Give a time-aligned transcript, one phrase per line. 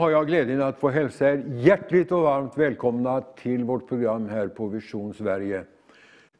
[0.00, 4.48] Har jag glädjen att få hälsa er hjärtligt och varmt välkomna till vårt program här
[4.48, 5.64] på Vision Sverige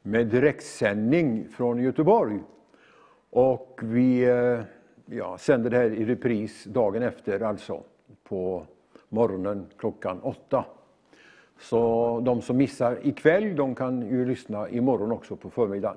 [0.03, 2.39] med direktsändning från Göteborg.
[3.31, 4.61] Och vi eh,
[5.07, 7.83] ja, sänder det här i repris dagen efter, alltså
[8.29, 8.67] på
[9.09, 10.65] morgonen klockan åtta.
[11.59, 15.97] Så de som missar ikväll, de kan ju lyssna imorgon också på förmiddagen.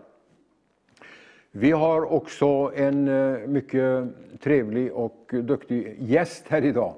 [1.51, 4.07] Vi har också en eh, mycket
[4.39, 6.95] trevlig och duktig gäst här idag.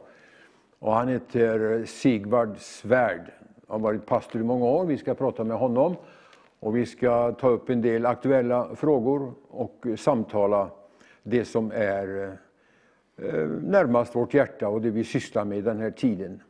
[0.79, 3.31] Och han heter Sigvard Svärd.
[3.67, 4.85] Han har varit pastor i många år.
[4.85, 5.95] Vi ska prata med honom.
[6.59, 10.69] Och vi ska ta upp en del aktuella frågor och samtala
[11.23, 12.37] det som är
[13.17, 16.41] eh, närmast vårt hjärta och det vi sysslar med i den här tiden.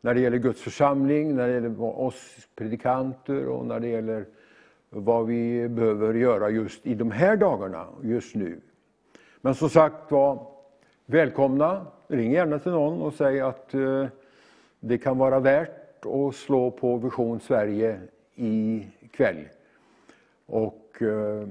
[0.00, 4.26] När det gäller Guds församling, när det gäller oss predikanter och när det gäller
[4.90, 8.60] vad vi behöver göra just i de här dagarna, just nu.
[9.40, 10.46] Men som sagt var,
[11.06, 11.86] välkomna.
[12.10, 14.06] Ring gärna till någon och säg att eh,
[14.80, 18.00] det kan vara värt att slå på Vision Sverige
[18.34, 19.36] ikväll.
[20.46, 21.48] Och eh,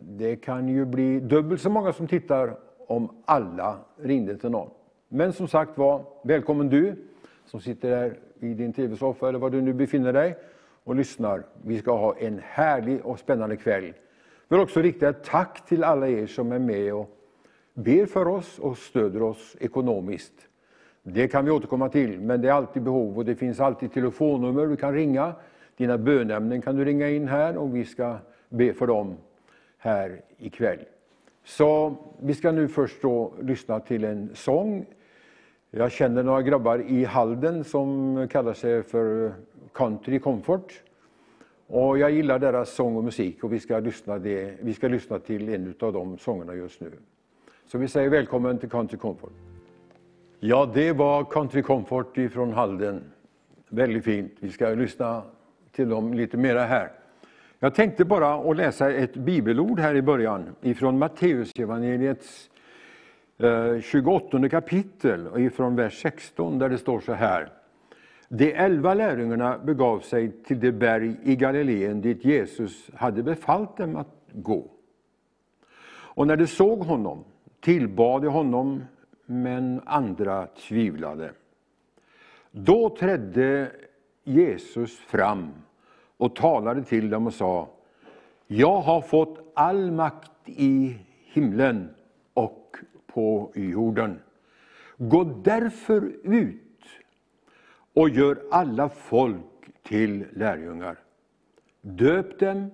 [0.00, 4.70] det kan ju bli dubbelt så många som tittar om alla ringde till någon.
[5.08, 6.94] Men som sagt var, välkommen du
[7.46, 10.36] som sitter där i din tv-soffa eller var du nu befinner dig
[10.84, 11.42] och lyssnar.
[11.62, 13.92] Vi ska ha en härlig och spännande kväll.
[14.48, 17.18] Jag vill också rikta ett tack till alla er som är med och
[17.74, 20.48] ber för oss och stöder oss ekonomiskt.
[21.02, 24.66] Det kan vi återkomma till, men det är alltid behov och det finns alltid telefonnummer
[24.66, 25.34] du kan ringa.
[25.76, 28.16] Dina bönämnen kan du ringa in här och vi ska
[28.48, 29.16] be för dem
[29.78, 30.78] här ikväll.
[31.44, 34.86] Så vi ska nu först då lyssna till en sång.
[35.70, 39.32] Jag känner några grabbar i Halden som kallar sig för
[39.72, 40.82] Country Comfort.
[41.66, 45.18] Och jag gillar deras sång och musik och vi ska lyssna, det, vi ska lyssna
[45.18, 46.90] till en av de sångerna just nu.
[47.66, 49.32] Så vi säger välkommen till Country Comfort.
[50.40, 53.04] Ja, det var Country Comfort ifrån Halden.
[53.68, 54.32] Väldigt fint.
[54.40, 55.22] Vi ska lyssna
[55.72, 56.92] till dem lite mera här.
[57.58, 62.50] Jag tänkte bara att läsa ett bibelord här i början ifrån Matteusevangeliets
[63.82, 67.48] 28 eh, kapitel och ifrån vers 16 där det står så här.
[68.28, 73.96] De elva lärjungarna begav sig till det berg i Galileen dit Jesus hade befallt dem
[73.96, 74.70] att gå.
[76.14, 77.24] Och när de såg honom
[77.62, 78.84] tillbad de honom,
[79.26, 81.32] men andra tvivlade.
[82.50, 83.72] Då trädde
[84.24, 85.52] Jesus fram
[86.16, 87.68] och talade till dem och sa
[88.46, 90.98] Jag har fått all makt i
[91.32, 91.94] himlen
[92.34, 94.20] och på jorden.
[94.96, 96.82] Gå därför ut
[97.94, 99.44] och gör alla folk
[99.82, 100.98] till lärjungar.
[101.80, 102.70] Döp dem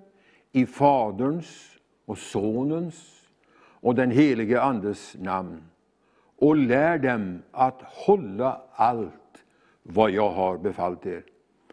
[0.53, 3.18] i Faderns och Sonens
[3.81, 5.63] och den helige Andes namn
[6.37, 9.45] och lär dem att hålla allt
[9.83, 11.25] vad jag har befallt er.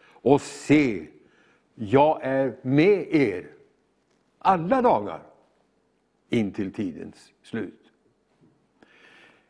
[0.08, 1.06] Och se,
[1.74, 3.46] jag är med er
[4.38, 5.20] alla dagar
[6.28, 7.92] intill tidens slut.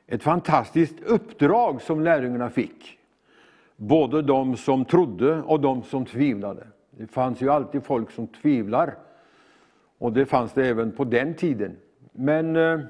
[0.06, 2.98] Ett fantastiskt uppdrag som lärjungarna fick
[3.76, 6.66] både de som trodde och de som tvivlade.
[6.90, 8.96] Det fanns ju alltid folk som tvivlar,
[9.98, 11.76] och det fanns det även på den tiden.
[12.16, 12.80] Men eh,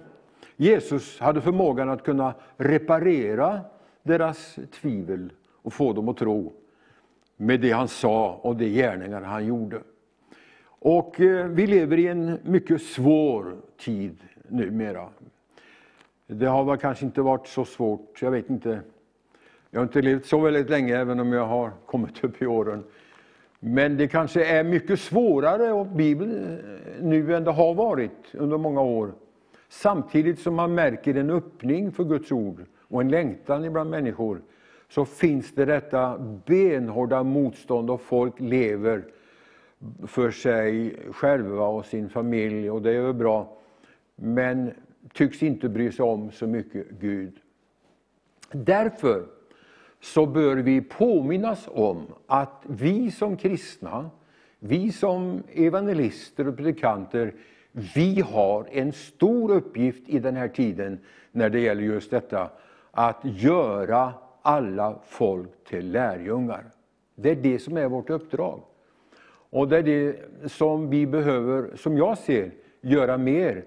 [0.56, 3.60] Jesus hade förmågan att kunna reparera
[4.02, 5.32] deras tvivel
[5.62, 6.52] och få dem att tro
[7.36, 9.80] med det han sa och de gärningar han gjorde.
[10.66, 14.16] Och eh, vi lever i en mycket svår tid
[14.48, 15.08] numera.
[16.26, 18.80] Det har väl kanske inte varit så svårt, jag vet inte
[19.76, 22.84] jag har inte levt så väldigt länge, även om jag har kommit upp i åren.
[23.60, 28.58] Men det kanske är mycket svårare och Bibeln eh, nu än det har varit under
[28.58, 29.12] många år.
[29.68, 34.40] Samtidigt som man märker en öppning för Guds ord och en längtan ibland människor,
[34.88, 39.04] så finns det detta benhårda motstånd och folk lever
[40.06, 43.56] för sig själva och sin familj, och det är väl bra.
[44.16, 44.70] Men
[45.12, 47.32] tycks inte bry sig om så mycket Gud.
[48.52, 49.26] Därför
[50.00, 54.10] så bör vi påminnas om att vi som kristna,
[54.58, 57.34] vi som evangelister och predikanter,
[57.94, 60.98] vi har en stor uppgift i den här tiden
[61.32, 62.50] när det gäller just detta
[62.90, 64.12] att göra
[64.42, 66.64] alla folk till lärjungar.
[67.14, 68.60] Det är det som är vårt uppdrag.
[69.50, 70.16] Och det är det
[70.48, 72.50] som vi behöver, som jag ser,
[72.80, 73.64] göra mer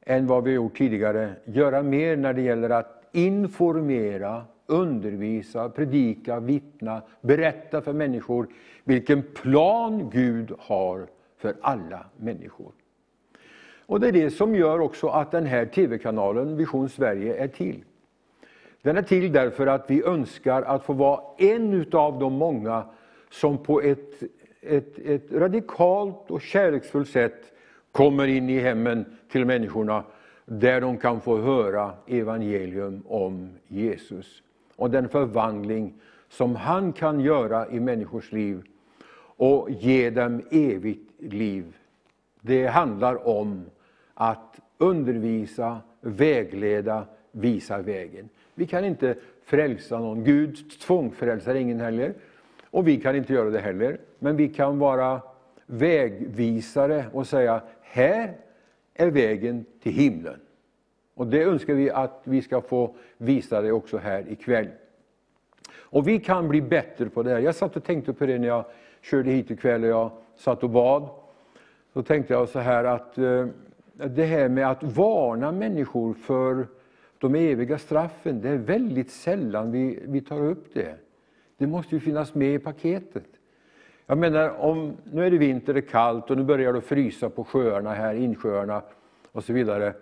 [0.00, 1.32] än vad vi gjort tidigare.
[1.44, 8.48] Göra mer när det gäller att informera undervisa, predika, vittna, berätta för människor
[8.84, 11.06] vilken plan Gud har
[11.36, 12.72] för alla människor.
[13.86, 17.84] Och Det är det som gör också att den här tv-kanalen Vision Sverige är till.
[18.82, 22.84] Den är till därför att vi önskar att få vara en av de många
[23.30, 24.22] som på ett,
[24.60, 27.52] ett, ett radikalt och kärleksfullt sätt
[27.92, 30.04] kommer in i hemmen till människorna
[30.44, 34.42] där de kan få höra evangelium om Jesus
[34.76, 35.94] och den förvandling
[36.28, 38.62] som han kan göra i människors liv
[39.36, 41.76] och ge dem evigt liv.
[42.40, 43.64] Det handlar om
[44.14, 48.28] att undervisa, vägleda, visa vägen.
[48.54, 50.24] Vi kan inte frälsa någon.
[50.24, 52.14] Gud tvångfrälsar ingen heller.
[52.70, 53.98] Och vi kan inte göra det heller.
[54.18, 55.20] Men vi kan vara
[55.66, 58.36] vägvisare och säga, här
[58.94, 60.40] är vägen till himlen.
[61.14, 64.68] Och det önskar vi att vi ska få visa dig också här ikväll.
[65.76, 67.38] Och vi kan bli bättre på det här.
[67.38, 68.64] Jag satt och tänkte på det när jag
[69.02, 71.08] körde hit ikväll och jag satt och bad.
[71.92, 73.46] Då tänkte jag så här att eh,
[73.92, 76.66] det här med att varna människor för
[77.18, 80.94] de eviga straffen, det är väldigt sällan vi, vi tar upp det.
[81.56, 83.26] Det måste ju finnas med i paketet.
[84.06, 87.30] Jag menar, om, nu är det vinter, det är kallt och nu börjar det frysa
[87.30, 88.82] på sjöarna här, insjöarna
[89.32, 89.94] och så vidare.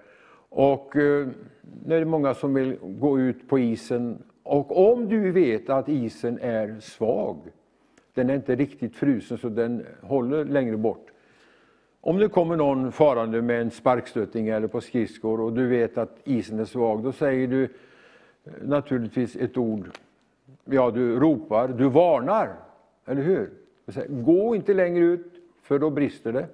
[0.55, 1.29] Och eh,
[1.85, 4.23] nu är det många som vill gå ut på isen.
[4.43, 7.39] Och om du vet att isen är svag,
[8.15, 11.07] den är inte riktigt frusen så den håller längre bort.
[12.01, 16.19] Om det kommer någon farande med en sparkstötting eller på skridskor och du vet att
[16.25, 17.71] isen är svag, då säger du eh,
[18.63, 19.89] naturligtvis ett ord.
[20.65, 22.55] Ja, du ropar, du varnar,
[23.07, 23.51] eller hur?
[24.09, 25.33] Gå inte längre ut,
[25.63, 26.47] för då brister det.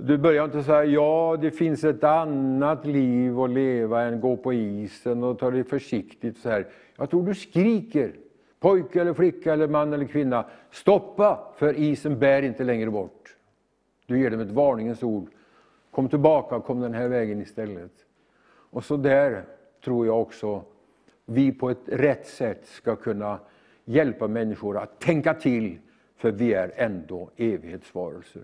[0.00, 4.52] Du börjar inte säga, ja det finns ett annat liv att leva än gå på
[4.52, 6.38] isen och ta det försiktigt.
[6.38, 6.66] Så här.
[6.96, 8.12] Jag tror du skriker,
[8.60, 13.36] pojke eller flicka eller man eller kvinna, stoppa för isen bär inte längre bort.
[14.06, 15.28] Du ger dem ett varningens ord.
[15.90, 17.92] Kom tillbaka, kom den här vägen istället.
[18.70, 19.44] Och så där
[19.84, 20.62] tror jag också
[21.24, 23.38] vi på ett rätt sätt ska kunna
[23.84, 25.78] hjälpa människor att tänka till,
[26.16, 28.42] för vi är ändå evighetsvarelser.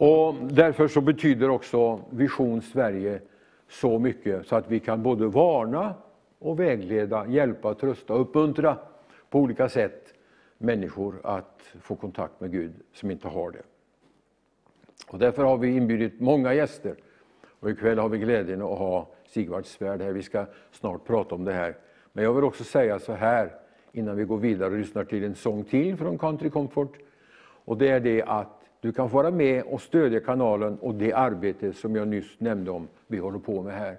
[0.00, 3.20] Och därför så betyder också Vision Sverige
[3.68, 5.94] så mycket så att vi kan både varna
[6.38, 8.76] och vägleda, hjälpa, trösta och uppmuntra
[9.30, 10.14] på olika sätt
[10.58, 13.62] människor att få kontakt med Gud som inte har det.
[15.08, 16.94] Och därför har vi inbjudit många gäster.
[17.60, 20.12] Och ikväll har vi glädjen att ha Sigvard Svärd här.
[20.12, 21.76] Vi ska snart prata om det här.
[22.12, 23.52] Men jag vill också säga så här
[23.92, 26.98] innan vi går vidare och lyssnar till en sång till från Country Comfort.
[27.64, 31.72] Och det är det att du kan vara med och stödja kanalen och det arbete
[31.72, 33.96] som jag nyss nämnde om vi håller på med här.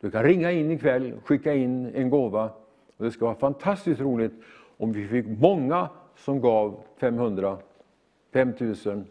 [0.00, 2.50] Du kan ringa in ikväll, skicka in en gåva.
[2.96, 4.32] Och det ska vara fantastiskt roligt
[4.76, 7.58] om vi fick många som gav 500,
[8.32, 9.06] 5000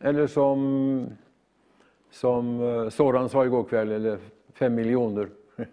[0.00, 1.06] eller som,
[2.10, 4.18] som eh, Soran sa igår kväll, eller
[4.52, 5.28] 5 miljoner.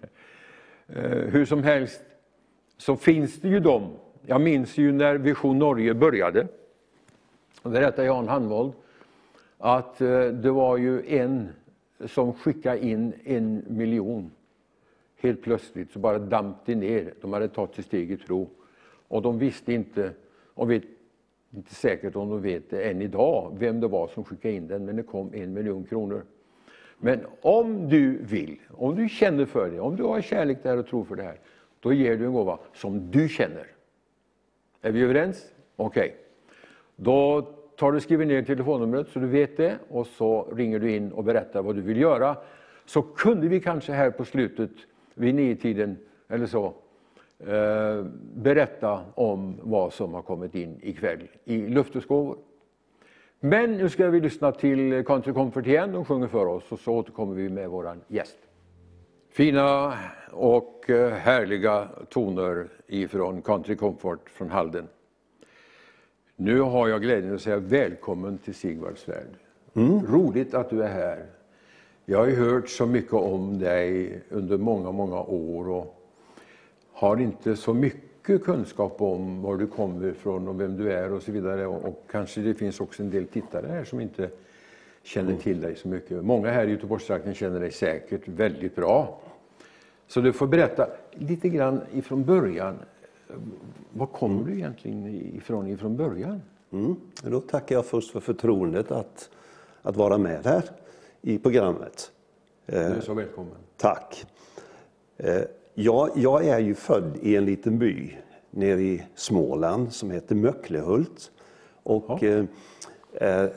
[0.88, 2.02] Eh, hur som helst
[2.78, 3.90] så finns det ju de.
[4.26, 6.48] Jag minns ju när Vision Norge började.
[7.62, 8.74] Och berättade Jan Handvold
[9.66, 11.50] att eh, det var ju en
[12.06, 14.32] som skickade in en miljon.
[15.22, 17.14] Helt plötsligt så bara damp det ner.
[17.22, 18.50] De hade tagit ett steg i tro.
[19.08, 20.12] Och de visste inte,
[20.54, 20.84] och vet
[21.52, 24.86] inte säkert om de vet det än idag, vem det var som skickade in den,
[24.86, 26.24] men det kom en miljon kronor.
[26.98, 30.88] Men om du vill, om du känner för det, om du har kärlek där och
[30.88, 31.40] tro för det här,
[31.80, 33.68] då ger du en gåva som du känner.
[34.82, 35.54] Är vi överens?
[35.76, 36.06] Okej.
[36.06, 36.12] Okay.
[36.96, 41.12] Då tar du skriver ner telefonnumret så du vet det och så ringer du in
[41.12, 42.38] och berättar vad du vill göra.
[42.86, 44.72] Så kunde vi kanske här på slutet,
[45.14, 45.98] vid niotiden
[46.30, 46.74] eller så,
[47.40, 52.38] eh, berätta om vad som har kommit in ikväll i luftesgåvor.
[53.40, 55.92] Men nu ska vi lyssna till Country Comfort igen.
[55.92, 58.38] De sjunger för oss och så återkommer vi med vår gäst.
[59.32, 59.94] Fina
[60.32, 64.88] och eh, härliga toner ifrån Country Comfort från Halden.
[66.36, 69.30] Nu har jag glädjen att säga välkommen till Sigvards värld.
[69.74, 70.06] Mm.
[70.06, 71.26] Roligt att du är här.
[72.06, 76.00] Jag har hört så mycket om dig under många, många år och
[76.94, 81.24] har inte så mycket kunskap om var du kommer ifrån och vem du är och
[81.24, 81.68] så vidare.
[81.68, 84.30] Och, kanske det finns också en del tittare här som inte
[85.04, 86.24] känner till dig så mycket.
[86.24, 89.22] Många här i Göteborgstrakten känner dig säkert väldigt bra.
[90.08, 92.76] Så du får berätta lite grann ifrån början.
[93.94, 96.42] Var kommer du egentligen ifrån ifrån början?
[96.72, 96.96] Mm.
[97.24, 99.30] Då tackar jag först för förtroendet att,
[99.82, 100.64] att vara med här
[101.22, 102.12] i programmet.
[102.66, 103.56] Du är så välkommen.
[103.78, 104.26] Tack.
[105.18, 105.42] Eh,
[105.74, 108.18] jag, jag är ju född i en liten by
[108.52, 111.32] nere i Småland som heter Möcklehult.
[111.84, 112.46] Och, eh,
[113.14, 113.50] eh,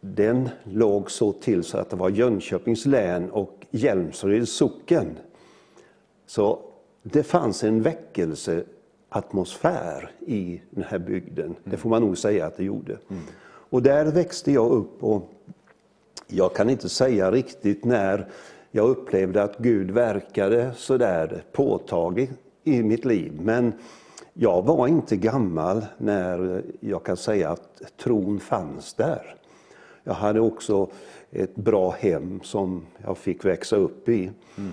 [0.00, 5.18] den låg så till så att det var Jönköpings län och Hjälmsreds socken.
[6.26, 6.58] Så
[7.02, 7.82] det fanns en
[9.12, 11.54] väckelseatmosfär i den här bygden.
[11.64, 12.98] Det får man nog säga att det gjorde.
[13.70, 15.30] Och där växte jag upp och
[16.26, 18.26] jag kan inte säga riktigt när
[18.70, 22.30] jag upplevde att Gud verkade så där påtagligt
[22.64, 23.40] i mitt liv.
[23.42, 23.72] Men
[24.34, 29.34] jag var inte gammal när jag kan säga att tron fanns där.
[30.04, 30.88] Jag hade också
[31.30, 34.30] ett bra hem som jag fick växa upp i.
[34.56, 34.72] Mm.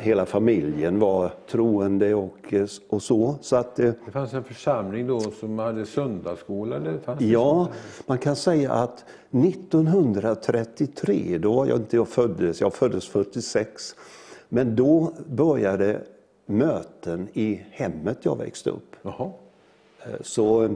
[0.00, 2.54] Hela familjen var troende och,
[2.88, 3.34] och så.
[3.40, 6.76] så att, det fanns en församling då som hade söndagsskola?
[6.76, 7.68] Eller fanns ja,
[8.06, 13.94] man kan säga att 1933, då var jag inte jag föddes, jag föddes 46,
[14.48, 16.00] men då började
[16.46, 18.96] möten i hemmet jag växte upp.
[19.02, 19.30] Jaha.
[20.04, 20.70] Eh, så eh,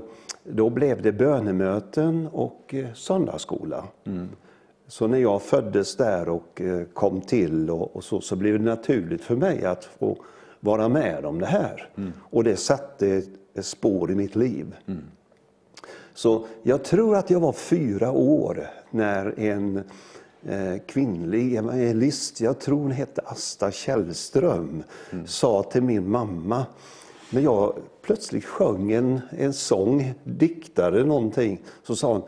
[0.44, 3.84] då blev det bönemöten och eh, söndagsskola.
[4.04, 4.28] Mm.
[4.94, 9.24] Så när jag föddes där och kom till och, och, så, så blev det naturligt
[9.24, 10.18] för mig att få
[10.60, 11.90] vara med om det här.
[11.96, 12.12] Mm.
[12.18, 13.22] Och det satte
[13.60, 14.76] spår i mitt liv.
[14.86, 15.02] Mm.
[16.14, 19.82] Så jag tror att jag var fyra år när en
[20.42, 25.26] eh, kvinnlig evangelist, jag tror hon hette Asta Källström, mm.
[25.26, 26.66] sa till min mamma,
[27.30, 32.22] när jag plötsligt sjöng en, en sång, diktade någonting, så sa hon,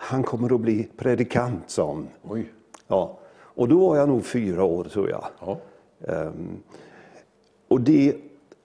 [0.00, 2.08] han kommer att bli predikant, sa hon.
[2.22, 2.52] Oj.
[2.86, 3.18] Ja.
[3.34, 5.24] Och då var jag nog fyra år, tror jag.
[5.40, 5.58] Ja.
[5.98, 6.62] Um,
[7.68, 8.16] och det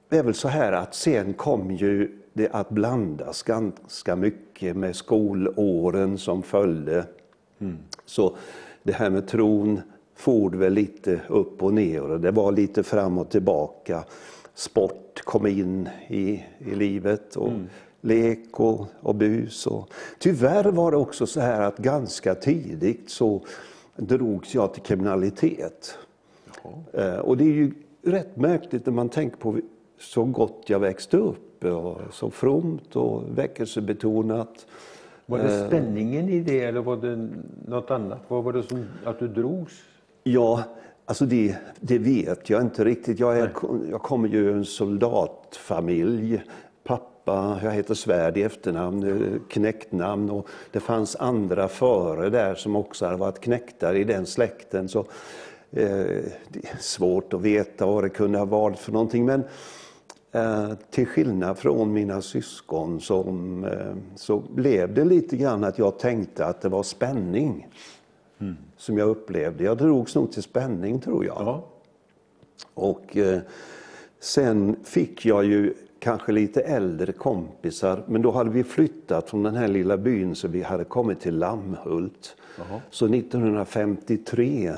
[0.09, 6.17] är väl så här att sen kom ju det att blandas ganska mycket med skolåren
[6.17, 7.05] som följde.
[7.59, 7.77] Mm.
[8.05, 8.35] Så
[8.83, 9.81] det här med tron
[10.15, 14.03] for väl lite upp och ner och det var lite fram och tillbaka.
[14.53, 17.69] Sport kom in i, i livet och mm.
[18.03, 19.67] Lek och, och bus.
[19.67, 23.41] Och, tyvärr var det också så här att ganska tidigt så
[23.95, 25.97] drogs jag till kriminalitet.
[26.93, 29.59] Eh, och det är ju rätt märkligt när man tänker på
[29.99, 34.65] så gott jag växte upp och så fromt och väckelsebetonat.
[35.25, 35.67] Var det eh.
[35.67, 37.29] spänningen i det eller var det
[37.67, 38.19] något annat?
[38.27, 39.73] Vad var det som att du drogs?
[40.23, 40.63] Ja,
[41.05, 43.19] alltså det, det vet jag inte riktigt.
[43.19, 43.51] Jag, är,
[43.89, 46.41] jag kommer ju ur en soldatfamilj.
[47.25, 52.75] Pappa, jag heter Svärd i efternamn, eh, knäktnamn och det fanns andra före där som
[52.75, 54.89] också hade varit knäktar i den släkten.
[54.89, 55.05] Så, eh,
[56.49, 59.25] det är svårt att veta vad det kunde ha varit för någonting.
[59.25, 59.43] Men
[60.35, 65.99] Eh, till skillnad från mina syskon som, eh, så blev det lite grann att jag
[65.99, 67.67] tänkte att det var spänning
[68.39, 68.55] mm.
[68.77, 69.63] som jag upplevde.
[69.63, 71.37] Jag drogs nog till spänning tror jag.
[71.39, 71.63] Ja.
[72.73, 73.39] Och eh,
[74.19, 79.55] sen fick jag ju kanske lite äldre kompisar, men då hade vi flyttat från den
[79.55, 82.35] här lilla byn så vi hade kommit till Lammhult.
[82.59, 82.81] Aha.
[82.89, 84.73] Så 1953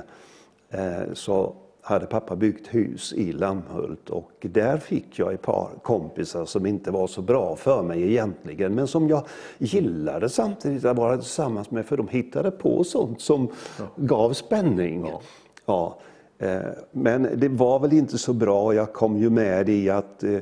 [1.14, 6.66] så hade pappa byggt hus i Lammhult och där fick jag ett par kompisar som
[6.66, 9.26] inte var så bra för mig egentligen men som jag
[9.58, 13.48] gillade samtidigt att vara tillsammans med för de hittade på sånt som
[13.80, 13.86] ja.
[13.96, 15.06] gav spänning.
[15.08, 15.22] Ja.
[15.66, 15.98] ja.
[16.38, 18.74] Eh, men det var väl inte så bra.
[18.74, 20.40] Jag kom ju med i att eh,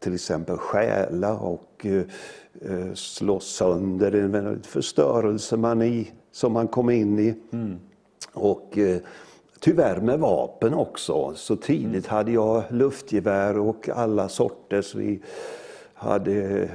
[0.00, 7.34] till exempel stjäla och eh, slå sönder en förstörelsemani som man kom in i.
[7.52, 7.78] Mm.
[8.32, 8.78] Och
[9.60, 11.32] Tyvärr med vapen också.
[11.34, 12.16] Så tidigt mm.
[12.16, 14.94] hade jag luftgevär och alla sorters.
[14.94, 15.20] Vi
[15.94, 16.68] hade,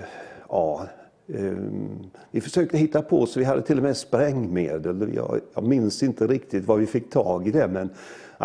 [0.50, 0.88] ja,
[1.28, 5.12] um, vi försökte hitta på så vi hade till och med sprängmedel.
[5.16, 7.90] Jag, jag minns inte riktigt vad vi fick tag i det men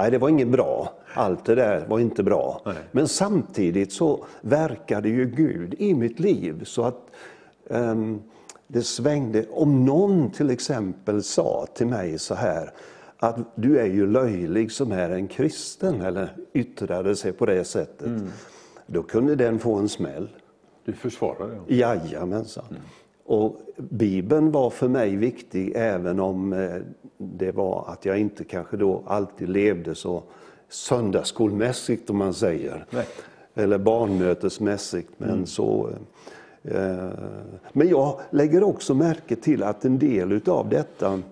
[0.00, 0.92] nej, det var inget bra.
[1.14, 2.62] Allt det där var inte bra.
[2.66, 2.74] Nej.
[2.92, 7.10] Men samtidigt så verkade ju Gud i mitt liv så att
[7.68, 8.22] um,
[8.66, 9.46] det svängde.
[9.50, 12.70] Om någon till exempel sa till mig så här
[13.16, 18.06] att du är ju löjlig som är en kristen, eller yttrade sig på det sättet.
[18.06, 18.28] Mm.
[18.86, 20.28] Då kunde den få en smäll.
[20.84, 21.74] Du försvarade det?
[21.74, 22.64] Jajamensan.
[22.70, 22.82] Mm.
[23.24, 26.76] Och Bibeln var för mig viktig även om eh,
[27.18, 30.22] det var att jag inte kanske då alltid levde så
[30.68, 32.86] söndagsskolmässigt om man säger.
[32.90, 33.06] Nej.
[33.54, 35.10] Eller barnmötesmässigt.
[35.16, 35.46] Men, mm.
[35.46, 35.90] så,
[36.62, 37.08] eh,
[37.72, 41.22] men jag lägger också märke till att en del utav detta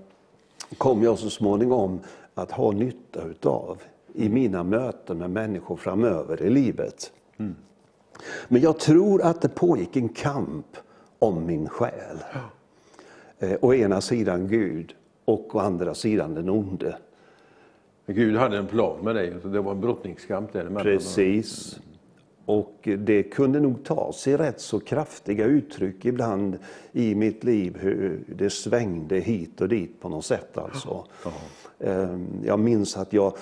[0.79, 2.01] kom jag så småningom
[2.35, 3.79] att ha nytta utav
[4.13, 7.13] i mina möten med människor framöver i livet.
[7.37, 7.55] Mm.
[8.49, 10.67] Men jag tror att det pågick en kamp
[11.19, 12.19] om min själ.
[13.39, 14.95] Eh, å ena sidan Gud
[15.27, 16.97] och å andra sidan den onde.
[18.07, 21.81] Gud hade en plan med dig, så det var en brottningskamp där Precis.
[22.45, 26.59] Och det kunde nog ta sig rätt så kraftiga uttryck ibland
[26.93, 30.59] i mitt liv, hur det svängde hit och dit på något sätt.
[30.59, 31.05] Alltså.
[32.43, 33.37] Jag minns att jag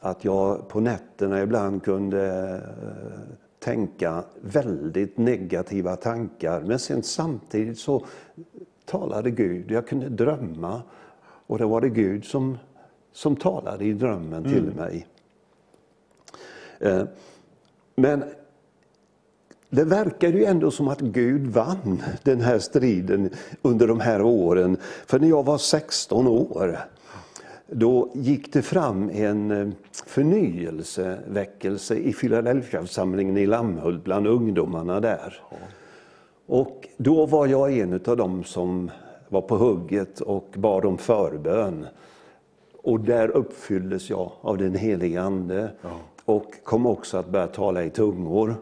[0.00, 6.60] att jag på nätterna ibland kunde eh, tänka väldigt negativa tankar.
[6.60, 8.06] Men sen samtidigt så
[8.84, 9.70] talade Gud.
[9.70, 10.82] Jag kunde drömma
[11.46, 12.58] och det var det Gud som,
[13.12, 14.52] som talade i drömmen mm.
[14.52, 15.06] till mig.
[16.80, 17.02] Eh,
[17.96, 18.24] men
[19.70, 23.30] det verkade ju ändå som att Gud vann den här striden
[23.62, 24.76] under de här åren.
[25.06, 26.78] För när jag var 16 år,
[27.66, 29.68] då gick det fram en eh,
[30.06, 35.42] förnyelseväckelse i Filadelfiaförsamlingen i Lammhult bland ungdomarna där.
[36.46, 38.90] Och då var jag en av dem som
[39.28, 41.86] var på hugget och bad om förbön.
[42.82, 45.70] Och där uppfylldes jag av den helige Ande
[46.24, 48.54] och kom också att börja tala i tungor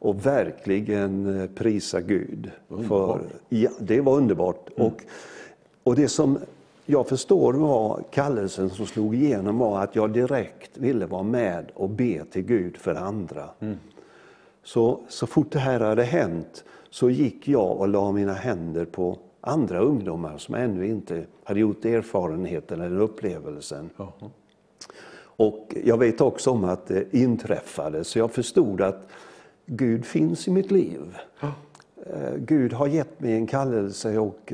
[0.00, 2.50] och verkligen eh, prisa Gud.
[2.88, 4.68] För, ja, det var underbart.
[4.76, 4.86] Mm.
[4.86, 5.02] Och,
[5.82, 6.38] och det som
[6.86, 11.90] jag förstår var kallelsen som slog igenom var att jag direkt ville vara med och
[11.90, 13.44] be till Gud för andra.
[13.60, 13.78] Mm.
[14.64, 19.18] Så, så fort det här hade hänt så gick jag och la mina händer på
[19.40, 23.90] andra ungdomar som ännu inte hade gjort erfarenheten eller upplevelsen.
[24.00, 24.30] Uh -huh.
[25.22, 29.08] Och jag vet också om att det inträffade, så jag förstod att
[29.66, 31.00] Gud finns i mitt liv.
[31.00, 32.38] Uh -huh.
[32.38, 34.52] Gud har gett mig en kallelse och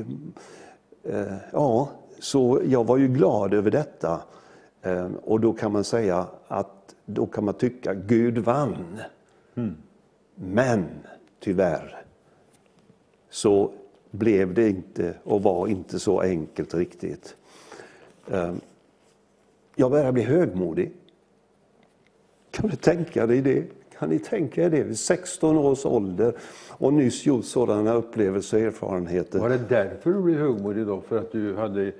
[1.03, 1.89] eh, ja,
[2.19, 4.21] så jag var ju glad över detta.
[4.81, 8.99] Eh, och då kan man säga att då kan man tycka Gud vann.
[9.55, 9.75] Mm.
[10.35, 10.85] Men
[11.39, 12.03] tyvärr
[13.29, 13.71] så
[14.11, 17.35] blev det inte och var inte så enkelt riktigt.
[18.31, 18.59] Ehm,
[19.75, 20.91] jag började bli högmodig.
[22.51, 23.63] Kan du tänka dig det?
[23.99, 24.83] Kan ni tänka er det?
[24.83, 26.33] Vid 16 års ålder
[26.69, 29.39] och nyss gjort sådana upplevelser och erfarenheter.
[29.39, 31.01] Var det därför du blev högmodig då?
[31.01, 31.91] För att du hade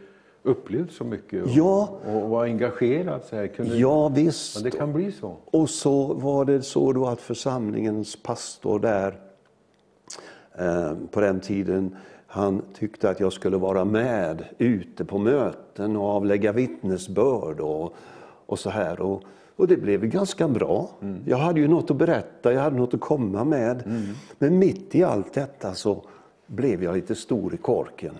[0.43, 3.22] upplevt så mycket och, ja, och var engagerad?
[3.30, 3.48] Så här.
[3.48, 4.56] Kunde, ja, visst.
[4.56, 5.38] Ja, det kan bli så.
[5.46, 9.26] Och så var det så då att församlingens pastor där
[11.12, 11.96] på den tiden.
[12.28, 17.93] Han tyckte att jag skulle vara med ute på möten och avlägga vittnesbörd och,
[18.46, 19.02] och så här.
[19.02, 19.24] Och,
[19.56, 20.89] och det blev ganska bra.
[21.02, 21.22] Mm.
[21.26, 23.84] Jag hade ju något att berätta, jag hade något att komma med.
[23.86, 24.04] Mm.
[24.38, 26.04] Men mitt i allt detta så
[26.48, 28.13] blev jag lite stor i korken.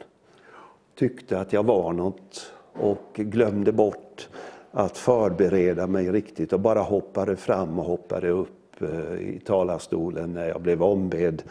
[0.96, 4.30] Tyckte att jag var något och glömde bort
[4.72, 10.48] att förbereda mig riktigt och bara hoppade fram och hoppade upp eh, i talarstolen när
[10.48, 11.44] jag blev ombedd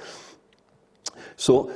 [1.37, 1.71] så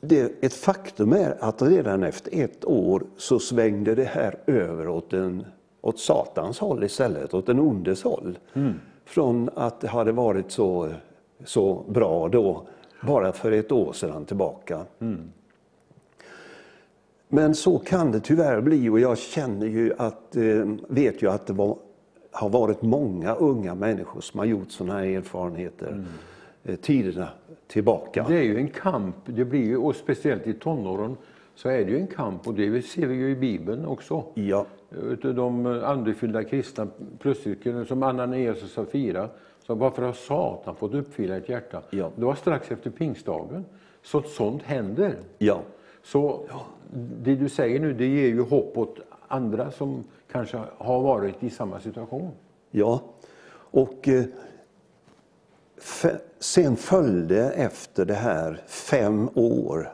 [0.00, 5.12] det, ett faktum är att redan efter ett år så svängde det här över åt,
[5.12, 5.46] en,
[5.80, 8.38] åt Satans håll istället, åt den ondes håll.
[8.54, 8.74] Mm.
[9.04, 10.92] Från att det hade varit så,
[11.44, 12.62] så bra då,
[13.02, 14.80] bara för ett år sedan tillbaka.
[14.98, 15.32] Mm.
[17.28, 21.46] Men så kan det tyvärr bli och jag känner ju att, eh, vet ju att
[21.46, 21.76] det var,
[22.30, 25.88] har varit många unga människor som har gjort sådana här erfarenheter.
[25.88, 26.04] Mm.
[26.68, 27.28] Eh, tiderna
[27.66, 28.24] tillbaka.
[28.28, 31.16] Det är ju en kamp, det blir ju, och speciellt i tonåren
[31.54, 34.24] så är det ju en kamp och det ser vi ju i Bibeln också.
[34.34, 34.66] Ja.
[35.02, 36.86] Utav de andefyllda kristna
[37.18, 39.28] plötsligt, som Ananias och Safira,
[39.66, 41.82] så varför har Satan fått uppfylla ett hjärta?
[41.90, 42.10] Ja.
[42.16, 43.64] Det var strax efter pingstdagen.
[44.02, 45.14] Så sånt händer.
[45.38, 45.62] Ja.
[46.02, 46.40] Så
[47.22, 48.98] det du säger nu, det ger ju hopp åt
[49.28, 52.30] andra som kanske har varit i samma situation.
[52.70, 53.00] Ja,
[53.52, 54.24] och eh,
[56.38, 59.92] Sen följde efter det här fem år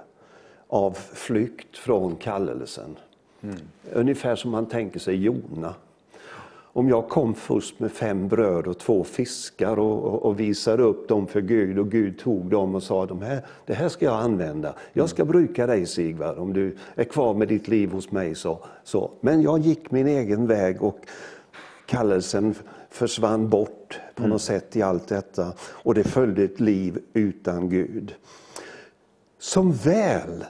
[0.68, 2.96] av flykt från kallelsen.
[3.42, 3.56] Mm.
[3.92, 5.74] Ungefär som man tänker sig Jona.
[6.74, 11.08] Om jag kom först med fem bröd och två fiskar och, och, och, visade upp
[11.08, 14.20] dem för Gud och Gud tog dem och sa de här, det här ska jag
[14.20, 14.74] använda.
[14.92, 18.34] Jag ska bruka dig Sigvard om du är kvar med ditt liv hos mig.
[18.34, 19.10] Så, så.
[19.20, 20.98] Men jag gick min egen väg och
[21.86, 22.54] kallelsen
[22.90, 24.30] försvann bort på mm.
[24.30, 25.52] något sätt i allt detta.
[25.60, 28.14] Och det följde ett liv utan Gud.
[29.38, 30.44] Som väl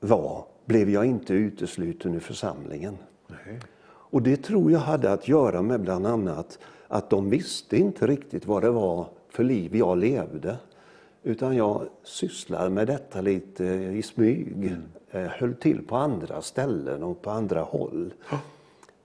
[0.00, 2.96] var blev jag inte utesluten ur församlingen.
[3.26, 3.60] Nej.
[3.84, 8.46] Och det tror jag hade att göra med bland annat att de visste inte riktigt
[8.46, 10.56] vad det var för liv jag levde.
[11.22, 14.66] Utan jag sysslade med detta lite i smyg.
[14.66, 14.82] Mm.
[15.10, 18.14] Eh, höll till på andra ställen och på andra håll.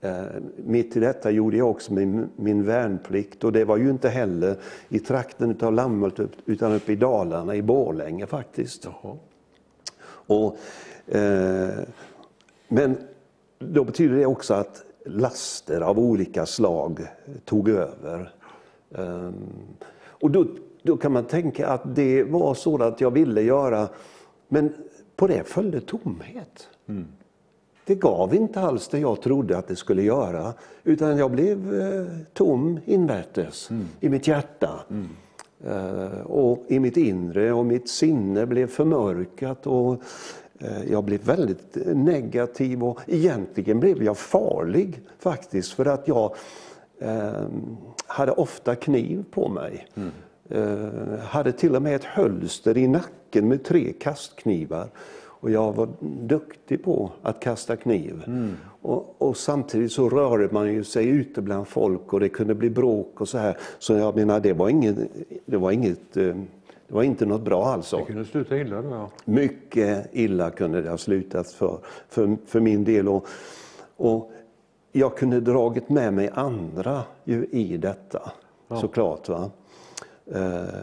[0.00, 0.22] Eh,
[0.56, 4.56] mitt i detta gjorde jag också min, min värnplikt och det var ju inte heller
[4.88, 8.84] i trakten av Lammhult utan uppe i Dalarna, i Borlänge faktiskt.
[8.84, 9.16] Jaha.
[10.08, 10.56] Och,
[11.14, 11.78] eh,
[12.68, 12.96] men
[13.58, 17.00] då betyder det också att laster av olika slag
[17.44, 18.32] tog över.
[18.90, 19.30] Eh,
[20.00, 20.46] och då,
[20.82, 23.88] då kan man tänka att det var sådant jag ville göra,
[24.48, 24.74] men
[25.16, 26.68] på det följde tomhet.
[26.86, 27.06] Mm.
[27.88, 30.54] Det gav inte alls det jag trodde att det skulle göra.
[30.84, 33.88] Utan jag blev eh, tom invärtes mm.
[34.00, 34.80] i mitt hjärta.
[34.90, 35.08] Mm.
[35.66, 39.66] Eh, och i mitt inre och mitt sinne blev förmörkat.
[39.66, 40.02] Och
[40.58, 46.34] eh, jag blev väldigt negativ och egentligen blev jag farlig faktiskt för att jag
[46.98, 47.32] eh,
[48.06, 49.86] hade ofta kniv på mig.
[49.94, 50.10] Mm.
[50.50, 54.88] Eh, hade till och med ett hölster i nacken med tre kastknivar.
[55.40, 58.22] Och jag var duktig på att kasta kniv.
[58.26, 58.56] Mm.
[58.82, 62.70] Och, och, samtidigt så rörde man ju sig ute bland folk och det kunde bli
[62.70, 63.56] bråk och så här.
[63.78, 64.96] Så jag menar, det var inget,
[65.46, 66.36] det var inget eh,
[66.88, 67.96] det var inte något bra alltså.
[67.96, 68.88] Det kunde sluta illa då?
[68.90, 69.10] Ja.
[69.24, 73.08] Mycket illa kunde det ha slutat för, för, för min del.
[73.08, 73.26] Och,
[73.96, 74.32] och
[74.92, 78.32] jag kunde dragit med mig andra ju i detta,
[78.68, 78.80] ja.
[78.80, 79.28] såklart.
[79.28, 79.50] Va?
[80.32, 80.80] Eh,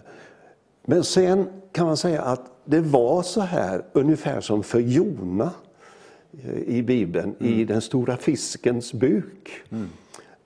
[0.86, 5.51] men sen kan man säga att det var så här ungefär som för Jona
[6.43, 7.54] eh, i Bibeln, mm.
[7.54, 9.51] i den stora fiskens buk.
[9.69, 9.88] Mm.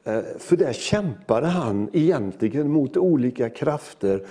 [0.03, 4.25] Eh, för där kämpade han egentligen mot olika krafter.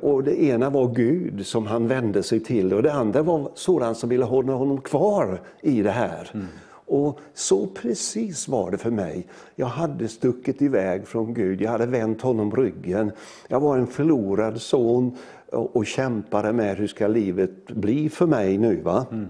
[0.00, 3.98] Och det ena var Gud som han vände sig till och det andra var sådant
[3.98, 6.30] som ville hålla honom kvar i det här.
[6.34, 6.46] Mm.
[6.90, 9.26] Och så precis var det för mig.
[9.54, 13.12] Jag hade stuckit iväg från Gud, jag hade vänt honom ryggen.
[13.48, 15.16] Jag var en förlorad son
[15.52, 18.80] och, och kämpade med hur ska livet bli för mig nu.
[18.80, 19.06] Va?
[19.10, 19.28] Mm.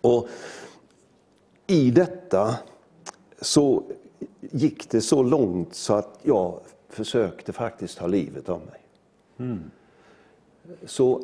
[0.00, 0.28] Och
[1.66, 2.54] I detta
[3.40, 3.82] så
[4.40, 8.80] gick det så långt så att jag försökte faktiskt ta livet av mig.
[9.38, 9.70] Mm.
[10.86, 11.22] Så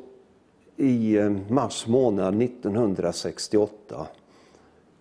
[0.76, 4.06] i eh, mars månad 1968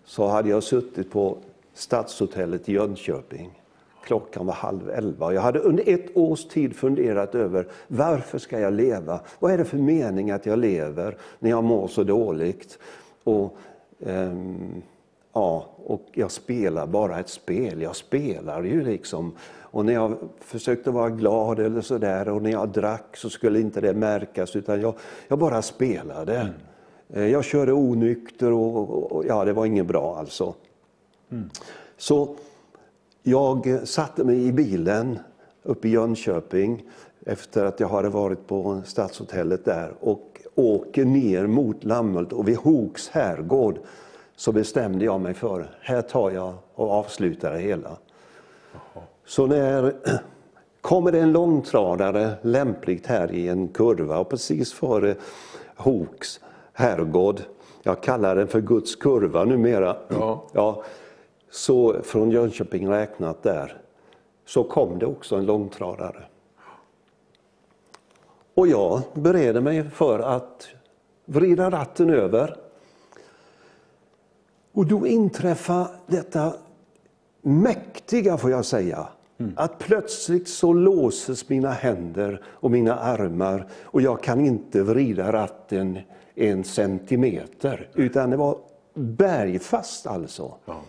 [0.06, 1.38] så hade jag suttit på
[1.74, 3.62] Stadshotellet i Jönköping.
[4.06, 5.34] Klockan var halv elva.
[5.34, 9.20] Jag hade under ett års tid funderat över varför ska jag leva?
[9.39, 12.80] Vad är det för mening att jag lever när jag mår så dåligt?
[13.24, 13.58] Och,
[14.00, 14.82] um,
[15.34, 17.82] ja, och jag spelar bara ett spel.
[17.82, 19.32] Jag spelar ju liksom.
[19.74, 23.82] Och när jag försökte vara glad eller sådär och när jag drack så skulle inte
[23.82, 24.94] det märkas utan jag,
[25.28, 26.36] jag bara spelade.
[26.36, 26.54] Mm.
[27.13, 30.54] Eh, jag körde onykter och, och, ja, det var inget bra alltså.
[31.32, 31.50] Mm.
[31.98, 32.36] Så
[33.24, 35.20] jag satte mig i bilen
[35.64, 36.84] uppe i Jönköping
[37.26, 42.58] efter att jag hade varit på Stadshotellet där och åker ner mot Lammhult och vid
[42.58, 43.80] Hoks herrgård
[44.36, 47.90] så bestämde jag mig för, här tar jag och avslutar det hela.
[47.90, 49.06] Aha.
[49.26, 49.94] Så när
[50.82, 55.16] kommer det en långtradare lämpligt här i en kurva och precis före
[55.76, 56.40] Hoks
[56.74, 57.42] herrgård.
[57.84, 59.98] Jag kallar den för Guds kurva numera.
[60.08, 60.44] Ja.
[60.54, 60.84] Ja,
[61.54, 63.82] så från Jönköping räknat där,
[64.46, 66.26] så kom det också en långtradare.
[68.54, 70.68] Och jag beredde mig för att
[71.26, 72.56] vrida ratten över.
[74.72, 76.54] Och då inträffade detta
[77.42, 79.54] mäktiga, får jag säga, Mm.
[79.56, 86.00] Att plötsligt så låses mina händer och mina armar och jag kan inte vrida ratten
[86.36, 88.58] en centimeter, utan det var
[88.94, 90.54] bergfast alltså.
[90.66, 90.82] Ja.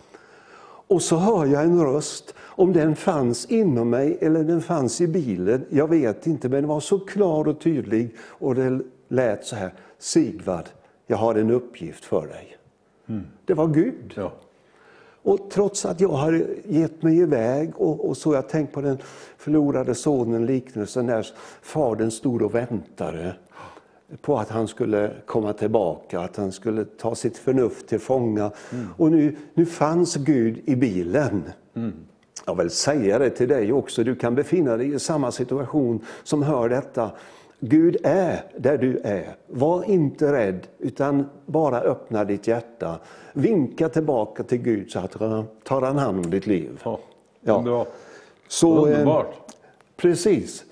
[0.87, 5.07] Och så hör jag en röst, om den fanns inom mig eller den fanns i
[5.07, 9.55] bilen, jag vet inte, men den var så klar och tydlig och det lät så
[9.55, 10.65] här, Sigvard,
[11.07, 12.57] jag har en uppgift för dig.
[13.07, 13.23] Mm.
[13.45, 14.13] Det var Gud.
[14.15, 14.33] Ja.
[15.21, 18.97] Och trots att jag har gett mig iväg och, och så jag tänkt på den
[19.37, 21.27] förlorade sonen liknelsen när
[21.61, 23.35] fadern stod och väntade
[24.21, 28.51] på att han skulle komma tillbaka, att han skulle ta sitt förnuft till fånga.
[28.71, 28.87] Mm.
[28.97, 31.43] Och nu, nu fanns Gud i bilen.
[31.75, 31.93] Mm.
[32.45, 36.43] Jag vill säga det till dig också, du kan befinna dig i samma situation som
[36.43, 37.11] hör detta.
[37.59, 39.35] Gud är där du är.
[39.47, 42.99] Var inte rädd, utan bara öppna ditt hjärta.
[43.33, 45.11] Vinka tillbaka till Gud så att
[45.63, 46.81] tar han hand om ditt liv.
[46.83, 46.99] Ja,
[47.41, 47.87] ja.
[48.47, 49.25] Så, Underbart.
[49.25, 49.53] Eh,
[49.97, 50.63] precis.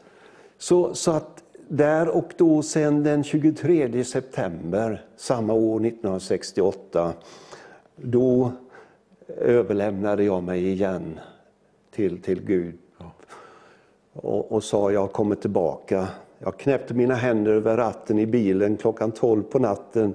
[0.57, 1.32] Så, så att
[1.75, 7.13] där och då sen den 23 september samma år 1968,
[7.95, 8.51] då
[9.37, 11.19] överlämnade jag mig igen
[11.91, 12.77] till, till Gud.
[14.13, 16.07] Och, och sa jag kommer tillbaka.
[16.39, 20.13] Jag knäppte mina händer över ratten i bilen klockan 12 på natten.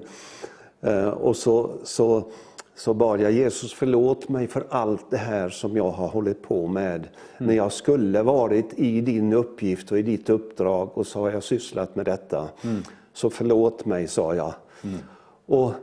[0.81, 2.23] Eh, och så, så
[2.79, 6.67] så bad jag Jesus förlåt mig för allt det här som jag har hållit på
[6.67, 6.95] med.
[6.95, 7.07] Mm.
[7.37, 11.43] När jag skulle varit i din uppgift och i ditt uppdrag och så har jag
[11.43, 12.49] sysslat med detta.
[12.63, 12.83] Mm.
[13.13, 14.53] Så förlåt mig, sa jag.
[14.83, 14.97] Mm.
[15.45, 15.73] Och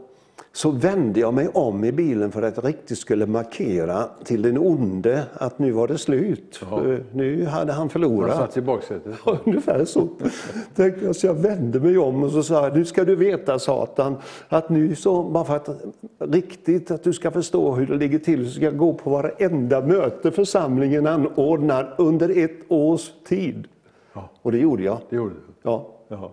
[0.56, 5.22] så vände jag mig om i bilen för att riktigt skulle markera till den onde
[5.34, 6.56] att nu var det slut.
[6.56, 8.36] För Nu hade han Han förlorat.
[8.36, 9.14] satt i baksätet.
[9.26, 10.08] Ja, Ungefär så.
[11.14, 14.16] Så jag vände mig om och så sa nu ska du veta Satan,
[14.48, 15.84] att nu så, bara för att
[16.18, 19.80] riktigt att du ska förstå hur det ligger till, så ska jag gå på varenda
[19.80, 23.68] möte församlingen anordnar under ett års tid.
[24.12, 24.30] Ja.
[24.42, 24.98] Och det gjorde jag.
[25.10, 25.40] Det gjorde du.
[25.62, 25.88] Ja.
[26.08, 26.30] Jaha.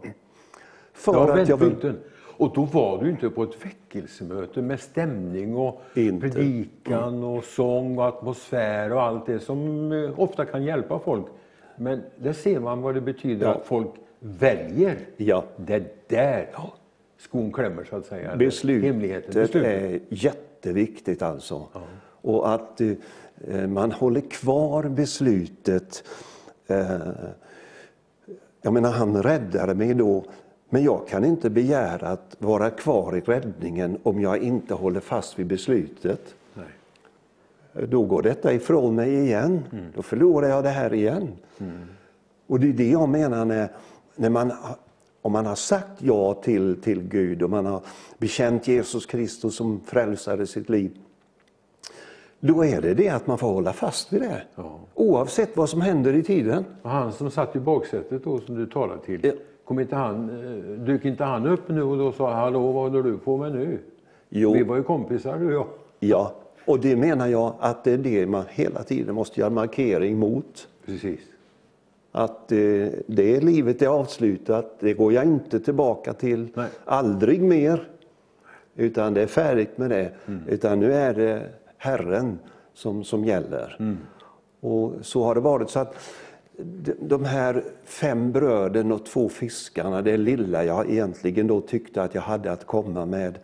[0.94, 1.94] För var att jag vill.
[2.38, 6.30] Och då var du inte på ett väckelsemöte med stämning och Inte.
[6.30, 11.26] predikan och sång och atmosfär och allt det som eh, ofta kan hjälpa folk.
[11.76, 13.54] Men där ser man vad det betyder Ja.
[13.54, 14.98] att folk väljer.
[15.18, 15.44] Ja.
[15.58, 16.50] Det är där
[17.18, 18.36] skon klämmer så att säga.
[18.36, 19.26] Beslutet.
[19.34, 19.56] Beslutet.
[19.56, 21.68] är jätteviktigt alltså.
[22.22, 26.04] Och att eh, man håller kvar beslutet.
[26.68, 26.86] Eh,
[28.62, 30.24] jag menar, han räddade mig då.
[30.74, 35.40] Men jag kan inte begära att vara kvar i räddningen om jag inte håller fast
[35.40, 36.36] vid beslutet.
[36.54, 37.88] Nej.
[37.88, 39.64] Då går detta ifrån mig igen.
[39.96, 41.28] Då förlorar jag det här igen.
[42.48, 43.70] Och det är det jag menar när,
[44.16, 44.54] när man,
[45.22, 47.82] om man har sagt ja till, till Gud och man har
[48.18, 50.98] bekänt Jesus Kristus som frälsare i sitt liv.
[52.40, 54.42] Då är det det att man får hålla fast vid det.
[54.56, 54.80] Ja.
[54.94, 56.66] Oavsett vad som händer i tiden.
[56.82, 59.32] Och han som satt i baksätet då som du talade till, Ja.
[59.66, 63.04] Kom inte han, eh, dök inte han upp nu och då sa hallå vad håller
[63.04, 63.80] du på med nu?
[64.30, 64.54] Jo.
[64.54, 65.68] Vi var ju kompisar du och jag.
[66.00, 66.34] Ja,
[66.66, 70.68] och det menar jag att det är det man hela tiden måste göra markering mot.
[70.86, 71.20] Precis.
[72.12, 72.58] Att eh,
[73.08, 76.48] det livet är avslutat, det går jag inte tillbaka till.
[76.54, 76.68] Nej.
[76.86, 77.88] Aldrig mer.
[78.76, 80.12] Utan det är färdigt med det.
[80.48, 82.40] Utan nu är det Herren
[82.74, 83.96] som, som gäller.
[84.60, 85.70] Och så har det varit.
[85.70, 85.96] så att
[87.00, 92.22] de- här fem bröden och två fiskarna, det lilla jag egentligen då tyckte att jag
[92.22, 93.38] hade att komma med.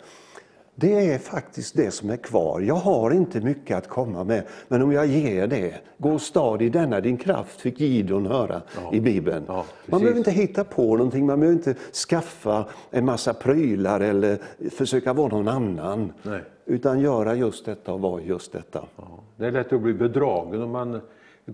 [0.75, 2.61] Det är faktiskt det som är kvar.
[2.61, 6.69] Jag har inte mycket att komma med, men om jag ger det, gå stad i
[6.69, 9.43] denna din kraft, fick Gideon höra i Bibeln.
[9.47, 11.75] Ja, man behöver inte hitta på någonting, man behöver inte
[12.09, 14.37] skaffa en massa prylar eller
[14.69, 16.13] försöka vara någon annan.
[16.23, 16.41] Nej.
[16.65, 18.85] Utan göra just detta och vara just detta.
[18.95, 21.01] Ja, det är lätt att bli bedragen om man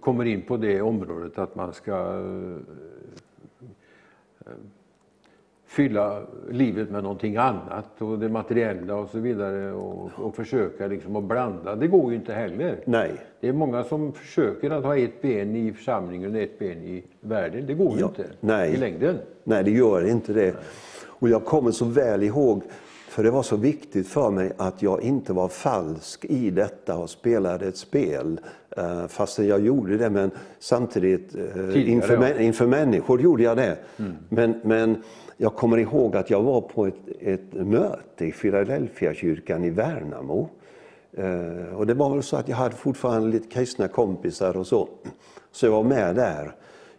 [0.01, 1.91] kommer in på det området att man ska
[4.45, 4.51] eh,
[5.67, 11.15] fylla livet med någonting annat och det materiella och så vidare och, och försöka liksom
[11.15, 11.75] att blanda.
[11.75, 12.79] Det går ju inte heller.
[12.85, 13.11] Nej.
[13.39, 17.03] Det är många som försöker att ha ett ben i församlingen och ett ben i
[17.21, 17.65] världen.
[17.67, 18.73] Det går ju Ja, inte nej.
[18.73, 19.17] i längden.
[19.43, 20.55] Nej, det gör inte det.
[21.07, 22.63] Och jag kommer så väl ihåg,
[23.15, 27.09] för det var så viktigt för mig att jag inte var falsk i detta och
[27.09, 28.39] spelade ett spel.
[28.77, 32.39] Uh, fastän jag gjorde det, men samtidigt uh, inför, ja.
[32.39, 33.77] inför människor gjorde jag det.
[34.29, 35.03] Men, men
[35.37, 40.49] jag kommer ihåg att jag var på ett, ett möte i Philadelphia-kyrkan i Värnamo.
[41.17, 44.89] Eh, och det var väl så att jag hade fortfarande lite kristna kompisar och så.
[45.51, 46.55] Så jag var med där.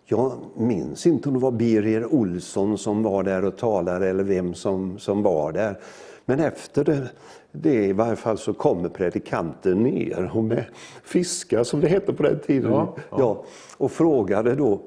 [0.09, 4.55] Jag minns inte om det var Birger Olsson som var där och talade eller vem
[4.55, 5.79] som, som var där.
[6.25, 7.09] Men efter det,
[7.53, 10.65] det i varje fall så kommer predikanten ner och med
[11.05, 12.73] fiskar som det hette på den tiden.
[12.73, 13.45] Ja, Ja,
[13.77, 14.81] och frågade då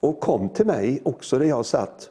[0.00, 2.10] och kom till mig också där jag satt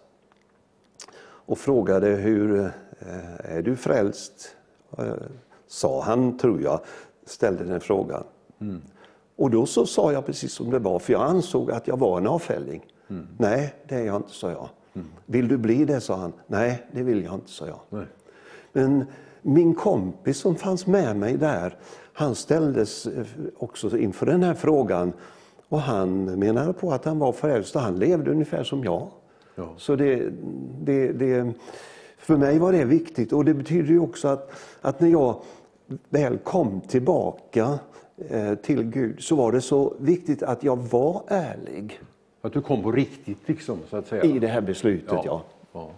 [1.23, 2.59] och frågade hur
[2.99, 4.55] eh, är du frälst?
[4.97, 5.05] Eh,
[5.67, 6.79] Sa han, tror jag,
[7.25, 8.23] ställde den frågan.
[9.41, 12.17] Och då så sa jag precis som det var, för jag ansåg att jag var
[12.17, 12.85] en avfälling.
[13.37, 14.69] Nej, det är jag inte, sa jag.
[15.25, 16.33] Vill du bli det, sa han.
[16.47, 17.79] Nej, det vill jag inte, sa jag.
[17.89, 18.05] Nej.
[18.71, 19.05] Men
[19.41, 21.77] min kompis som fanns med mig där,
[22.13, 23.25] han ställdes eh,
[23.57, 25.13] också inför den här frågan.
[25.69, 29.07] Och han menade på att han var frälst och han levde ungefär som jag.
[29.55, 29.73] Ja.
[29.77, 30.29] Så det,
[30.81, 31.53] det, det,
[32.17, 34.51] för mig var det viktigt och det betyder ju också att,
[34.81, 35.41] att när jag
[36.09, 37.79] väl kom tillbaka
[38.61, 41.99] till Gud så var det så viktigt att jag var ärlig
[42.41, 44.23] Att du kom på riktigt liksom så att säga.
[44.23, 45.19] i det här beslutet.
[45.25, 45.43] Ja.
[45.73, 45.89] Ja.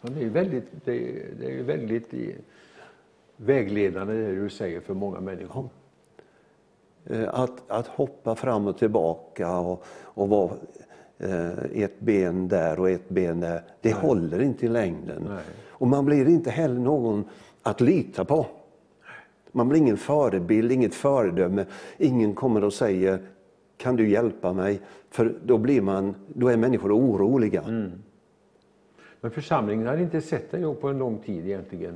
[0.00, 2.34] Ja, det är väldigt, det är, det är väldigt i-
[3.36, 5.68] vägledande det du säger för många människor.
[7.06, 10.50] Eh, Att, att hoppa fram och tillbaka och, och vara
[11.18, 15.26] eh, ett ben där och ett ben där, det håller inte i längden.
[15.28, 15.42] Nej.
[15.68, 17.24] Och man blir inte heller någon
[17.62, 18.46] att lita på.
[19.52, 21.64] Man blir ingen förebild, inget föredöme.
[21.98, 23.18] Ingen kommer och säger
[23.76, 24.80] kan du hjälpa mig?
[25.10, 27.62] För då, blir man, då är människor oroliga.
[29.20, 31.94] Men församlingen hade inte sett dig på en lång tid egentligen.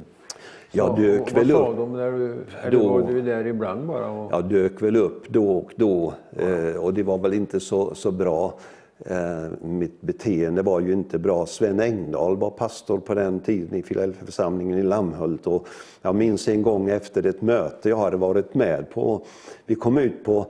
[0.72, 1.76] Jag Så, dök och väl Vad sa upp.
[1.76, 4.10] de när du, eller Då- var du där ibland bara?
[4.10, 7.94] Och, Jag dök väl upp då och då eh, och det var väl inte så,
[7.94, 8.54] så bra.
[8.98, 11.46] Eh, mitt beteende var ju inte bra.
[11.46, 15.46] Sven Engdahl var pastor på den tiden i Filadelfiaförsamlingen i Lammhult.
[15.46, 15.68] Och
[16.02, 19.24] jag minns en gång efter ett möte jag hade varit med på.
[19.66, 20.46] Vi kom ut på,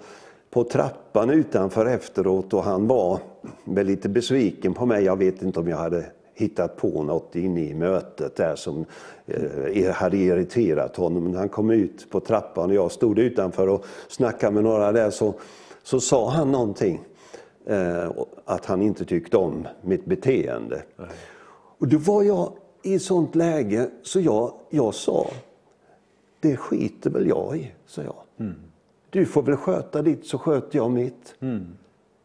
[0.51, 3.19] på trappan utanför efteråt och han var
[3.65, 5.05] väl lite besviken på mig.
[5.05, 6.05] Jag vet inte om jag hade
[6.35, 8.85] hittat på något inne i mötet där som
[9.27, 11.25] eh, hade irriterat honom.
[11.25, 15.11] Men han kom ut på trappan och jag stod utanför och snackade med några där
[15.11, 15.35] så,
[15.83, 17.01] så sa han någonting.
[17.67, 18.11] Eh,
[18.45, 20.83] att han inte tyckte om mitt beteende.
[20.97, 21.09] Nej.
[21.79, 22.53] Och då var jag
[22.83, 25.31] i ett sånt läge så jag, jag sa,
[26.41, 28.17] det skiter väl jag i, sa jag.
[28.39, 28.55] Mm.
[29.11, 31.35] Du får väl sköta ditt så sköter jag mitt.
[31.41, 31.67] Mm.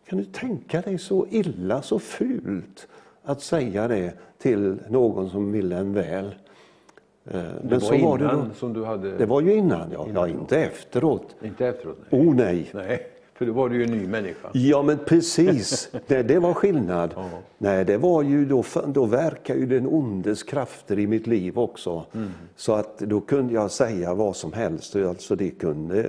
[0.05, 2.87] Kan du tänka dig så illa, så fult
[3.23, 6.25] att säga det till någon som ville en väl?
[6.25, 6.33] Eh,
[7.33, 8.45] det Men var så var det då.
[8.55, 9.17] som du hade...
[9.17, 10.07] Det var ju innan, ja.
[10.07, 10.29] Innan.
[10.29, 11.35] ja inte efteråt.
[11.41, 11.97] Inte efteråt?
[12.09, 12.21] Nej.
[12.21, 12.69] Oh nej.
[12.73, 13.07] nej.
[13.41, 14.49] För då var du ju en ny människa.
[14.53, 15.89] Ja, men precis.
[16.07, 17.13] Det, det var skillnad.
[17.15, 17.29] Ja.
[17.57, 22.05] Nej, det var ju då, då verkar ju den ondes krafter i mitt liv också.
[22.13, 22.29] Mm.
[22.55, 24.95] Så att då kunde jag säga vad som helst.
[24.95, 26.05] Alltså det kunde...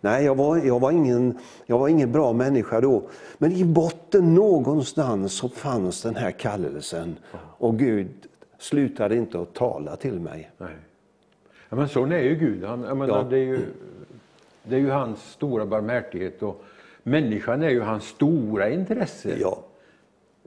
[0.00, 3.02] Nej, jag var, jag, var ingen, jag var ingen bra människa då.
[3.38, 7.16] Men i botten någonstans så fanns den här kallelsen.
[7.32, 7.38] Ja.
[7.58, 8.10] Och Gud
[8.58, 10.50] slutade inte att tala till mig.
[10.58, 10.76] Nej.
[11.68, 12.64] Ja, men sån är ju Gud.
[12.64, 13.26] Han, menar, ja.
[13.30, 13.60] det är ju
[14.64, 16.62] det är ju hans stora barmhärtighet och
[17.02, 19.36] människan är ju hans stora intresse.
[19.40, 19.58] Ja.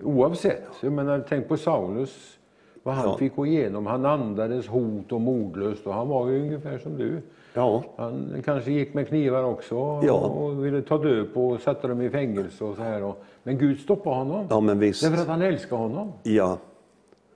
[0.03, 0.63] Oavsett.
[0.81, 2.37] Jag menar, tänk på Saulus,
[2.83, 3.17] vad han ja.
[3.17, 3.85] fick gå igenom.
[3.85, 7.21] Han andades hot och mordlöst och han var ju ungefär som du.
[7.53, 7.83] Ja.
[7.95, 10.13] Han kanske gick med knivar också ja.
[10.13, 13.13] och ville ta död på och sätta dem i fängelse och så här.
[13.43, 14.47] Men Gud stoppade honom.
[14.49, 15.03] Ja, men visst.
[15.03, 16.11] Därför att han älskar honom.
[16.23, 16.57] Ja.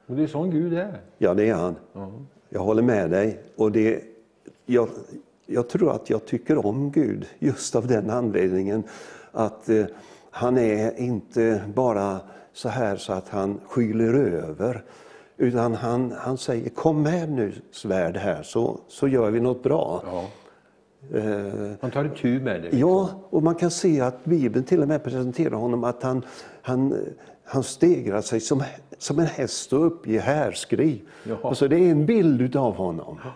[0.05, 0.99] Och det är sån Gud är.
[1.17, 1.75] Ja, det är han.
[1.93, 2.11] Ja.
[2.49, 3.39] Jag håller med dig.
[3.55, 4.03] Och det,
[4.65, 4.89] jag,
[5.53, 8.83] jag tror att jag tycker om Gud just av den anledningen
[9.31, 9.85] att eh,
[10.31, 12.19] han är inte bara
[12.53, 14.83] så här så att han skyler över.
[15.37, 20.03] Utan han, han säger kom med nu svärd här så, så gör vi något bra.
[20.05, 20.25] Ja.
[21.17, 22.61] Eh, han tar itu med det.
[22.61, 22.79] Liksom.
[22.79, 26.25] Ja, och man kan se att Bibeln till och med presenterar honom att han,
[26.61, 26.95] han,
[27.43, 28.63] han stegrar sig som,
[28.97, 31.01] som en häst och uppger härskri.
[31.23, 31.37] Ja.
[31.43, 33.19] Alltså det är en bild av honom.
[33.23, 33.31] Ja.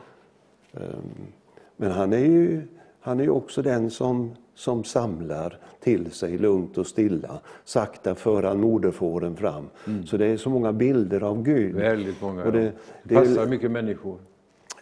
[0.80, 1.28] Um,
[1.78, 2.68] men han är ju
[3.06, 7.40] han är också den som, som samlar till sig lugnt och stilla.
[7.64, 9.70] Sakta för han moderfåren fram.
[9.88, 10.06] Mm.
[10.06, 11.76] Så det är så många bilder av Gud.
[11.76, 12.44] Väldigt många.
[12.44, 12.72] Och det,
[13.04, 14.18] det passar är, mycket människor.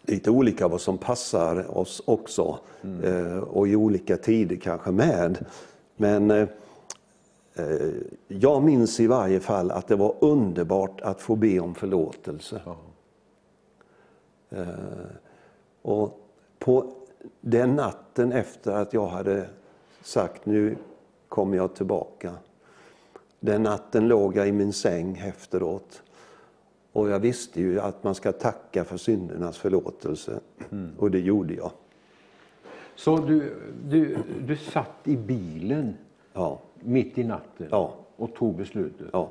[0.02, 2.60] Lite olika vad som passar oss också.
[2.82, 3.04] Mm.
[3.04, 5.46] Eh, och i olika tider kanske med.
[5.96, 6.48] Men eh,
[8.28, 12.62] jag minns i varje fall att det var underbart att få be om förlåtelse.
[12.66, 12.78] Ja.
[14.50, 14.68] Eh,
[15.82, 16.20] och
[16.64, 16.94] på
[17.42, 19.50] den natten efter att jag hade
[20.02, 20.78] sagt nu
[21.28, 22.34] kommer jag tillbaka.
[23.40, 26.04] Den natten låg jag i min säng efteråt.
[26.92, 30.40] Och jag visste ju att man ska tacka för syndernas förlåtelse.
[30.72, 30.92] Mm.
[30.98, 31.72] Och det gjorde jag.
[32.96, 33.56] Så du,
[33.90, 35.98] du, du satt i bilen
[36.34, 36.60] ja.
[36.80, 37.94] mitt i natten ja.
[38.16, 39.08] och tog beslutet?
[39.14, 39.30] Ja.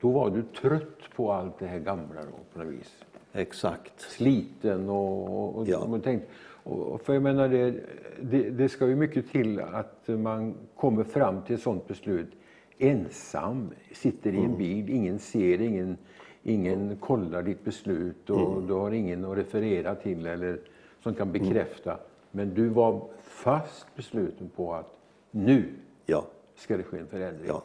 [0.00, 3.04] Då var du trött på allt det här gamla då, på något vis?
[3.32, 4.00] Exakt.
[4.00, 5.78] Sliten och, och, ja.
[5.78, 6.28] och tänkt,
[6.64, 7.74] och för jag menar det,
[8.20, 12.32] det, det, ska ju mycket till att man kommer fram till ett sådant beslut
[12.78, 14.58] ensam, sitter i en mm.
[14.58, 15.96] bil, ingen ser, ingen,
[16.42, 18.66] ingen kollar ditt beslut och mm.
[18.66, 20.60] du har ingen att referera till eller
[21.02, 21.42] som kan mm.
[21.42, 21.90] bekräfta.
[21.90, 22.04] Mm.
[22.30, 24.98] Men du var fast besluten på att
[25.30, 25.64] nu
[26.06, 26.24] ja.
[26.56, 27.48] ska det ske en förändring.
[27.48, 27.62] Ja.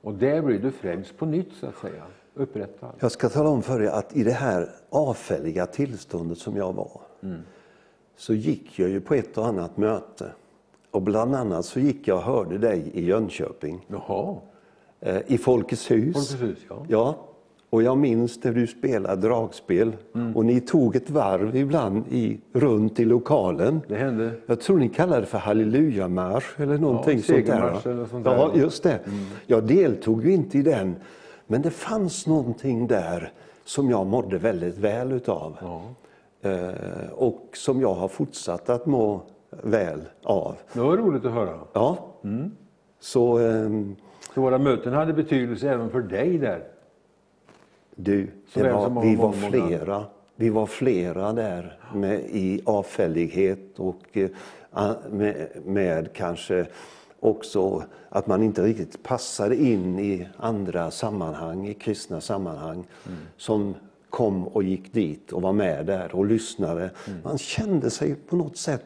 [0.00, 2.04] Och där blir du främst på nytt så att säga,
[2.38, 2.92] upprättad.
[3.00, 7.00] Jag ska tala om för dig att i det här avfälliga tillståndet som jag var
[7.22, 7.42] mm
[8.18, 10.30] så gick jag ju på ett och annat möte.
[10.90, 13.86] Och bland annat så gick jag och hörde dig i Jönköping.
[13.88, 14.36] Jaha.
[15.00, 16.14] Eh, I Folkets hus.
[16.14, 16.84] Folkets hus ja.
[16.88, 17.18] ja.
[17.70, 20.36] Och jag minns när du spelade dragspel mm.
[20.36, 23.80] och ni tog ett varv ibland i, runt i lokalen.
[23.88, 24.32] Det hände.
[24.46, 27.90] Jag tror ni kallade det för hallelujamarsch eller någonting ja, sånt där.
[27.90, 28.36] Eller sånt där.
[28.36, 28.98] Ja, just det.
[29.04, 29.26] Mm.
[29.46, 30.96] Jag deltog ju inte i den.
[31.50, 33.32] Men det fanns någonting där
[33.64, 35.56] som jag mådde väldigt väl utav.
[35.60, 35.82] Ja.
[36.50, 40.56] Eh, och som jag har fortsatt att må väl av.
[40.72, 41.58] Det var roligt att höra.
[41.72, 41.98] Ja.
[42.24, 42.50] Mm.
[43.00, 43.96] Så, um,
[44.34, 46.64] så våra möten hade betydelse även för dig där?
[47.94, 50.04] Du, var, vi var flera.
[50.36, 54.28] Vi var flera där med, i avfällighet och uh,
[55.10, 56.66] med, med kanske
[57.20, 63.18] också att man inte riktigt passade in i andra sammanhang, i kristna sammanhang, mm.
[63.36, 63.74] som
[64.10, 66.90] kom och gick dit och var med där och lyssnade.
[67.06, 67.20] Mm.
[67.24, 68.84] Man kände sig på något sätt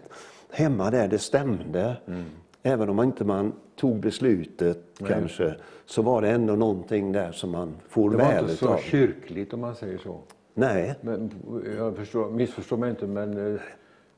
[0.51, 1.97] hemma där, det stämde.
[2.07, 2.25] Mm.
[2.63, 4.79] Även om man inte man tog beslutet
[5.09, 5.55] kanske,
[5.87, 8.79] så var det ändå någonting där som man får Det var väl inte så utav.
[8.79, 10.21] kyrkligt om man säger så.
[10.55, 11.31] Nej, Men,
[11.77, 13.61] jag förstår, missförstå mig inte, men eh,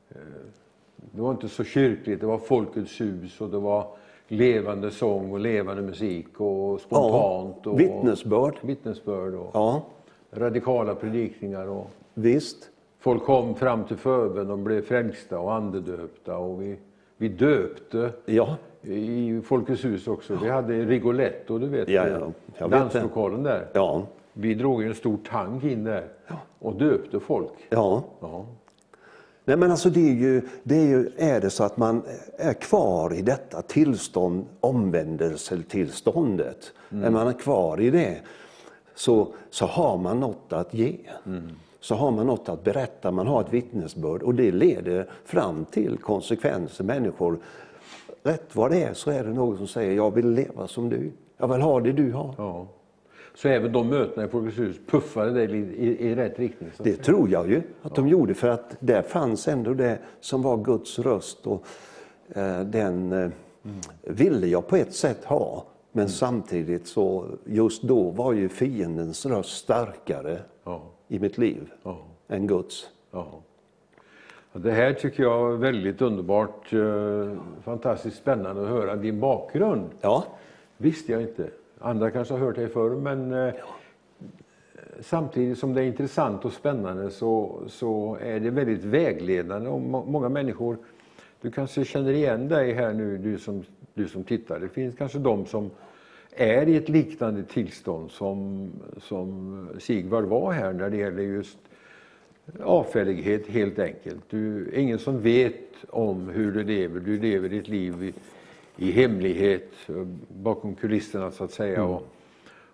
[0.09, 0.21] eh,
[1.11, 2.21] det var inte så kyrkligt.
[2.21, 3.87] Det var Folkets hus och det var
[4.27, 7.67] levande sång och levande musik och spontant.
[7.67, 8.55] och vittnesbörd.
[8.61, 9.81] vittnesbörd och Ja,
[10.31, 11.67] radikala predikningar.
[11.67, 12.69] Och visst.
[12.99, 16.37] folk kom fram till förbön och blev frälsta och andedöpta.
[16.37, 16.77] Och vi,
[17.17, 20.37] vi döpte Ja, i Folkets hus också.
[20.43, 22.07] Vi hade Rigoletto, du vet, Ja,
[22.57, 23.67] ja, danslokalen där.
[23.73, 24.03] ja,
[24.33, 26.07] Vi drog en stor tank in där
[26.59, 27.51] och döpte folk.
[27.69, 28.03] ja.
[29.45, 32.01] Nej, men alltså det är ju, det är ju, är det så att man
[32.37, 38.17] är kvar i detta tillstånd, omvändelsetillståndet, man är kvar i det,
[38.95, 40.97] så, så har man något att ge.
[41.79, 45.97] Så har man något att berätta, man har ett vittnesbörd och det leder fram till
[45.97, 46.83] konsekvenser.
[46.83, 47.37] Människor,
[48.23, 51.11] rätt vad det är så är det någon som säger, jag vill leva som du.
[51.37, 52.33] Jag vill ha det du har.
[52.37, 52.67] Ja.
[53.35, 56.69] Så även de mötena i Folkets hus puffade dig i, i, rätt riktning?
[56.77, 60.57] Det tror jag ju att de gjorde för att där fanns ändå det som var
[60.57, 61.67] Guds röst och
[62.35, 63.29] eh, den eh,
[64.01, 65.65] ville jag på ett sätt ha.
[65.91, 70.81] Men samtidigt så just då var ju fiendens röst starkare Ja.
[71.07, 71.97] i mitt liv Ja.
[72.27, 72.89] än Guds.
[73.11, 73.27] Ja.
[74.53, 77.31] Det här tycker jag är väldigt underbart, eh,
[77.63, 78.95] fantastiskt spännande att höra.
[78.95, 80.23] Din bakgrund Ja,
[80.77, 81.49] visste jag inte.
[81.85, 83.53] Andra kanske har hört dig förr, men eh,
[84.99, 89.69] samtidigt som det är intressant och spännande så, så är det väldigt vägledande.
[89.69, 90.77] Och må- många människor,
[91.41, 93.63] du kanske känner igen dig här nu, du som,
[93.93, 94.59] du som tittar.
[94.59, 95.69] Det finns kanske de som
[96.31, 101.57] är i ett liknande tillstånd som, som Sigvard var här när det gäller just
[102.63, 104.23] avfällighet helt enkelt.
[104.29, 106.99] Du, ingen som vet om hur du lever.
[106.99, 108.13] Du lever ditt liv
[108.77, 109.71] i, hemlighet,
[110.27, 111.83] bakom kulisserna så att säga.
[111.83, 112.07] Och,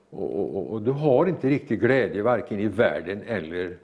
[0.10, 3.78] och, och, och du har inte riktigt glädje varken i världen eller,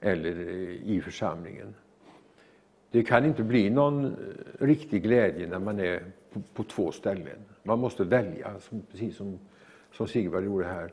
[0.00, 0.40] eller
[0.84, 1.74] i församlingen.
[2.90, 4.12] Det kan inte bli någon eh,
[4.58, 6.02] riktig glädje när man är
[6.32, 7.38] på, på två ställen.
[7.62, 9.38] Man måste välja, som, precis som,
[9.92, 10.92] som Sigvard gjorde här.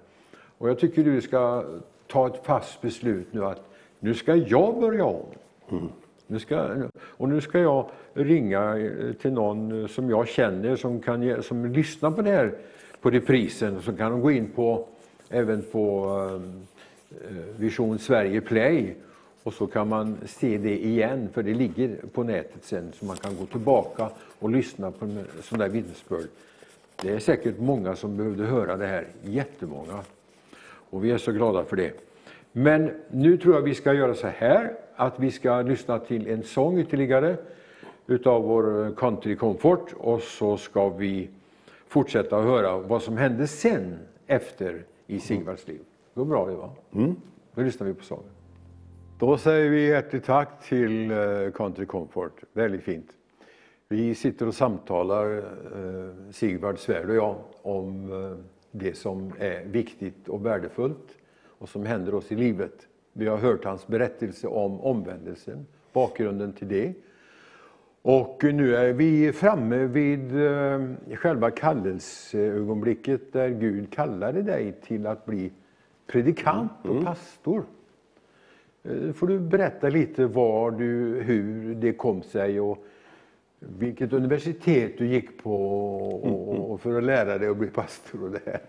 [0.57, 1.65] Och jag tycker du ska
[2.07, 3.69] ta ett fast beslut nu att
[3.99, 5.25] nu ska jag börja om.
[6.31, 10.99] Nu ska, och nu ska jag ringa eh, till någon eh, som jag känner som,
[10.99, 12.53] kan, ge- som lyssnar på det här
[13.01, 13.81] på reprisen.
[13.81, 14.87] Så kan de gå in på,
[15.29, 18.95] även på eh, eh, Vision Sverige Play
[19.43, 23.17] och så kan man se det igen, för det ligger på nätet sen så man
[23.17, 24.09] kan gå tillbaka
[24.39, 26.27] och lyssna på en sån där vittnesbörd.
[27.01, 29.99] Det är säkert många som behövde höra det här, jättemånga.
[30.63, 31.91] Och vi är så glada för det.
[32.51, 34.71] Men nu tror jag vi ska göra så här
[35.01, 37.37] att vi ska lyssna till en sång ytterligare
[38.07, 41.29] utav vår Country Comfort och så ska vi
[41.87, 45.79] fortsätta att höra vad som hände sen efter i Sigvards liv.
[46.13, 46.69] Det går bra det va?
[46.93, 47.15] Mm.
[47.55, 48.29] Då lyssnar vi på sången.
[49.19, 51.17] Då säger vi hjärtligt tack till eh,
[51.53, 52.43] Country Comfort.
[52.53, 53.11] Väldigt fint.
[53.87, 58.37] Vi sitter och samtalar, eh, Sigvard Svärd och jag, om eh,
[58.71, 62.87] det som är viktigt och värdefullt och som händer oss i livet.
[63.13, 66.93] Vi har hört hans berättelse om omvändelsen, bakgrunden till det.
[68.01, 70.81] Och nu är vi framme vid eh,
[71.15, 75.51] själva kallelseögonblicket där Gud kallade dig till att bli
[76.07, 77.63] predikant och pastor.
[78.83, 82.85] Eh, Får du berätta lite var du, hur det kom sig och
[83.63, 85.55] vilket universitet du gick på
[86.07, 88.61] och, och för att lära dig att bli pastor och det här.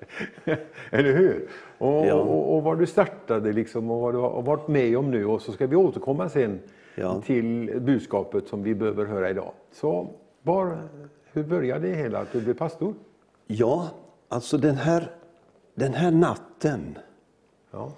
[0.90, 1.48] Eller hur?
[1.78, 2.14] Och, Ja.
[2.14, 5.42] och, och var du startade liksom och vad du har varit med om nu och
[5.42, 6.60] så ska vi återkomma sen
[6.94, 7.20] Ja.
[7.22, 9.52] till budskapet som vi behöver höra idag.
[9.72, 10.10] Så
[10.42, 10.78] var,
[11.32, 12.94] hur började det hela att du blev pastor?
[13.46, 13.88] ja
[14.28, 15.10] alltså den här,
[15.74, 16.98] den här natten
[17.70, 17.92] Ja.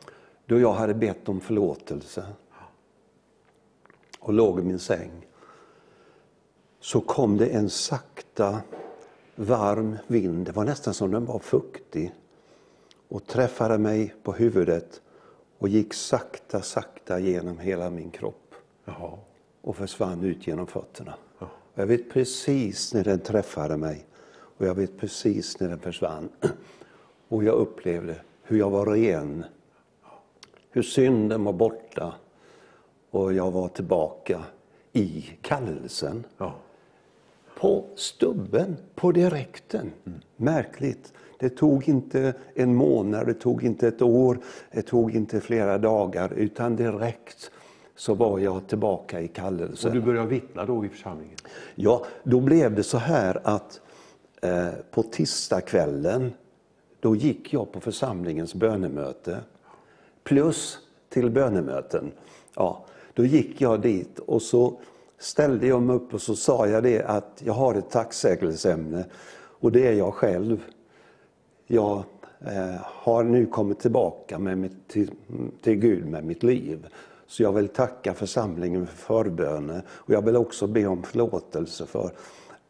[0.47, 2.25] då jag hade bett om förlåtelse
[4.21, 5.11] och låg i min säng
[6.85, 8.61] så kom det en sakta
[9.37, 12.15] varm vind, det var nästan som den var fuktig
[13.09, 15.01] och träffade mig på huvudet
[15.59, 18.55] och gick sakta, sakta genom hela min kropp
[18.85, 19.19] Jaha.
[19.61, 21.15] och försvann ut genom fötterna.
[21.39, 24.07] Och Jag vet precis när den träffade mig
[24.59, 26.29] och jag vet precis när den försvann.
[27.29, 29.45] Och jag upplevde hur jag var ren,
[30.71, 32.15] hur synden var borta
[33.11, 34.45] och jag var tillbaka
[34.93, 36.27] i kallelsen.
[36.39, 36.55] Ja.
[37.61, 39.93] På stubben, på direkten.
[40.37, 41.13] Märkligt.
[41.39, 44.39] Det tog inte en månad, det tog inte ett år,
[44.73, 47.51] det tog inte flera dagar, utan direkt
[47.97, 49.91] så var jag tillbaka i kallelsen.
[49.91, 51.37] Och du började vittna då i församlingen?
[51.75, 53.81] Ja, då blev det så här att
[54.43, 56.33] eh, på tisdagskvällen,
[57.01, 59.39] då gick jag på församlingens bönemöte.
[60.23, 60.79] Plus
[61.09, 62.13] till bönemöten.
[62.55, 62.85] Ja,
[63.15, 64.79] då gick jag dit och så
[65.25, 69.05] ställde jag mig upp och så sa jag det att jag har ett tacksägelseämne
[69.61, 70.65] och det är jag själv.
[71.67, 72.03] Jag
[72.41, 75.11] eh, har nu kommit tillbaka med mitt, till,
[75.63, 76.87] till Gud med mitt liv.
[77.27, 82.11] Så jag vill tacka församlingen för förböner och jag vill också be om förlåtelse för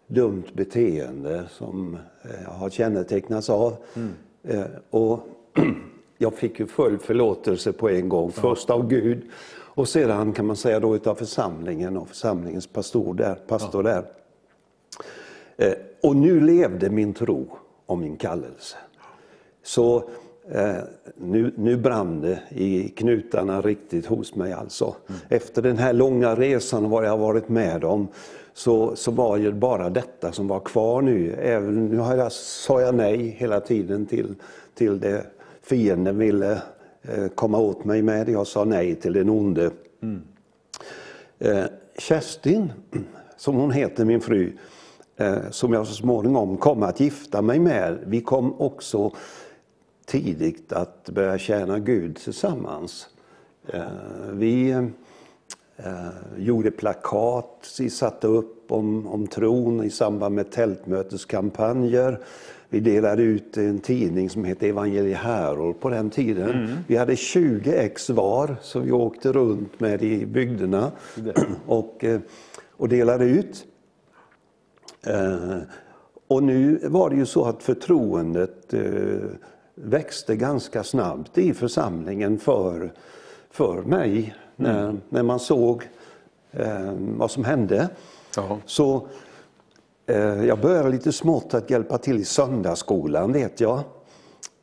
[0.06, 1.98] dumt beteende som
[2.44, 3.76] jag har kännetecknats av.
[3.94, 4.10] Mm.
[4.42, 5.20] Eh, och
[6.18, 9.30] jag fick ju full förlåtelse på en gång, först av Gud
[9.74, 13.34] och sedan kan man säga då utav församlingen och församlingens pastor där.
[13.34, 14.04] Pastor där.
[15.56, 15.72] Eh,
[16.02, 17.46] och nu levde min tro
[17.86, 18.76] och min kallelse.
[19.62, 19.96] Så
[20.50, 20.76] eh,
[21.16, 24.94] nu, nu brann det i knutarna riktigt hos mig alltså.
[25.08, 25.20] Mm.
[25.28, 28.08] Efter den här långa resan, vad jag varit med om,
[28.54, 31.32] så, så var ju bara detta som var kvar nu.
[31.32, 34.34] Även, nu har jag, sa jag nej hela tiden till,
[34.74, 35.26] till det
[35.62, 36.62] fienden ville
[37.08, 38.28] Eh, komma åt mig med.
[38.28, 39.70] Jag sa nej till den onde.
[40.02, 40.22] Mm.
[41.98, 42.72] Kerstin,
[43.36, 44.52] som hon heter, min fru,
[45.16, 47.98] eh, som jag så småningom kom att gifta mig med.
[48.06, 49.12] Vi kom också
[50.06, 53.08] tidigt att börja tjäna Gud tillsammans.
[54.32, 54.86] Vi
[56.36, 62.20] gjorde plakat, vi satte upp om, om tron i samband med tältmöteskampanjer.
[62.74, 66.50] Vi delade ut en tidning som hette Evangelie Herald på den tiden.
[66.50, 66.76] Mm.
[66.86, 70.92] Vi hade 20 ex var som vi åkte runt med i bygderna
[71.66, 72.20] och, eh,
[72.70, 73.66] och delade ut.
[75.06, 75.58] Eh,
[76.28, 78.82] och nu var det ju så att förtroendet eh,
[79.74, 82.92] växte ganska snabbt i församlingen för,
[83.50, 85.00] för mig när, mm.
[85.08, 85.82] när man såg
[86.98, 87.88] vad som hände.
[88.36, 88.58] Jaha.
[88.66, 89.08] Så
[90.06, 93.80] Eh, jag började lite smått att hjälpa till i söndagsskolan vet jag.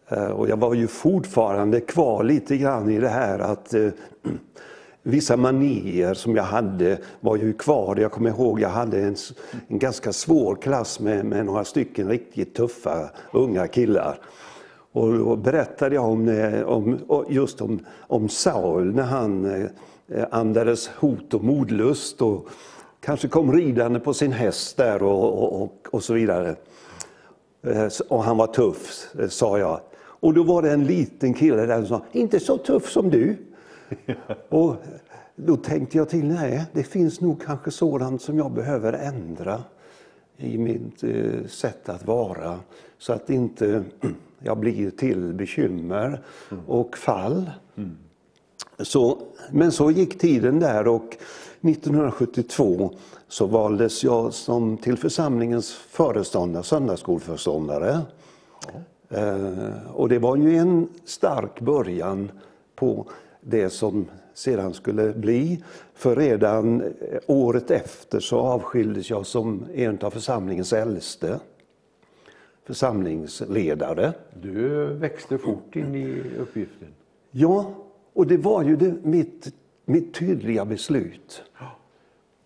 [0.08, 3.88] Eh, och jag var ju fortfarande kvar lite grann i det här att eh,
[5.04, 7.96] vissa manier som jag hade var ju kvar.
[7.96, 9.16] Jag kommer ihåg jag hade en,
[9.68, 14.20] en ganska svår klass med, med några stycken riktigt tuffa unga killar.
[14.92, 19.68] Och då berättade jag om, eh, om, just om, om Saul när han
[20.32, 22.22] andades hot och modlust.
[22.22, 22.48] Och,
[23.02, 26.56] kanske kom ridande på sin häst där och, och, och så vidare.
[27.64, 29.80] Eh, och han var tuff, eh, sa jag.
[29.98, 33.38] Och då var det en liten kille där som sa, inte så tuff som du.
[34.50, 34.76] och
[35.36, 39.64] då tänkte jag till, nej, det finns nog kanske sådant som jag behöver ändra
[40.38, 42.60] i mitt eh, sätt att vara.
[42.98, 43.84] Så att inte
[44.40, 46.22] jag blir till bekymmer
[46.68, 47.52] och fall.
[47.78, 47.98] Mm.
[48.80, 49.22] Så,
[49.52, 51.18] men så gick tiden där och
[51.62, 52.92] 1972
[53.28, 58.00] så valdes jag som till församlingens föreståndare, söndagsskolföreståndare.
[58.68, 59.18] Ja.
[59.18, 62.32] Eh, och det var ju en stark början
[62.76, 63.06] på
[63.42, 65.64] det som sedan skulle bli.
[65.94, 66.84] För redan
[67.28, 71.40] året efter så avskildes jag som en av församlingens äldste
[72.66, 74.14] församlingsledare.
[74.42, 76.88] Du växte fort in i uppgiften.
[77.32, 77.74] Ja,
[78.14, 79.54] och det var ju det, mitt
[79.92, 81.44] mitt tydliga beslut.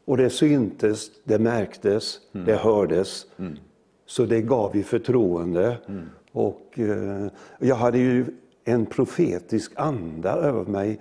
[0.05, 2.45] Och det syntes, det märktes, mm.
[2.45, 3.25] det hördes.
[3.37, 3.57] Mm.
[4.05, 5.77] Så det gav ju förtroende.
[5.87, 6.09] Mm.
[6.31, 7.27] Och eh,
[7.59, 8.25] jag hade ju
[8.63, 10.99] en profetisk anda över mig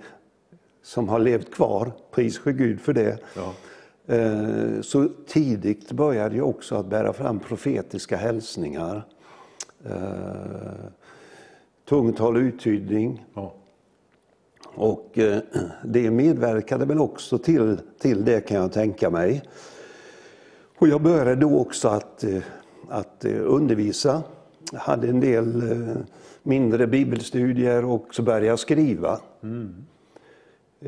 [0.83, 3.19] som har levt kvar, pris för Gud för det.
[3.35, 3.53] Ja.
[4.15, 9.05] Eh, så tidigt började jag också att bära fram profetiska hälsningar.
[9.85, 10.85] Eh,
[11.85, 13.25] tungotal och uttydning.
[13.33, 13.53] Ja.
[14.75, 15.39] Och eh,
[15.83, 19.43] det medverkade väl också till, till det kan jag tänka mig.
[20.77, 22.43] Och jag började då också att, eh,
[22.89, 24.23] att eh, undervisa.
[24.71, 25.63] Jag hade en del
[26.43, 29.19] mindre bibelstudier och så började jag skriva.
[29.43, 29.85] Mm.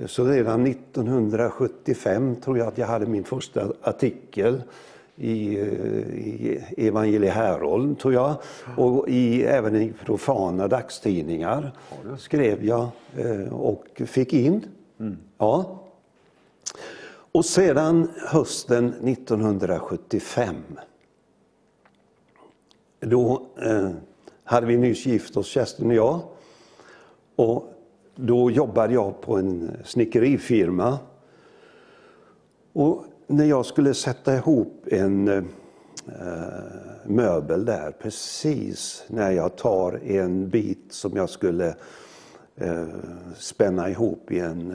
[0.06, 4.62] Så redan 1975 tror jag att jag hade min första artikel
[5.18, 8.36] i, eh, i Evangelie Härolm, tror jag.
[8.78, 11.72] Och i, även i profana dagstidningar
[12.18, 14.66] skrev jag eh, och fick in.
[15.00, 15.18] Mm.
[15.38, 15.84] Ja.
[17.32, 20.56] Och sedan hösten 1975
[23.00, 23.90] då eh,
[24.44, 26.22] hade vi nyss gift oss, Kerstin och jag.
[27.36, 27.74] Och
[28.16, 30.98] då jobbade jag på en snickerifirma.
[32.74, 35.44] Och när jag skulle sätta ihop en eh,
[37.06, 41.76] möbel där, precis när jag tar en bit som jag skulle
[42.56, 42.88] eh,
[43.38, 44.72] spänna ihop i en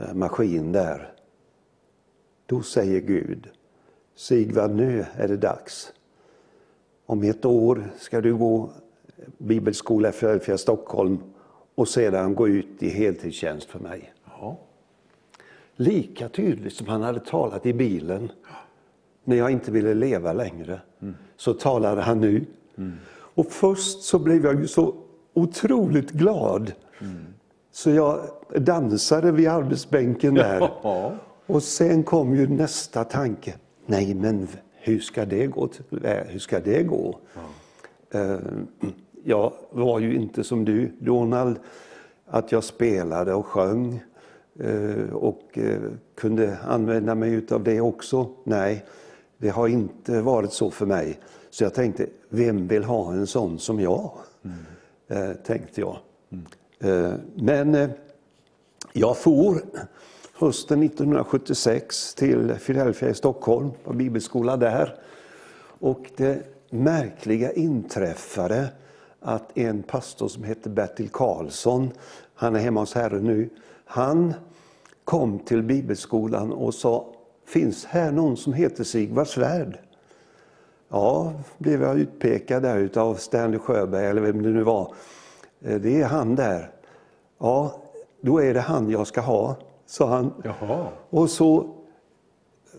[0.00, 1.12] eh, maskin där.
[2.46, 3.48] Då säger Gud,
[4.14, 5.92] Sigvard nu är det dags.
[7.06, 8.70] om ett år ska du gå
[9.38, 10.12] bibelskola
[10.48, 11.18] i Stockholm
[11.74, 14.12] och sedan gå ut i heltidstjänst för mig.
[14.24, 14.58] Ja.
[15.82, 18.32] Lika tydligt som han hade talat i bilen
[19.24, 20.80] när jag inte ville leva längre,
[21.36, 22.44] så talade han nu.
[23.34, 24.94] Och först så blev jag ju så
[25.34, 26.72] otroligt glad.
[27.72, 28.20] Så jag
[28.56, 30.70] dansade vid arbetsbänken där.
[30.82, 31.12] Ja.
[31.46, 33.54] Och sen kom ju nästa tanke.
[33.86, 35.66] Nej, men hur ska det gå?
[35.68, 35.84] till-
[36.28, 37.18] Hur ska det gå?
[38.10, 38.36] Eh,
[39.24, 41.56] Jag var ju inte som du, Donald,
[42.26, 44.00] att jag spelade och sjöng eh,
[45.12, 45.80] och eh,
[46.14, 48.30] kunde använda mig av det också.
[48.44, 48.84] Nej,
[49.38, 51.18] det har inte varit så för mig.
[51.50, 54.12] Så jag tänkte, vem vill ha en sån som jag?
[55.08, 55.96] Eh, Tänkte jag.
[56.80, 57.90] Eh, Men eh,
[58.92, 59.62] jag for
[60.38, 64.94] hösten 1976 till Philadelphia i Stockholm, på bibelskola där.
[65.78, 68.68] Och det märkliga inträffade
[69.20, 71.90] att en pastor som hette Bertil Karlsson,
[72.34, 73.48] han är hemma hos Herren nu,
[73.92, 74.34] han
[75.04, 77.06] kom till bibelskolan och sa,
[77.46, 79.78] finns här någon som heter Sigvard Svärd?
[80.88, 84.94] Ja, blev jag utpekad där utav Stanley Sjöberg eller vem det nu var.
[85.60, 86.70] Eh, Det är han där.
[87.38, 87.80] Ja,
[88.20, 90.32] då är det han jag ska ha, sa han.
[90.44, 90.86] Jaha.
[91.10, 91.74] Och så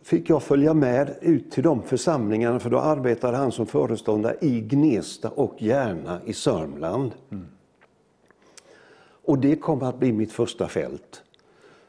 [0.03, 4.61] fick jag följa med ut till de församlingarna för då arbetade han som föreståndare i
[4.61, 7.11] Gnesta och Järna i Sörmland.
[9.25, 11.23] Och det kom att bli mitt första fält.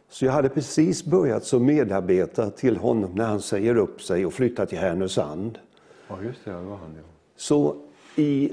[0.09, 4.33] Så jag hade precis börjat som medarbetare till honom när han säger upp sig och
[4.33, 5.59] flyttar till Härnösand.
[6.09, 6.51] Ja, just det.
[6.51, 7.03] Det var han, ja.
[7.37, 7.77] Så
[8.17, 8.53] i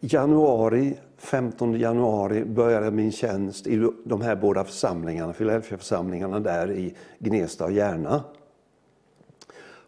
[0.00, 7.64] januari, 15 januari började min tjänst i de här båda församlingarna, Philadelphia-församlingarna där i Gnesta
[7.64, 8.24] och Järna.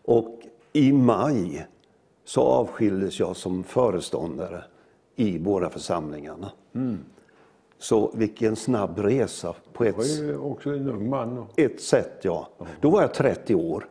[0.04, 0.40] Och
[0.72, 1.66] i maj
[2.24, 4.64] så avskildes jag som föreståndare
[5.16, 6.52] i båda församlingarna.
[7.84, 11.46] Så vilken snabb resa på ett, Det var ju också en ung man.
[11.56, 12.18] Ett sätt.
[12.22, 12.48] Ja.
[12.80, 13.86] Då var jag 30 år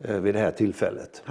[0.00, 1.22] eh, vid det här tillfället.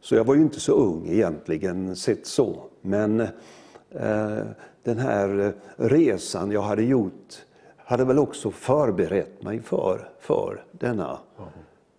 [0.00, 2.62] Så jag var ju inte så ung egentligen sett så.
[2.80, 4.38] Men eh,
[4.82, 7.44] den här eh, resan jag hade gjort
[7.76, 11.18] hade väl också förberett mig för, för denna,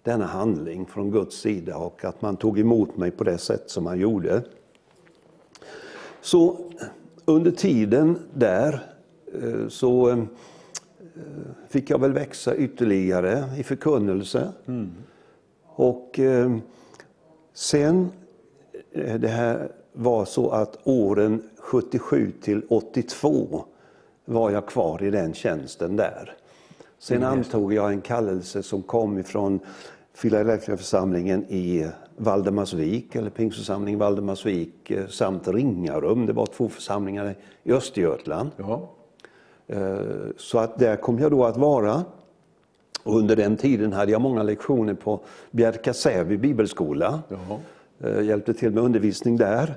[0.04, 3.84] denna handling från Guds sida och att man tog emot mig på det sätt som
[3.84, 4.42] man gjorde.
[6.22, 6.58] Så
[7.26, 8.95] under tiden där
[9.70, 10.24] så eh,
[11.70, 14.52] fick jag väl växa ytterligare i förkunnelse.
[15.66, 16.58] Och eh,
[17.54, 18.12] sen,
[18.92, 23.66] eh, det här var så att åren 77 till 82
[24.26, 26.34] var jag kvar i den tjänsten där.
[27.00, 29.60] Sen antog jag en kallelse som kom ifrån
[30.22, 36.26] Philadelphia-församlingen i Valdemarsvik, eller Pingstförsamlingen Valdemarsvik, eh, samt Ringarum.
[36.26, 38.50] Det var två församlingar i Östergötland.
[38.58, 38.95] Ja.
[39.68, 39.98] Eh,
[40.38, 42.04] Så att där kom jag då att vara.
[43.04, 45.20] Och under den tiden hade jag många lektioner på
[45.52, 47.20] Bjärka-Säby bibelskola.
[47.30, 47.60] Jaha.
[48.00, 49.74] Eh, Hjälpte till med undervisning där.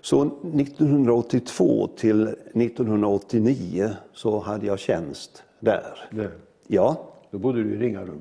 [0.00, 2.22] Så 1982 till
[2.54, 6.08] 1989 så hade jag tjänst där.
[6.10, 6.30] Där.
[6.66, 8.20] Ja, Då bodde du i Ringarum.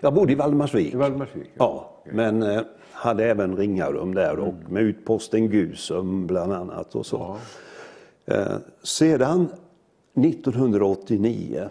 [0.00, 0.94] jag bodde i Valdemarsvik.
[0.94, 1.50] I Valdemarsvik?
[1.54, 2.60] Ja, men eh,
[2.92, 6.94] hade även Ringarum där och med utposten Gusum bland annat.
[6.94, 7.36] Och så.
[8.24, 8.34] Ja.
[8.34, 9.48] Eh, sedan
[10.14, 11.68] 1989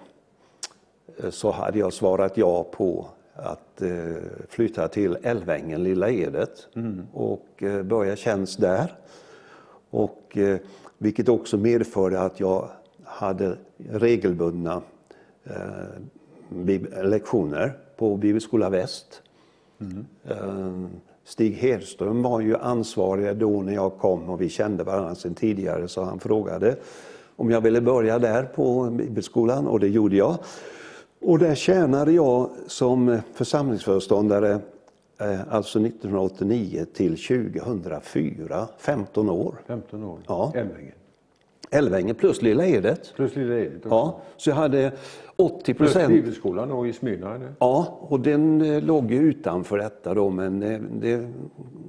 [1.17, 4.15] eh, så hade jag svarat ja på att eh,
[4.49, 6.67] flytta till Älvängen, Lilla Edet
[7.13, 8.93] och eh, börja tjänst där.
[9.91, 10.37] Och,
[10.97, 12.69] vilket också medförde att jag
[13.03, 14.81] hade regelbundna
[17.03, 19.21] lektioner på Bibelskola Väst.
[20.23, 20.85] Eh,
[21.23, 25.87] Stig Hedström var ju ansvarig då när jag kom och vi kände varandra sedan tidigare
[25.87, 26.75] så han frågade
[27.39, 30.37] om jag ville börja där på Bibelskolan och det gjorde jag.
[31.21, 34.59] Och där tjänade jag som församlingsföreståndare
[35.19, 39.55] eh, alltså 1989 till 2004, 15 år.
[39.67, 40.19] 15 år.
[40.27, 40.51] Ja.
[40.55, 40.93] Älvängen.
[41.71, 43.13] Älvängen plus Lilla Edet.
[43.15, 43.89] Plus Lilla Edet också.
[43.89, 44.91] Ja, så jag hade
[45.39, 46.13] 80 Plus procent.
[46.13, 47.35] Bibelskolan och i Smyrna.
[47.35, 47.53] eller?
[47.59, 51.27] Ja, och den eh, låg ju utanför detta då, men det, det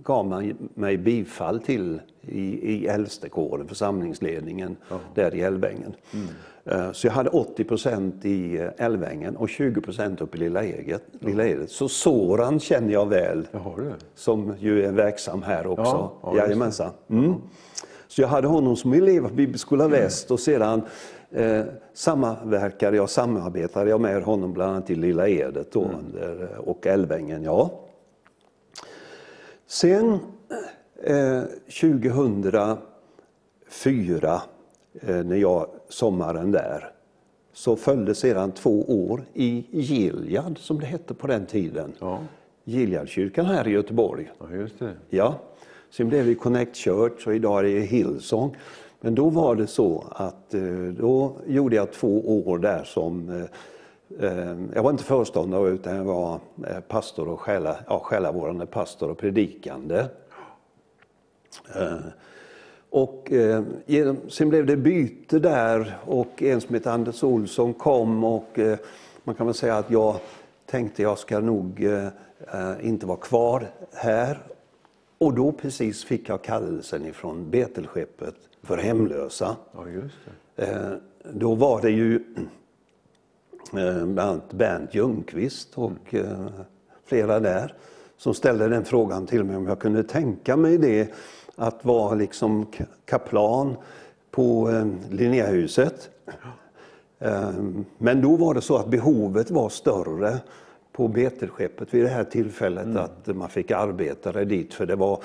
[0.05, 4.77] gav man mig bifall till i, i äldstekåren, församlingsledningen
[5.15, 5.95] där i Älvängen.
[6.65, 10.65] Eh, Så jag hade 80 procent i eh, Älvängen och 20 procent uppe i Lilla
[10.65, 11.03] Edet.
[11.21, 11.71] Lilla Edet.
[11.71, 13.47] Så Soran känner jag väl,
[14.15, 15.83] som ju är verksam här också.
[15.83, 16.37] Ja, ja.
[16.37, 16.91] Jajamensan.
[17.11, 17.35] Mm.
[18.09, 20.83] Så jag hade honom som elev på Bibelskola Väst och sedan
[21.31, 26.87] eh, samverkade jag, samarbetade jag med honom bland annat i Lilla Edet då, under, och
[26.87, 27.43] Älvängen.
[27.43, 27.71] Ja.
[29.67, 30.19] Sen
[31.03, 31.43] eh,
[31.81, 32.79] 2004,
[35.01, 36.93] eh, när jag sommaren där,
[37.53, 41.93] så följde sedan två år i Gilead, som det hette på den tiden.
[41.99, 42.19] Ja,
[42.65, 44.31] Gileadkyrkan här i Göteborg.
[44.39, 44.93] ja just det.
[45.09, 45.35] Ja,
[45.91, 48.57] sen blev det Connect Church och idag är det Hillsong.
[49.01, 50.63] Men då var det så att eh,
[50.99, 56.05] då gjorde jag två år där som eh, eh, jag var inte föreståndare utan jag
[56.05, 56.41] var
[56.89, 60.05] pastor och själa, ja, själavårdande pastor och predikande.
[62.91, 63.65] Och eh,
[64.29, 68.79] sen blev det byte där och en som hette Anders Olsson kom och eh,
[69.25, 70.17] man kan väl säga att jag
[70.67, 72.09] tänkte jag ska nog eh,
[72.81, 74.39] inte vara kvar här.
[75.19, 79.57] Och då precis fick jag kallelsen ifrån Betelskeppet för hemlösa.
[79.73, 79.85] Ja.
[80.57, 80.93] Eh,
[81.33, 82.17] då var det ju
[83.73, 86.47] eh, bland annat Bernt Ljungqvist och eh,
[87.05, 87.75] flera där
[88.17, 91.15] som ställde den frågan till mig om jag kunde tänka mig det
[91.57, 93.77] att vara liksom ka- kaplan
[94.31, 94.71] på
[95.11, 96.11] Linnéhuset.
[97.99, 100.39] Men då var det så att behovet var större
[100.93, 105.23] på Betelskeppet vid det här tillfället att man fick arbetare dit för det var,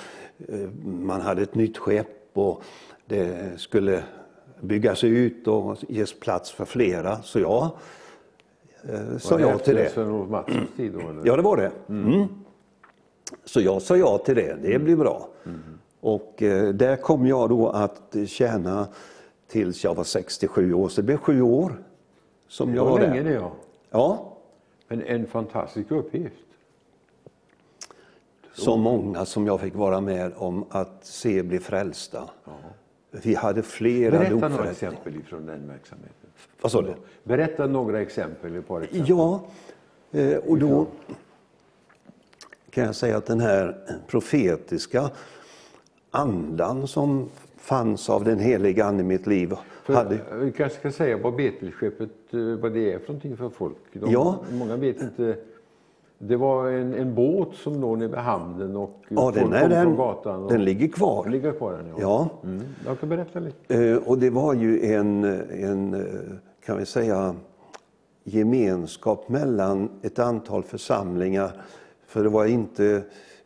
[0.86, 2.64] man hade ett nytt skepp och
[3.06, 4.03] det skulle
[4.62, 7.22] byggas ut och ges plats för flera.
[7.22, 7.70] Så jag
[8.84, 9.89] eh, sa Var ja till det.
[9.89, 10.99] Sven-Olof Mattssons tid då?
[10.99, 11.22] Eller?
[11.26, 11.72] Ja, det var det.
[11.89, 12.28] Mm.
[13.45, 14.58] Så jag sa ja till det.
[14.62, 15.28] Det blir bra.
[15.99, 18.88] Och eh, där kom jag då att tjäna
[19.47, 20.89] tills jag var 67 år.
[20.89, 21.84] Så det blev sju år
[22.47, 23.30] som Det jag var var länge där.
[23.30, 23.51] det ja.
[23.89, 24.38] Ja,
[24.88, 26.36] Men en fantastisk uppgift.
[28.53, 32.30] så många som jag fick vara med om att se bli frälsta.
[33.24, 36.30] Vi hade flera Berätta några exempel ifrån den verksamheten.
[36.61, 36.93] Vad sa du?
[37.24, 39.09] Berätta några exempel, ett par exempel.
[39.09, 39.45] Ja,
[40.11, 40.88] eh, och då
[42.70, 45.09] kan jag säga att den här profetiska
[46.11, 49.53] andan som fanns av den heliga Ande i mitt liv
[49.86, 50.18] hade...
[50.18, 53.78] För, vi kanske ska säga vad Betelskeppet, eh, vad det är för någonting för folk.
[53.93, 54.43] De, Ja.
[54.51, 55.36] Många vet inte.
[56.18, 59.84] Det var en, en båt som låg nere vid hamnen och Ja, den, är den,
[59.84, 60.43] från gatan.
[60.43, 61.30] Och, den ligger Den kvar.
[61.30, 61.95] ligger kvar den, ja.
[61.99, 62.61] Ja, Mm.
[62.86, 63.76] Jag kan berätta lite.
[63.89, 65.24] eh, och det var ju en,
[65.63, 66.01] en, eh,
[66.66, 67.36] kan vi säga,
[68.24, 71.51] gemenskap mellan ett antal församlingar.
[72.07, 73.01] För det var inte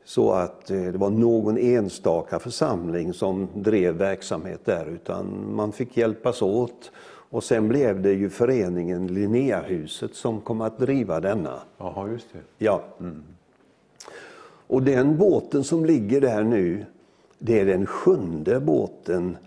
[0.05, 5.97] så att eh, det var någon enstaka församling som drev verksamhet där, utan man fick
[5.97, 6.91] hjälpas åt.
[7.30, 11.62] Och sen blev det ju föreningen Linnéahuset som kom att driva denna.
[11.78, 12.40] Jaha, just det.
[12.66, 12.84] Ja.
[14.68, 16.86] Och den båten som ligger där nu,
[17.40, 19.38] det är den sjunde båten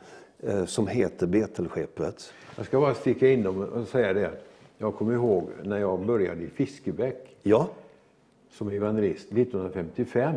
[0.40, 2.32] eh, som heter Betelskeppet.
[2.56, 4.30] Jag ska bara sticka in och säga det.
[4.78, 7.68] Jag kommer ihåg när jag började i Fiskebäck Ja,
[8.50, 10.34] som evangelist 1955.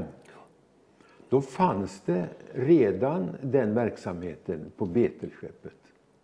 [1.29, 5.73] Då fanns det redan den verksamheten på Betelskeppet.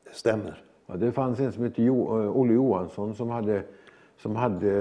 [0.04, 0.64] det stämmer.
[0.92, 3.64] Ja, det fanns en som hette jo, eh, Olle Johansson som hade,
[4.18, 4.72] som hade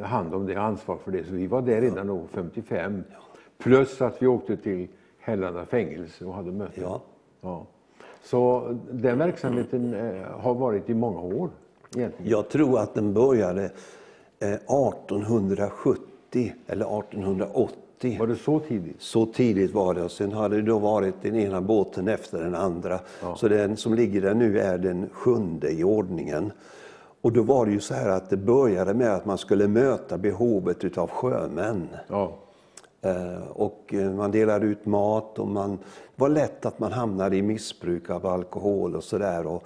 [0.00, 1.24] eh, hand om det, ansvar för det.
[1.24, 3.04] Så vi var där redan då 55.
[3.58, 4.88] Plus att vi åkte till
[5.18, 6.82] Hällanda fängelse och hade möten.
[6.82, 7.00] Ja.
[7.40, 7.66] Ja.
[8.22, 11.50] Så den verksamheten eh, har varit i många år
[11.96, 12.30] egentligen.
[12.30, 13.64] Jag tror att den började
[14.38, 17.81] eh, 1870 eller 1880.
[18.18, 18.96] Var det så tidigt?
[19.02, 20.02] Så tidigt var det.
[20.02, 23.00] Och sen hade det då varit den ena båten efter den andra.
[23.36, 26.52] Så den som ligger där nu är den sjunde i ordningen.
[27.20, 30.18] Och då var det ju så här att det började med att man skulle möta
[30.18, 31.88] behovet utav sjömän.
[32.08, 32.32] Ja.
[33.02, 35.76] Eh, Och eh, man delade ut mat och man, det
[36.16, 39.46] var lätt att man hamnade i missbruk av alkohol och sådär.
[39.46, 39.62] Och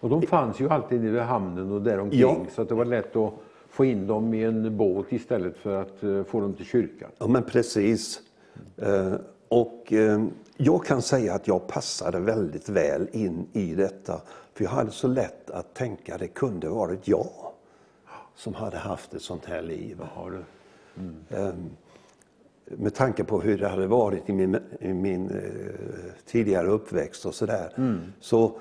[0.00, 2.36] Och de fanns ju alltid vid hamnen och däromkring Ja.
[2.54, 3.32] så det var lätt att
[3.76, 7.10] få in dem i en båt istället för att eh, få dem till kyrkan.
[7.18, 8.20] Ja, men precis.
[8.76, 9.12] Eh,
[9.48, 10.24] Och eh,
[10.56, 14.20] jag kan säga att jag passade väldigt väl in i detta.
[14.54, 17.30] För jag hade så lätt att tänka att det kunde varit jag
[18.34, 20.00] som hade haft ett sånt här liv.
[21.28, 21.48] Eh,
[22.64, 25.30] Med tanke på hur det hade varit i min, i min
[26.26, 28.00] tidigare uppväxt och sådär.
[28.20, 28.52] Så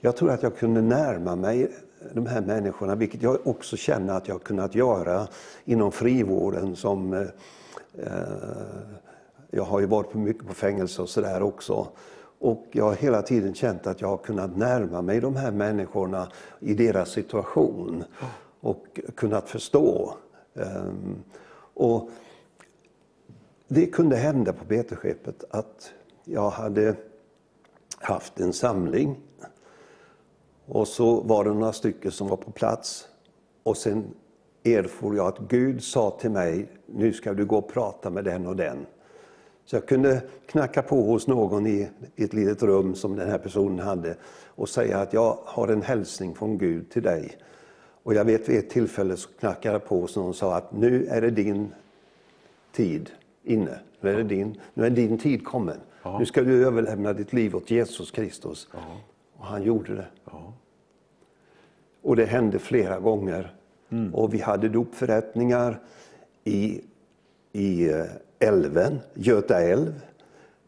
[0.00, 1.70] jag tror att jag kunde närma mig
[2.12, 5.28] de här människorna, vilket jag också känner att jag har kunnat göra
[5.64, 7.20] inom frivården som eh,
[7.98, 8.22] eh,
[9.50, 11.88] jag har ju varit på mycket på fängelse och sådär också.
[12.38, 16.28] Och jag har hela tiden känt att jag har kunnat närma mig de här människorna
[16.60, 18.04] i deras situation
[18.60, 20.14] och kunnat förstå.
[20.54, 21.22] Ehm,
[21.74, 22.10] Och
[23.68, 25.92] det kunde hända på Betelskeppet att
[26.24, 26.94] jag hade
[27.98, 29.16] haft en samling
[30.66, 33.08] och så var det några stycken som var på plats
[33.62, 34.04] och sen
[34.64, 38.46] erfor jag att Gud sa till mig, nu ska du gå och prata med den
[38.46, 38.86] och den.
[39.64, 43.86] Så jag kunde knacka på hos någon i ett litet rum som den här personen
[43.86, 47.36] hade och säga att jag har en hälsning från Gud till dig.
[48.02, 50.72] Och jag vet vid ett tillfälle så knackade jag på hos någon och sa att
[50.72, 51.74] nu är det din
[52.72, 53.10] tid
[53.42, 53.78] inne.
[54.00, 55.80] Nu är, det din, nu är din tid kommen.
[56.18, 58.68] Nu ska du överlämna ditt liv åt Jesus Kristus.
[59.44, 60.06] Och han gjorde det.
[60.30, 60.52] Ja.
[62.02, 63.54] Och det hände flera gånger.
[64.12, 65.78] Och vi hade dopförrättningar
[66.44, 66.80] i,
[67.52, 68.04] i eh,
[68.38, 70.00] älven, Göta älv.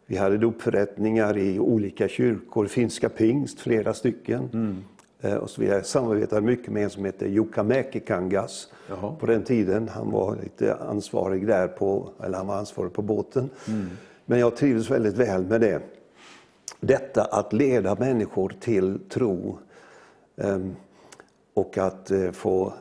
[0.07, 4.85] Vi hade dopförrättningar i olika kyrkor, finska pingst, flera stycken.
[5.21, 9.15] Eh, Och så vi samarbetade mycket med en som heter Jukka Mäkikangas Jaha.
[9.21, 9.89] på den tiden.
[9.89, 13.51] Han var lite ansvarig där på, eller han var ansvarig på båten.
[14.25, 15.81] Men jag trivdes väldigt väl med det.
[16.81, 19.59] Detta att leda människor till tro
[20.37, 20.77] ehm,
[21.55, 22.73] och att eh, få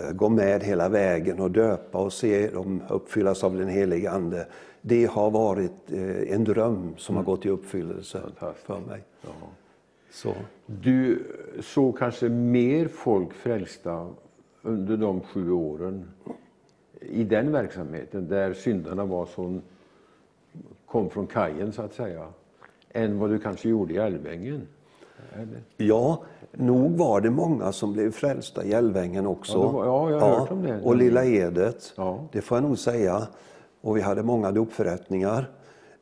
[0.00, 4.46] eh, gå med hela vägen och döpa och se dem uppfyllas av den helige Ande.
[4.80, 8.22] Det har varit eh, en dröm som har gått i uppfyllelse
[8.64, 9.00] för mig.
[9.22, 9.30] Ja.
[10.10, 10.34] Så.
[10.66, 11.24] Du
[11.60, 14.08] såg kanske mer folk frälsta
[14.62, 16.10] under de sju åren
[17.00, 19.62] i den verksamheten där syndarna var som
[20.86, 22.26] kom från kajen så att säga,
[22.92, 24.68] än vad du kanske gjorde i Älvängen?
[25.34, 25.60] Eller?
[25.76, 26.22] Ja,
[26.52, 29.58] nog var det många som blev frälsta i Älvängen också.
[29.58, 30.80] Ja, var- ja, jag har hört om det.
[30.82, 32.24] Och Lilla Edet, Ja.
[32.32, 33.26] det får jag nog säga.
[33.80, 35.50] Och vi hade många dopförrättningar.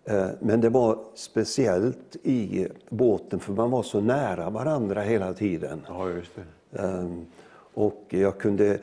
[0.04, 5.80] Eh, Men det var speciellt i båten för man var så nära varandra hela tiden.
[5.88, 6.30] Ja, just
[6.70, 6.78] det.
[6.82, 7.26] Ehm,
[7.74, 8.78] Och jag kunde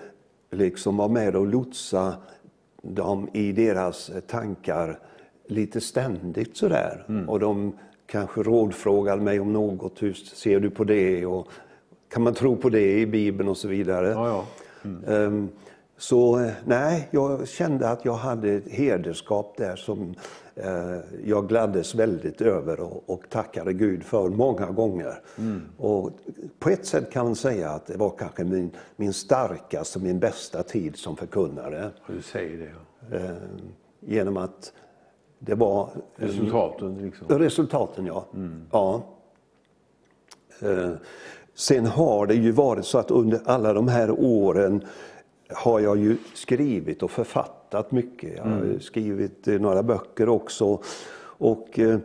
[0.51, 2.13] liksom vara med och lotsa
[2.81, 4.99] dem i deras tankar
[5.47, 7.23] lite ständigt sådär.
[7.27, 7.73] Och de
[8.07, 10.03] kanske rådfrågade mig om något.
[10.03, 11.25] Hur ser du på det?
[11.25, 11.47] Och
[12.09, 14.07] kan man tro på det i Bibeln och så vidare.
[14.09, 14.45] Ja,
[14.83, 15.13] ja.
[15.13, 15.49] Ehm,
[15.99, 20.15] Så nej, jag kände att jag hade ett hederskap där som
[20.55, 25.19] eh, jag gladdes väldigt över och, och tackade Gud för många gånger.
[25.77, 26.11] Och
[26.59, 30.63] på ett sätt kan man säga att det var kanske min, min starkaste, min bästa
[30.63, 31.89] tid som förkunnare.
[32.07, 32.71] Du säger det.
[33.11, 33.17] Ja.
[33.17, 33.31] Eh,
[33.99, 34.73] genom att
[35.39, 37.27] det var Resultaten liksom.
[37.39, 38.25] Resultaten, ja.
[38.71, 39.03] ja.
[40.61, 40.91] Eh,
[41.53, 44.85] Sen har det ju varit så att under alla de här åren
[45.49, 48.37] har jag ju skrivit och författat mycket.
[48.37, 50.81] Jag har ju skrivit eh, några böcker också.
[51.19, 51.99] Och eh,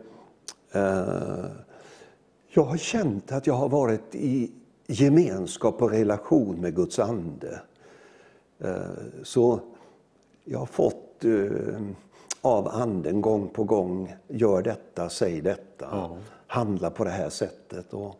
[0.71, 1.45] eh,
[2.49, 4.51] jag har känt att jag har varit i
[4.87, 7.61] gemenskap och relation med Guds ande.
[8.59, 8.75] Eh,
[9.23, 9.59] Så
[10.43, 11.79] jag har fått eh,
[12.43, 16.17] av anden gång på gång, gör detta, säg detta, Ja.
[16.47, 17.93] handla på det här sättet.
[17.93, 18.15] Och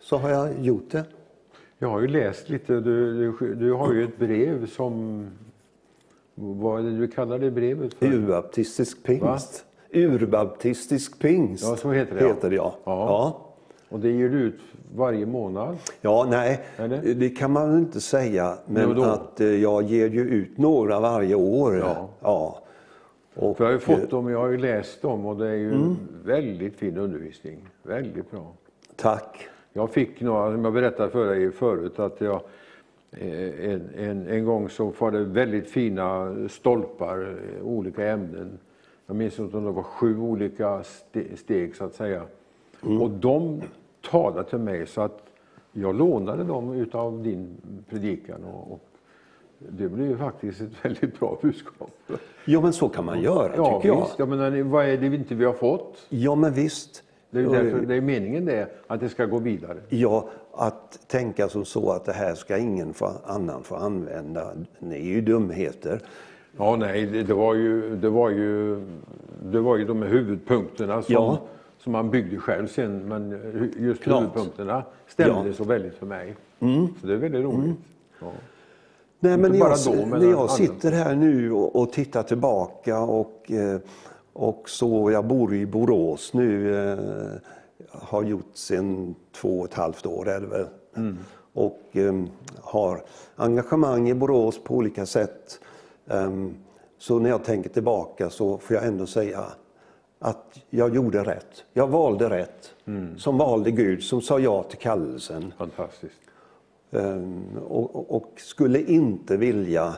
[0.00, 1.04] så har jag gjort det.
[1.78, 5.26] Jag har ju läst lite, du, du, du har ju ett brev som,
[6.34, 8.06] vad är det du kallar det brevet för?
[8.06, 9.64] Urbaptistisk pingst.
[9.92, 12.26] Urbaptistisk pingst Ja, så heter det.
[12.26, 12.74] Heter det, ja.
[12.84, 12.92] Ja.
[13.08, 13.48] Ja.
[13.88, 14.60] Och det ger du ut
[14.94, 15.76] varje månad?
[16.00, 17.14] Ja, nej, Eller?
[17.14, 18.58] det kan man inte säga.
[18.66, 21.76] Men att eh, jag ger ju ut några varje år.
[21.78, 22.08] Ja.
[22.20, 22.61] Ja.
[23.34, 25.54] Och, jag har ju eh, fått dem, jag har ju läst dem och det är
[25.54, 25.96] ju Mm.
[26.24, 27.68] väldigt fin undervisning.
[27.82, 28.52] Väldigt bra.
[28.96, 29.48] Tack.
[29.72, 32.40] Jag fick några, som jag berättade för dig förut, att jag
[33.10, 38.58] eh, en, en, en gång så var det väldigt fina stolpar, eh, olika ämnen.
[39.06, 42.22] Jag minns inte om det var sju olika ste- steg så att säga.
[43.00, 43.60] Och de
[44.10, 45.22] talade till mig så att
[45.72, 47.56] jag lånade dem utav din
[47.90, 48.80] predikan och, och
[49.70, 51.90] det blev ju faktiskt ett väldigt bra budskap.
[52.44, 54.18] Ja, men så kan man göra, Ja, tycker visst.
[54.18, 56.06] Jag menar, vad är det inte vi har fått?
[56.08, 57.02] Ja, men visst.
[57.30, 59.76] Det är, därför, det är meningen det, att det ska gå vidare.
[59.88, 62.94] Ja, att tänka som så att det här ska ingen
[63.26, 66.00] annan få använda, det är ju dumheter.
[66.56, 68.80] Ja, nej, det, var ju, det, var ju,
[69.44, 71.38] det var ju de huvudpunkterna som, Ja.
[71.78, 73.08] som man byggde själv sen.
[73.08, 73.30] Men
[73.78, 74.20] just Klart.
[74.20, 75.54] huvudpunkterna stämde Ja.
[75.54, 76.36] så väldigt för mig.
[77.00, 77.76] Så det är väldigt roligt.
[78.20, 78.32] Ja.
[79.24, 83.50] Nej, men jag, då, men när jag sitter här nu och, och tittar tillbaka och,
[83.50, 83.80] eh,
[84.32, 86.98] och så, jag bor i Borås nu, eh,
[87.90, 90.66] har gjort sedan två och ett halvt år är det väl.
[90.96, 91.18] Mm.
[91.52, 92.22] Och eh,
[92.60, 93.02] har
[93.36, 95.60] engagemang i Borås på olika sätt.
[96.08, 96.54] Ehm,
[96.98, 99.44] så när jag tänker tillbaka så får jag ändå säga
[100.18, 101.64] att jag gjorde rätt.
[101.72, 102.74] Jag valde rätt.
[102.86, 103.18] Mm.
[103.18, 105.54] Som valde Gud, som sa ja till kallelsen.
[105.58, 106.20] Fantastiskt.
[106.92, 107.58] Ehm,
[108.08, 109.94] och, skulle inte vilja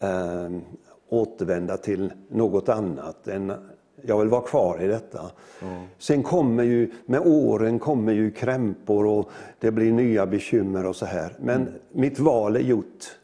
[0.00, 0.60] ehm,
[1.08, 3.52] återvända till något annat än
[4.02, 5.30] jag vill vara kvar i detta.
[5.98, 11.06] Sen kommer ju, med åren kommer ju krämpor och det blir nya bekymmer och så
[11.06, 11.32] här.
[11.40, 13.18] Men mitt val är gjort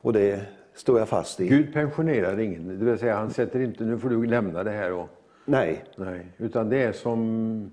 [0.00, 0.40] och det
[0.74, 1.48] står jag fast i.
[1.48, 2.78] Gud pensionerar ingen.
[2.78, 5.08] Det vill säga, han sätter inte, nu får du lämna det här och
[5.44, 5.84] Nej.
[5.96, 7.70] Nej, utan det är som,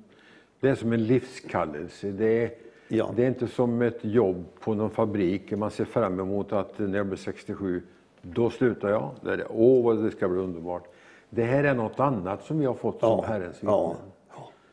[0.59, 2.11] det är som en livskallelse.
[2.11, 2.51] Det är,
[2.88, 3.11] Ja.
[3.15, 5.51] det är inte som ett jobb på någon fabrik.
[5.51, 7.81] Man ser fram emot att när jag blir 67,
[8.21, 9.11] då slutar jag.
[9.21, 9.47] Det är det.
[9.49, 10.83] Åh, vad det ska bli underbart.
[11.29, 14.11] Det här är något annat som vi har fått som Ja, Herrens ja, vittnen.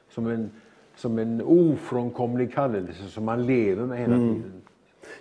[0.09, 0.51] Som, en,
[0.97, 4.35] som en ofrånkomlig kallelse som man lever med hela Mm.
[4.35, 4.63] tiden.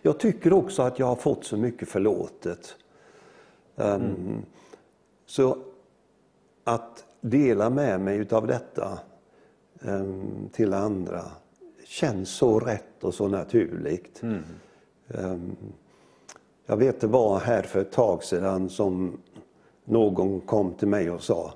[0.01, 2.75] Jag tycker också att jag har fått så mycket förlåtet.
[3.75, 4.45] Um,
[5.25, 5.57] Så
[6.63, 8.99] att dela med mig utav detta
[9.81, 11.21] um, till andra
[11.91, 14.21] känns så rätt och så naturligt.
[15.07, 15.55] Um,
[16.65, 19.17] jag vet det var här för ett tag sedan som
[19.85, 21.53] någon kom till mig och sa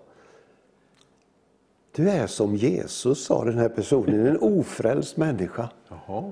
[1.92, 5.70] Du är som Jesus, sa den här personen, en ofrälst människa.
[5.90, 6.32] Jaha.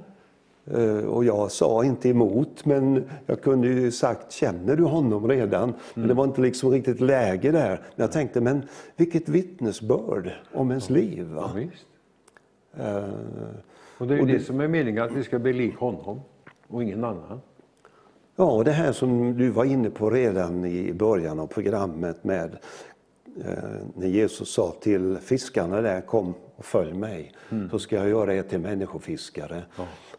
[0.65, 5.73] Eh, Och jag sa inte emot, men jag kunde ju sagt, känner du honom redan?
[5.93, 7.69] Men det var inte liksom riktigt läge där.
[7.69, 8.61] Men jag tänkte, men
[8.95, 11.27] vilket vittnesbörd om ens liv.
[11.35, 11.51] Ja, Va?
[11.55, 11.85] visst.
[14.03, 16.21] Och det är Och det det- som är meningen, att vi ska bli lik honom
[16.67, 17.41] och ingen annan.
[18.35, 22.57] Ja, och det här som du var inne på redan i början av programmet med
[23.45, 23.53] eh,
[23.95, 27.31] när Jesus sa till fiskarna där, kom och följ mig,
[27.71, 29.63] så ska jag göra er till människofiskare.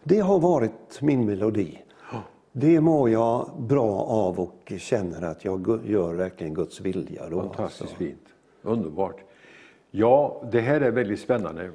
[0.02, 1.78] Det har varit min melodi.
[2.52, 7.28] Det mår jag bra av och känner att jag gör verkligen Guds vilja.
[7.28, 7.96] Då, Fantastiskt alltså.
[7.96, 8.26] fint.
[8.62, 9.16] Underbart.
[9.90, 11.70] Ja, det här är väldigt spännande.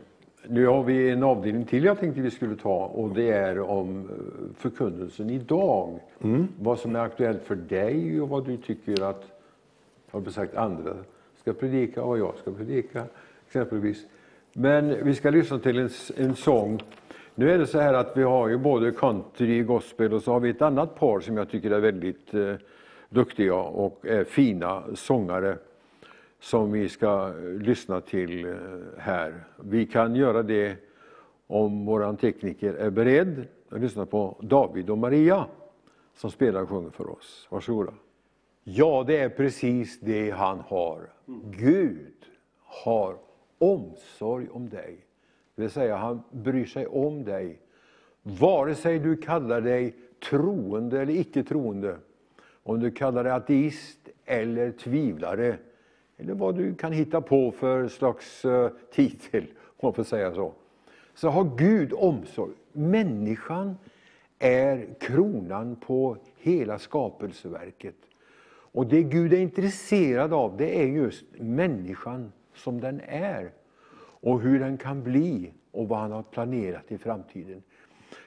[0.48, 4.00] Nu har vi en avdelning till jag tänkte vi skulle ta och det är om
[4.00, 6.00] eh, förkunnelsen idag.
[6.60, 9.24] Vad som är aktuellt för dig och vad du tycker att,
[10.12, 10.94] har sagt, andra
[11.36, 13.04] ska predika och jag ska predika
[13.48, 14.06] exempelvis.
[14.54, 16.82] Men vi ska lyssna till en, en sång.
[17.36, 20.40] Nu är det så här att vi har ju både country, gospel och så har
[20.40, 22.54] vi ett annat par som jag tycker är väldigt eh,
[23.10, 25.58] duktiga och är fina sångare
[26.40, 28.54] som vi ska eh, lyssna till eh,
[28.98, 29.44] här.
[29.58, 30.78] Vi kan göra det
[31.48, 35.46] om vår tekniker är beredd att lyssna på David och Maria
[36.16, 37.48] som spelar och sjunger för oss.
[37.50, 37.94] Varsågoda.
[38.64, 41.10] Ja, det är precis det han har.
[41.58, 42.14] Gud
[42.64, 43.18] har
[43.58, 44.98] omsorg om dig.
[45.56, 47.60] Det vill säga, han bryr sig om dig.
[48.22, 49.96] Vare sig du kallar dig
[50.30, 51.98] troende eller icke troende,
[52.64, 55.58] om du kallar dig ateist eller tvivlare,
[56.20, 60.54] eller vad du kan hitta på för slags eh, titel, om man får säga så,
[61.14, 62.54] så har Gud omsorg.
[62.72, 63.78] Människan
[64.40, 67.96] är kronan på hela skapelseverket.
[68.72, 73.52] Och det Gud är intresserad av, det är just människan som den är.
[74.22, 77.64] Och hur den kan bli och vad han har planerat i framtiden.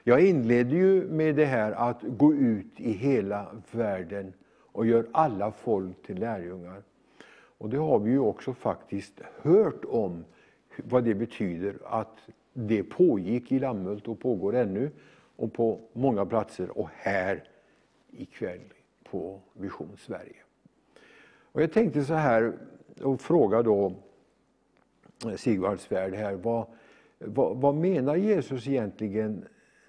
[0.03, 4.33] Jag inledde ju med det här att gå ut i hela världen
[4.71, 6.83] och gör alla folk till lärjungar.
[7.63, 10.25] Och det har vi ju också faktiskt hört om
[10.77, 12.17] vad det betyder att
[12.53, 14.91] det pågick i Lammhult och pågår ännu
[15.35, 17.43] och på många platser och här
[18.11, 20.35] ikväll på Vision Sverige.
[21.51, 22.53] Och jag tänkte så här
[23.01, 23.93] och fråga då
[25.25, 26.67] eh, Sigvard Svärd här, vad,
[27.19, 29.45] vad, vad menar Jesus egentligen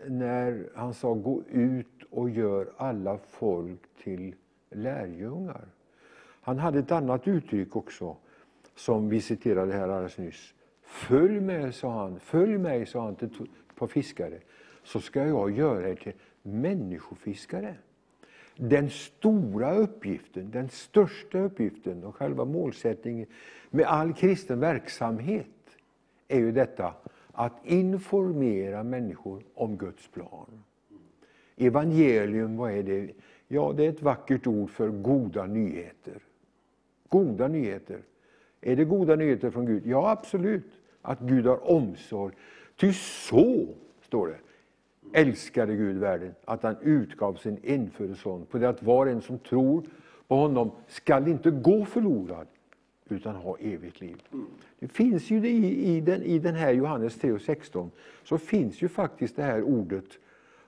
[0.07, 4.35] när han sa gå ut och gör alla folk till
[4.70, 5.74] lärjungar?
[6.45, 8.16] Han hade ett annat uttryck också
[8.74, 10.55] som vi citerade här alldeles nyss.
[10.82, 14.38] Följ med, sa han, följ mig, sa han till ett par fiskare,
[14.82, 17.74] så ska jag göra er till människofiskare.
[18.57, 23.26] Den stora uppgiften, den största uppgiften och själva målsättningen
[23.70, 25.47] med all kristen verksamhet
[26.28, 26.95] är ju detta
[27.32, 30.64] att informera människor om Guds plan.
[31.57, 33.11] Evangelium, vad är det?
[33.49, 36.22] Ja, det är ett vackert ord för goda nyheter.
[37.09, 37.99] Goda nyheter.
[38.61, 39.87] Är det goda nyheter från Gud?
[39.87, 40.71] Ja, absolut.
[41.03, 42.35] Att Gud har omsorg.
[42.77, 43.67] Ty så,
[44.03, 44.39] står det,
[45.21, 49.23] älskade Gud världen, att han utgav sin enfödde son, på det att var och en
[49.23, 49.85] som tror
[50.29, 52.47] på honom skall inte gå förlorad,
[53.09, 54.23] utan ha evigt liv.
[54.79, 57.91] Det finns ju det i, i, den, i den här Johannes 3 och 16,
[58.25, 60.05] så finns ju faktiskt det här ordet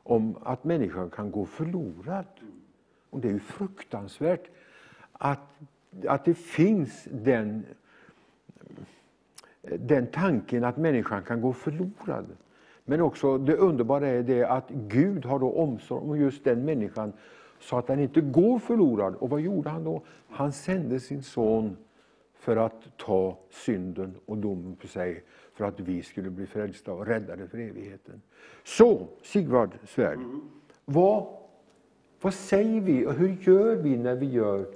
[0.03, 2.27] om att människan kan gå förlorad.
[3.11, 4.51] Och det är ju fruktansvärt
[5.13, 5.59] att,
[6.07, 7.65] att det finns den,
[9.63, 12.27] den tanken att människan kan gå förlorad.
[12.85, 17.13] Men också det underbara är det att Gud har då omsorg om just den människan
[17.61, 19.15] så att den inte går förlorad.
[19.15, 20.03] Och vad gjorde han då?
[20.29, 21.77] Han sände sin son
[22.35, 25.25] för att ta synden och domen på sig
[25.55, 28.23] för att vi skulle bli frälsta och räddade för evigheten.
[28.65, 30.19] Så, Sigvard Svärd,
[30.85, 31.27] vad,
[32.21, 34.67] vad säger vi och hur gör vi när vi gör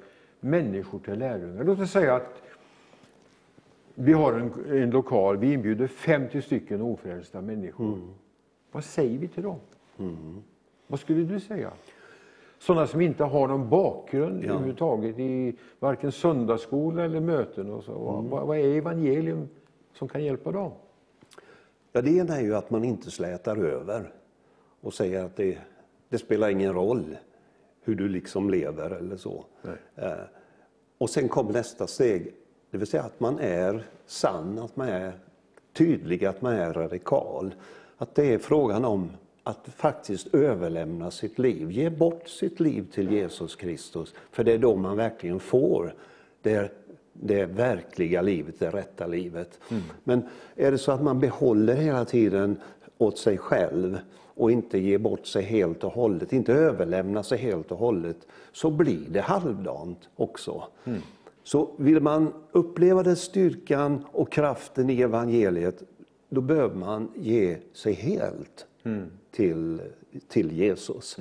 [0.41, 1.64] människor till lärjungar?
[1.64, 2.43] Låt oss säga att
[3.95, 8.01] Vi har en, en lokal, vi inbjuder 50 stycken ofrälsta människor.
[8.72, 9.59] Vad säger vi till dem?
[10.86, 11.70] Vad skulle du säga?
[12.59, 14.49] Sådana som inte har någon bakgrund Ja.
[14.49, 17.70] överhuvudtaget i varken söndagsskola eller möten.
[17.70, 17.93] Och så.
[18.30, 19.49] Vad, vad är evangelium
[19.93, 20.72] som kan hjälpa dem?
[21.93, 24.12] Ja, det ena är ju att man inte slätar över
[24.80, 25.59] och säger att det,
[26.09, 27.16] det spelar ingen roll
[27.91, 29.45] hur du liksom lever eller så.
[29.97, 30.12] Eh,
[30.99, 32.34] och sen kommer nästa steg,
[32.70, 35.12] det vill säga att man är sann, att man är
[35.72, 37.55] tydlig, att man är radikal.
[37.97, 39.11] Att det är frågan om
[39.43, 44.14] att faktiskt överlämna sitt liv, ge bort sitt liv till Jesus Kristus.
[44.30, 45.95] För det är då man verkligen får
[46.43, 46.72] det,
[47.12, 49.61] det verkliga livet, det rätta livet.
[50.05, 50.22] Men
[50.57, 52.61] är det så att man behåller hela tiden
[52.99, 53.99] åt sig själv
[54.41, 58.16] och inte ger bort sig helt och hållet, inte överlämnar sig helt och hållet,
[58.53, 60.62] så blir det halvdant också.
[61.43, 65.82] Så vill man uppleva den styrkan och kraften i evangeliet,
[66.28, 68.66] då behöver man ge sig helt
[69.30, 69.80] till,
[70.28, 71.16] till Jesus.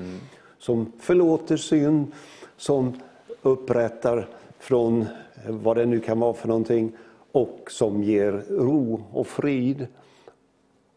[0.57, 2.11] Som förlåter synd,
[2.57, 2.93] som
[3.41, 4.27] upprättar
[4.59, 5.05] från
[5.47, 6.91] vad det nu kan vara för någonting
[7.31, 9.87] och som ger ro och frid.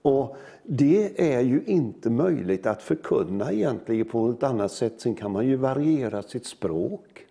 [0.02, 5.00] Och det är ju inte möjligt att förkunna egentligen på ett annat sätt.
[5.00, 7.26] Sen kan man ju variera sitt språk,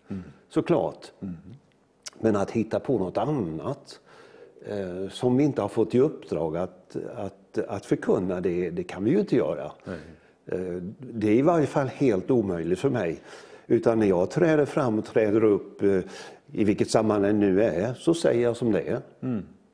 [0.50, 1.12] såklart.
[2.20, 4.00] Men att hitta på något annat
[4.66, 9.04] eh, som vi inte har fått i uppdrag att, att, att förkunna, det, det kan
[9.04, 9.72] vi ju inte göra.
[10.46, 10.60] Eh,
[11.00, 13.20] det är i varje fall helt omöjligt för mig.
[13.68, 16.00] Utan när jag träder fram och träder upp, eh,
[16.52, 19.02] i vilket sammanhang det nu är, så säger jag som det är.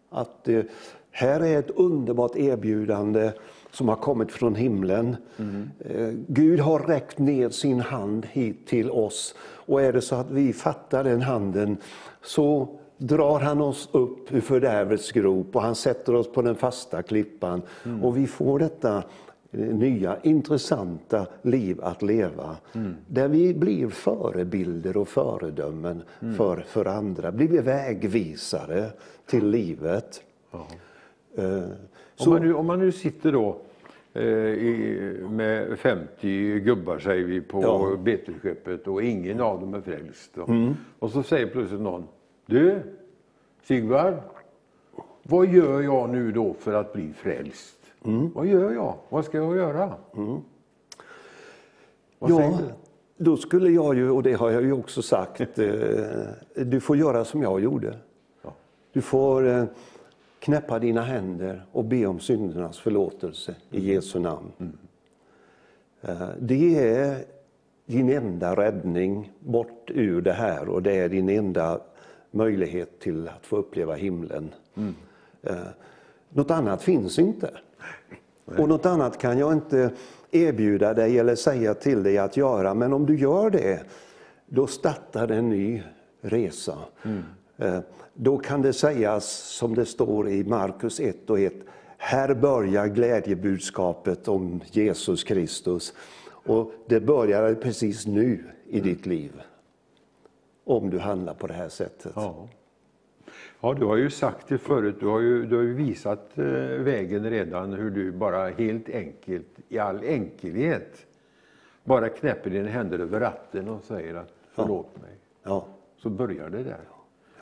[0.09, 0.61] Att eh,
[1.17, 3.31] här är ett underbart erbjudande
[3.71, 5.15] som har kommit från himlen.
[5.79, 9.35] Eh, Gud har räckt ner sin hand hit till oss.
[9.41, 11.77] Och är det så att vi fattar den handen
[12.21, 17.03] så drar han oss upp ur fördärvets grop och han sätter oss på den fasta
[17.03, 17.61] klippan.
[18.03, 19.03] Och vi får detta
[19.51, 22.55] eh, nya intressanta liv att leva.
[23.07, 26.03] Där vi blir förebilder och föredömen
[26.37, 27.31] för, för andra.
[27.31, 28.89] Blir vi vägvisare
[29.25, 30.23] till livet.
[31.37, 31.69] Eh,
[32.17, 33.57] Om man, nu, om man nu sitter då
[34.13, 37.97] eh, i, med 50 gubbar säger vi på Ja.
[38.03, 40.31] Betleskeppet och ingen av dem är frälst.
[40.33, 40.73] Då.
[40.99, 42.03] Och så säger plötsligt någon,
[42.45, 42.79] du
[43.63, 44.13] Sigvard,
[45.23, 47.77] vad gör jag nu då för att bli frälst?
[48.33, 48.95] Vad gör jag?
[49.09, 49.93] Vad ska jag göra?
[52.19, 52.57] Vad säger Ja,
[53.17, 53.23] du?
[53.25, 55.67] då skulle jag ju, och det har jag ju också sagt, eh,
[56.55, 57.97] du får göra som jag gjorde.
[58.41, 58.53] Ja.
[58.93, 59.63] Du får eh,
[60.39, 64.51] knäppa dina händer och be om syndernas förlåtelse i Jesu namn.
[66.01, 67.25] Eh, Det är
[67.85, 71.79] din enda räddning bort ur det här och det är din enda
[72.31, 74.53] möjlighet till att få uppleva himlen.
[75.43, 75.55] Eh,
[76.29, 77.51] Något annat finns inte.
[78.45, 79.91] Och något annat kan jag inte
[80.31, 82.73] erbjuda dig eller säga till dig att göra.
[82.73, 83.79] Men om du gör det,
[84.45, 85.83] då startar en ny
[86.21, 86.77] resa.
[87.57, 87.79] Eh,
[88.19, 91.53] Då kan det sägas som det står i Markus 1 och 1.
[91.97, 95.93] Här börjar glädjebudskapet om Jesus Kristus.
[96.27, 99.41] Och det börjar precis nu i ditt liv.
[100.63, 102.11] Om du handlar på det här sättet.
[102.15, 102.47] Ja.
[103.61, 106.43] ja, du har ju sagt det förut, du har ju, du har ju visat eh,
[106.83, 111.05] vägen redan hur du bara helt enkelt, i all enkelhet,
[111.83, 115.15] bara knäpper dina händer över ratten och säger att förlåt mig.
[115.43, 115.67] Ja.
[115.97, 116.96] Så börjar det där.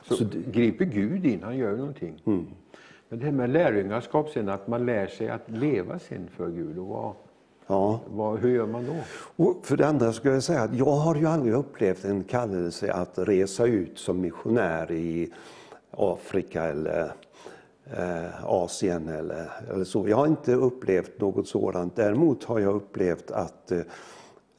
[0.08, 2.22] Så, Så det- griper Gud in, han gör någonting.
[3.08, 6.78] Men det här med lärjungaskap sen, att man lär sig att leva sen för Gud.
[6.78, 7.12] Och vad,
[7.66, 8.00] Ja.
[8.10, 8.94] vad, hur gör man då?
[9.44, 12.92] Och för det andra ska jag säga att jag har ju aldrig upplevt en kallelse
[12.92, 15.30] att resa ut som missionär i
[15.90, 17.12] Afrika eller
[17.96, 20.08] eh, Asien eller, eller så.
[20.08, 21.96] Jag har inte upplevt något sådant.
[21.96, 23.78] Däremot har jag upplevt att eh,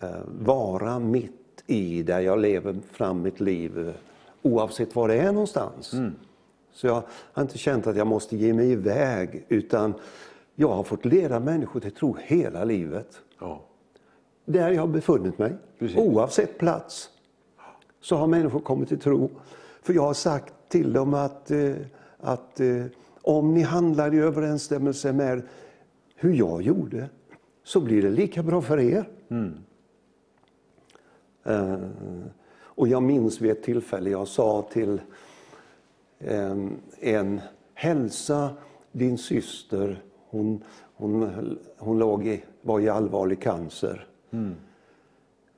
[0.01, 0.09] eh,
[0.39, 3.93] vara mitt i där jag lever fram mitt liv eh,
[4.53, 5.93] oavsett var det är någonstans.
[6.71, 7.03] Så jag
[7.33, 9.93] har inte känt att jag måste ge mig iväg utan
[10.55, 13.61] jag har fått leda människor till tro hela livet Ja.
[14.45, 15.55] där jag har befunnit mig.
[15.79, 15.97] Precis.
[15.97, 17.09] Oavsett plats
[18.01, 19.29] så har människor kommit till tro.
[19.81, 21.73] För jag har sagt till dem att, eh,
[22.19, 22.85] att eh,
[23.21, 25.41] om ni handlar i överensstämmelse med
[26.15, 27.09] hur jag gjorde
[27.63, 29.09] så blir det lika bra för er.
[31.43, 31.73] Eh,
[32.77, 35.01] och jag minns vid ett tillfälle jag sa till
[36.19, 37.41] en, en
[37.73, 38.49] hälsa
[38.91, 40.63] din syster, hon,
[40.95, 44.07] hon, hon låg i, var i allvarlig cancer.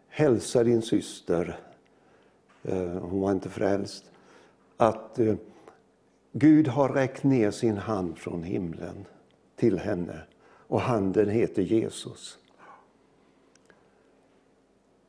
[0.07, 1.59] Hälsa din syster,
[2.63, 4.11] eh, hon var inte frälst,
[4.77, 5.35] att eh,
[6.31, 9.05] Gud har räckt ner sin hand från himlen
[9.55, 10.21] till henne
[10.67, 12.37] och handen heter Jesus.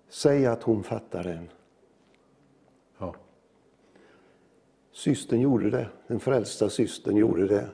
[0.09, 1.49] Säg att hon fattar den.
[3.01, 3.15] Ja.
[4.93, 7.69] Systern gjorde det, den frälsta systern gjorde det.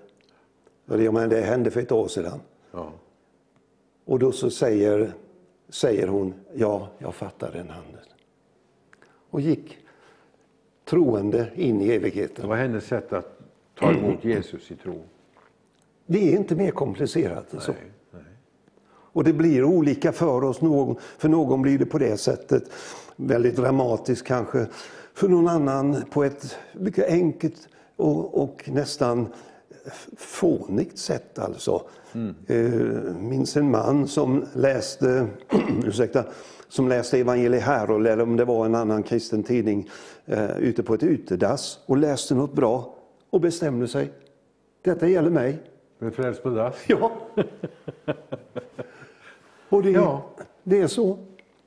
[0.89, 2.41] Och det, det hände för ett år sedan.
[2.73, 2.93] Ja.
[4.05, 5.13] Och då så säger,
[5.69, 8.01] säger hon, ja, jag fattar den handen.
[9.31, 9.79] Och gick
[10.85, 12.49] troende in i Det evigheten.
[12.49, 13.39] var hennes sätt att
[13.79, 15.03] ta emot Jesus i tro.
[16.07, 17.73] Det är inte mer komplicerat än så.
[17.73, 18.23] Nej, nej.
[18.89, 20.61] Och det blir olika för oss.
[20.61, 22.71] Någon, för någon blir det på det sättet,
[23.17, 24.67] väldigt dramatiskt kanske.
[25.17, 29.29] För någon annan på ett mycket enkelt och, och nästan
[30.17, 31.83] fånigt sätt alltså.
[32.47, 32.59] Eh,
[33.21, 35.27] minns en man som läste,
[35.85, 36.25] ursäkta,
[36.69, 39.91] som läste Evangelie Herald eller om det var en annan kristen tidning
[40.27, 42.95] eh, ute på ett utedass och läste något bra
[43.31, 44.13] och bestämde sig.
[44.83, 45.59] Detta gäller mig.
[45.99, 46.75] Blev frälst på dass.
[46.87, 47.13] Ja.
[49.69, 50.31] Och det, Ja.
[50.63, 51.19] det är så.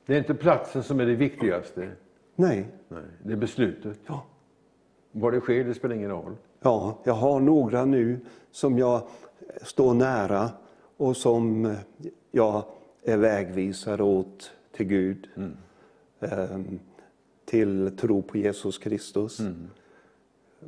[0.06, 1.88] Det är inte platsen som är det viktigaste.
[2.40, 2.66] Nej.
[2.88, 3.98] Nej, det är beslutet.
[4.06, 4.24] Ja.
[5.12, 6.36] Var det sker, det spelar ingen roll.
[6.60, 9.02] ja, jag har några nu som jag
[9.62, 10.50] står nära
[10.96, 11.74] och som
[12.30, 12.64] jag
[13.02, 15.28] är vägvisare åt till Gud.
[16.20, 16.78] Ehm,
[17.44, 19.40] till tro på Jesus Kristus.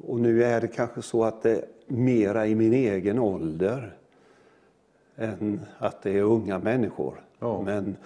[0.03, 3.97] Och nu är det kanske så att det är mera i min egen ålder
[5.17, 7.25] än att det är unga människor.
[7.39, 7.63] Ja.
[7.63, 7.97] Men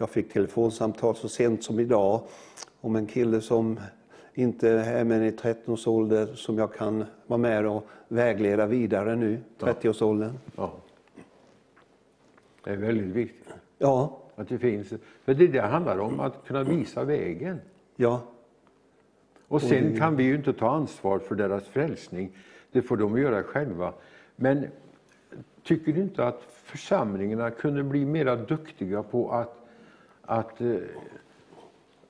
[0.00, 2.20] jag fick telefonsamtal så sent som idag
[2.80, 3.80] om en kille som
[4.34, 10.32] inte är mer i 13-årsåldern som jag kan vara med och vägleda vidare nu, 30-årsåldern.
[10.56, 10.72] Ja.
[12.64, 14.88] Det är väldigt viktigt Ja, att det finns.
[15.24, 17.60] För det det handlar om, att kunna visa vägen.
[17.96, 18.22] ja,
[19.48, 22.32] Och sen kan vi ju inte ta ansvar för deras frälsning.
[22.72, 23.92] Det får de göra själva.
[24.36, 24.66] Men
[25.62, 29.59] tycker du inte att församlingarna kunde bli mera duktiga på att,
[30.30, 30.76] att, eh,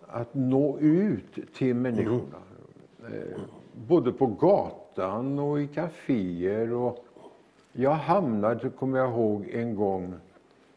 [0.07, 2.39] att nå ut till människorna?
[3.05, 3.41] Eh,
[3.89, 6.73] Både på gatan och i kaféer.
[6.73, 7.05] Och
[7.73, 10.15] jag hamnade, kommer jag ihåg, en gång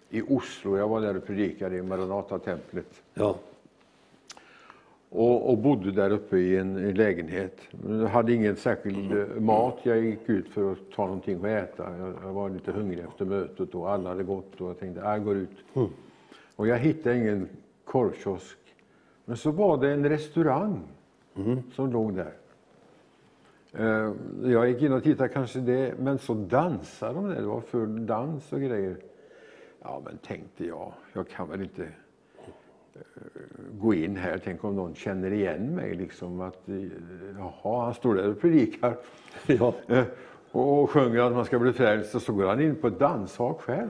[0.09, 0.77] i Oslo.
[0.77, 3.35] Jag var där och predikade i Maranata-templet ja,
[5.09, 7.57] och, och bodde där uppe i en lägenhet.
[7.87, 9.77] Jag hade ingen särskild eh, mat.
[9.83, 11.97] Jag gick ut för att ta någonting att äta.
[11.97, 15.23] Jag, jag var lite hungrig efter mötet och alla hade gått och jag tänkte, jag
[15.23, 15.57] går ut.
[16.55, 17.49] Och jag hittade ingen
[17.85, 18.57] korvkiosk.
[19.25, 20.83] Men så var det en restaurang
[21.73, 22.33] som låg där.
[23.73, 24.11] Eh,
[24.51, 27.35] Jag gick in och tittade kanske det, men så dansade de där.
[27.35, 28.97] Det var full dans och grejer.
[29.81, 31.87] Ja, men tänkte jag, jag kan väl inte
[33.79, 34.41] gå in här.
[34.43, 35.93] Tänk om någon känner igen mig.
[35.95, 36.75] Liksom, att, eh,
[37.37, 38.97] jaha, han står där och predikar
[39.45, 40.03] ja, eh,
[40.51, 43.61] och sjunger att man ska bli frälst och så går han in på ett danshak
[43.61, 43.89] själv.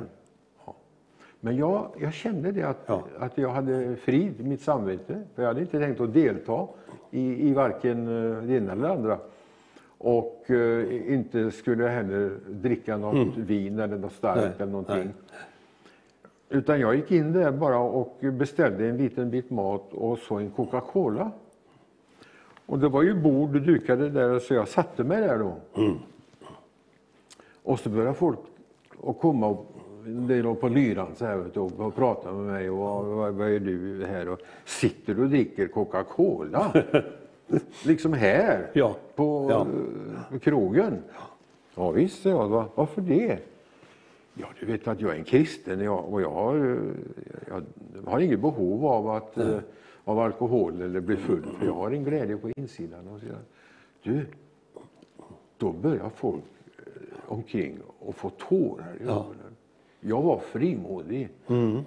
[1.45, 3.03] Men jag, jag kände det att, Ja.
[3.19, 5.21] att jag hade frid mitt samvete.
[5.35, 6.67] För jag hade inte tänkt att delta
[7.11, 9.17] i, i varken eh, det ena eller det andra.
[9.97, 14.49] Och eh, inte skulle jag heller dricka något vin eller något starkt Mm.
[14.49, 14.95] Nej, eller någonting.
[15.31, 15.39] nej.
[16.49, 20.51] Utan jag gick in där bara och beställde en liten bit mat och så en
[20.51, 21.31] Coca-Cola.
[22.65, 25.55] Och det var ju bord dukade där så jag satte mig där då.
[27.63, 28.39] Och så började folk
[29.07, 29.72] att komma och
[30.05, 32.69] det låg på lyran så här och, och prata med mig.
[32.69, 34.29] Och, vad, vad, är du här?
[34.29, 36.83] Och, sitter du och dricker Coca-Cola?
[37.85, 38.95] liksom här Ja.
[39.15, 39.67] på Ja.
[40.33, 40.97] eh, krogen?
[41.75, 42.25] Ja visst.
[42.25, 43.39] Va- Varför det?
[44.33, 46.77] Ja, du vet att jag är en kristen jag, och jag har, eh,
[47.47, 47.63] jag
[48.11, 49.59] har inget behov av, att, eh,
[50.03, 51.43] av alkohol eller bli full.
[51.59, 53.07] För jag har en glädje på insidan.
[53.07, 53.25] Och så,
[54.03, 54.25] du,
[55.57, 56.43] då börjar folk
[57.27, 59.52] omkring och få tårar i ögonen.
[60.05, 61.29] Jag var frimodig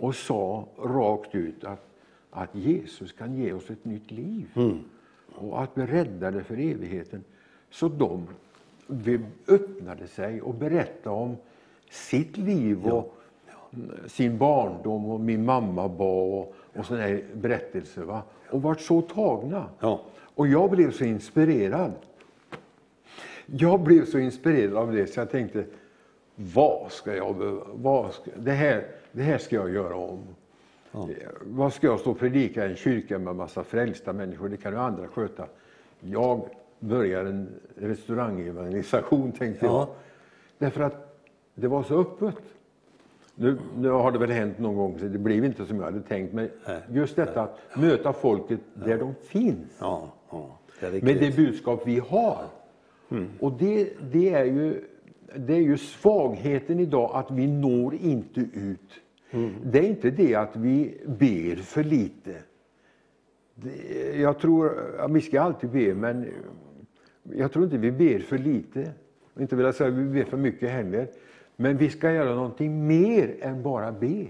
[0.01, 1.87] och sa rakt ut att,
[2.31, 4.47] att Jesus kan ge oss ett nytt liv.
[5.35, 7.25] Och att bli räddade för evigheten.
[7.71, 8.27] Så de
[8.87, 11.37] vi öppnade sig och berättade om
[11.91, 13.17] sitt liv och
[14.07, 18.03] sin barndom och min mamma bad och, och sådana här berättelser.
[18.03, 18.23] Va?
[18.51, 19.67] Och vart så tagna.
[19.81, 20.01] Ja.
[20.19, 21.93] Och jag blev så inspirerad.
[23.47, 25.65] Jag blev så inspirerad av det så jag tänkte,
[26.37, 30.19] vad ska jag behöva- vad ska, det, här, det här ska jag göra om.
[31.43, 34.49] Vad ska jag stå och predika i en kyrka med massa frälsta människor?
[34.49, 35.47] Det kan ju andra sköta.
[36.01, 36.49] Jag
[36.81, 39.73] börjar en restaurangevangelisation tänkte Ja.
[39.79, 39.89] jag.
[40.59, 41.23] Därför att
[41.55, 42.35] det var så öppet.
[43.35, 46.01] Nu, nu har det väl hänt någon gång, så det blev inte som jag hade
[46.01, 46.33] tänkt.
[46.33, 46.81] Men Nej.
[46.93, 49.77] just detta att möta folket där de finns.
[49.81, 50.59] ja, ja.
[50.81, 52.45] Det Med det budskap vi har.
[53.41, 54.85] Och det, det, är ju,
[55.35, 59.01] det är ju svagheten idag, att vi når inte ut.
[59.65, 62.35] Det är inte det att vi ber för lite.
[64.15, 64.73] Jag tror,
[65.09, 66.27] vi ska alltid be, men
[67.23, 68.93] jag tror inte vi ber för lite.
[69.41, 71.09] Inte vill säga att vi ber för mycket heller.
[71.57, 74.27] Men vi ska göra någonting mer än bara be.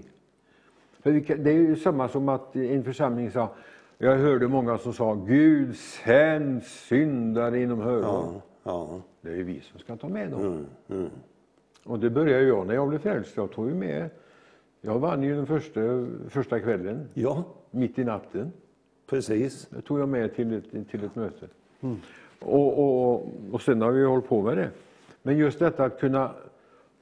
[0.99, 3.55] För det är ju samma som att en församling sa,
[3.97, 8.33] jag hörde många som sa Gud sänd syndare inom hörhåll.
[8.33, 9.01] Ja, ja.
[9.21, 10.41] Det är ju vi som ska ta med dem.
[10.41, 11.09] Mm, mm.
[11.83, 13.37] Och det började jag när jag blev frälst.
[13.37, 14.09] Jag tog ju med,
[14.81, 15.79] jag vann ju den första,
[16.29, 18.51] första kvällen, ja, mitt i natten.
[19.09, 19.67] precis.
[19.69, 21.47] Det tog jag med till ett, till ett möte.
[22.39, 24.69] Och, och, och sen har vi hållit på med det.
[25.21, 26.31] Men just detta att kunna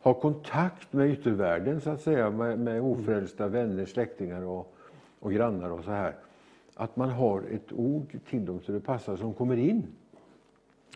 [0.02, 4.76] ha kontakt med yttervärlden, så att säga, med, med ofrälsta vänner, släktingar och,
[5.20, 6.16] och grannar och så här.
[6.76, 9.88] Att man har ett ord till dem så det passar, som kommer in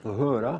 [0.03, 0.59] och höra.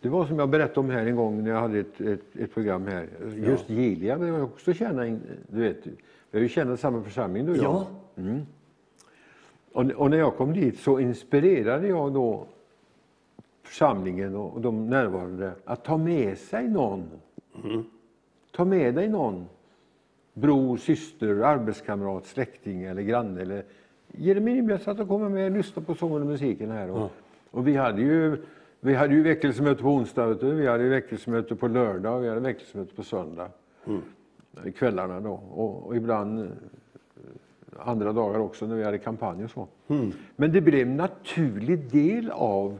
[0.00, 2.54] Det var som jag berättade om här en gång när jag hade ett, ett, ett
[2.54, 3.08] program här.
[3.36, 5.02] Just Gilia vill jag också känna,
[5.48, 5.86] du vet,
[6.30, 7.64] vi har ju känner samma församling du och jag.
[7.64, 7.86] Ja,
[9.72, 12.46] Och, och när jag kom dit så inspirerade jag då
[13.62, 17.10] församlingen och, och de närvarande att ta med sig någon.
[18.56, 19.46] Ta med dig någon.
[20.32, 23.40] Bror, syster, arbetskamrat, släkting eller granne.
[23.42, 23.64] Eller,
[24.12, 26.70] ge dem en inbjudan så att de kommer med och lyssnar på sången och musiken
[26.70, 26.90] här.
[26.90, 27.10] Och,
[27.50, 28.36] och vi hade ju
[28.86, 30.54] vi hade ju väckelsemöte på onsdag, vet du.
[30.54, 33.48] vi hade väckelsemöte på lördag och vi hade väckelsemöte på söndag.
[34.64, 35.40] I kvällarna då.
[35.54, 36.46] Och, och ibland eh,
[37.78, 39.68] andra dagar också när vi hade kampanj och så.
[40.36, 42.78] Men det blev en naturlig del av,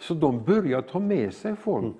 [0.00, 1.96] så de började ta med sig folk.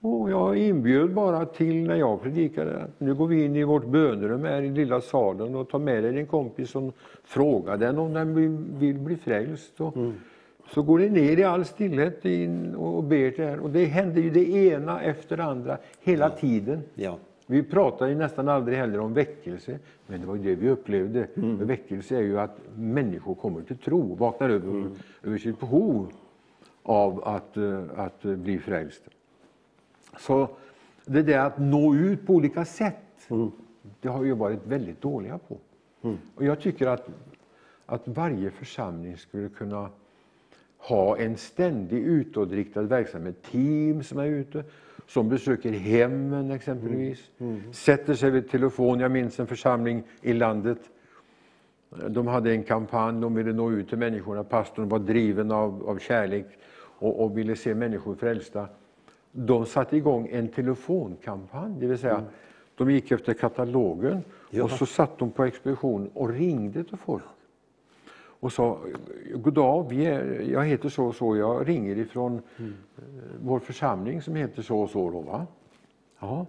[0.00, 3.86] Och jag inbjöd bara till när jag predikade att nu går vi in i vårt
[3.86, 6.94] bönerum här i lilla salen och tar med dig din kompis och
[7.24, 9.80] fråga den om den vill, vill bli frälst.
[9.80, 9.96] Och,
[10.68, 13.58] Så går ni ner i all stillhet in och ber till här.
[13.58, 16.82] Och det händer ju det ena efter det andra hela tiden.
[16.94, 17.18] ja.
[17.48, 21.26] Vi pratar ju nästan aldrig heller om väckelse, men det var ju det vi upplevde.
[21.34, 24.90] Med väckelse är ju att människor kommer till tro, vaknar över,
[25.22, 26.12] över sitt behov
[26.82, 29.02] av att, eh, att eh, bli frälst.
[30.18, 30.48] Så
[31.04, 33.28] det där att nå ut på olika sätt,
[34.00, 35.58] det har vi ju varit väldigt dåliga på.
[36.34, 37.08] Och jag tycker att,
[37.86, 39.88] att varje församling skulle kunna
[40.88, 43.42] ha en ständig utåtriktad verksamhet.
[43.42, 44.64] Team som är ute,
[45.06, 47.30] som besöker hemmen exempelvis.
[47.72, 49.00] Sätter sig vid telefon.
[49.00, 50.78] Jag minns en församling i landet.
[52.08, 54.44] De hade en kampanj, de ville nå ut till människorna.
[54.44, 56.46] Pastorn var driven av, av kärlek
[56.98, 58.68] och, och ville se människor frälsta.
[59.32, 62.24] De satte igång en telefonkampanj, det vill säga
[62.76, 64.64] de gick efter katalogen Ja.
[64.64, 67.22] och så satt de på expedition och ringde till folk
[68.40, 68.78] och sa
[69.34, 72.64] God dag, vi är, jag heter så och så, jag ringer ifrån eh,
[73.40, 75.10] vår församling som heter så och så.
[75.10, 75.46] Då, va?
[76.18, 76.46] Ja.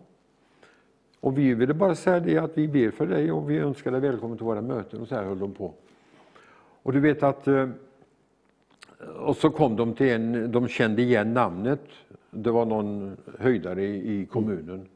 [1.20, 4.00] Och vi ville bara säga det att vi ber för dig och vi önskar dig
[4.00, 5.74] välkommen till våra möten och så här höll de på.
[6.84, 7.70] Och du vet att eh,
[9.20, 11.84] och så kom de till en, de kände igen namnet.
[12.32, 14.88] Det var någon höjdare i, i kommunen.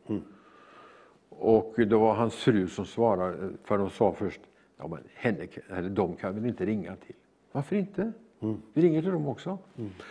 [1.30, 4.42] Och det var hans fru som svarade, för de sa först,
[4.82, 7.16] ja men henne, eller de kan väl inte ringa till?
[7.52, 8.12] Varför inte?
[8.74, 9.58] Vi ringer till dem också.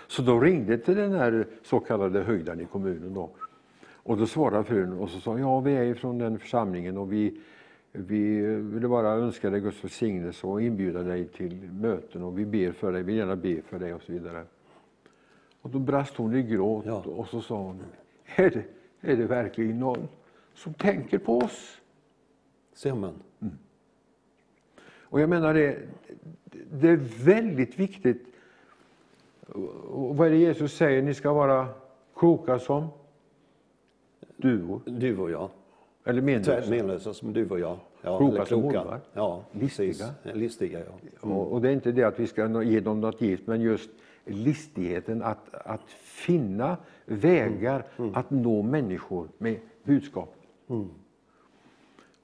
[0.06, 3.30] Så de ringde till den här så kallade höjdaren i kommunen då.
[4.02, 7.40] Och då svarade frun och så sa ja vi är ifrån den församlingen och vi,
[7.92, 12.72] vi ville bara önska dig Guds välsignelse och inbjuda dig till möten och vi ber
[12.72, 14.44] för dig, vi vill gärna be för dig och så vidare.
[15.62, 17.02] Och då brast hon i gråt Ja.
[17.06, 17.82] och så sa hon,
[18.36, 18.64] är det,
[19.00, 20.08] är det verkligen någon
[20.54, 21.80] som tänker på oss?
[22.74, 23.14] Ser man.
[25.10, 25.78] Och jag menar det,
[26.72, 28.26] det är väldigt viktigt.
[29.90, 31.02] Och vad är det Jesus säger?
[31.02, 31.68] Ni ska vara
[32.16, 32.88] kloka som
[34.36, 34.80] duvor.
[34.84, 35.50] Du och jag.
[36.04, 36.70] Eller menlösa.
[36.70, 37.78] Menlösa som du och jag.
[38.02, 38.78] Ja, Kloka eller som kloka.
[38.78, 39.00] hundar.
[39.12, 39.78] Ja, precis.
[39.78, 40.34] Listiga.
[40.34, 41.28] Listiga, ja.
[41.28, 43.90] Och, och det är inte det att vi ska ge dem något gift, men just
[44.24, 47.84] listigheten att, att finna vägar
[48.14, 50.34] att nå människor med budskap.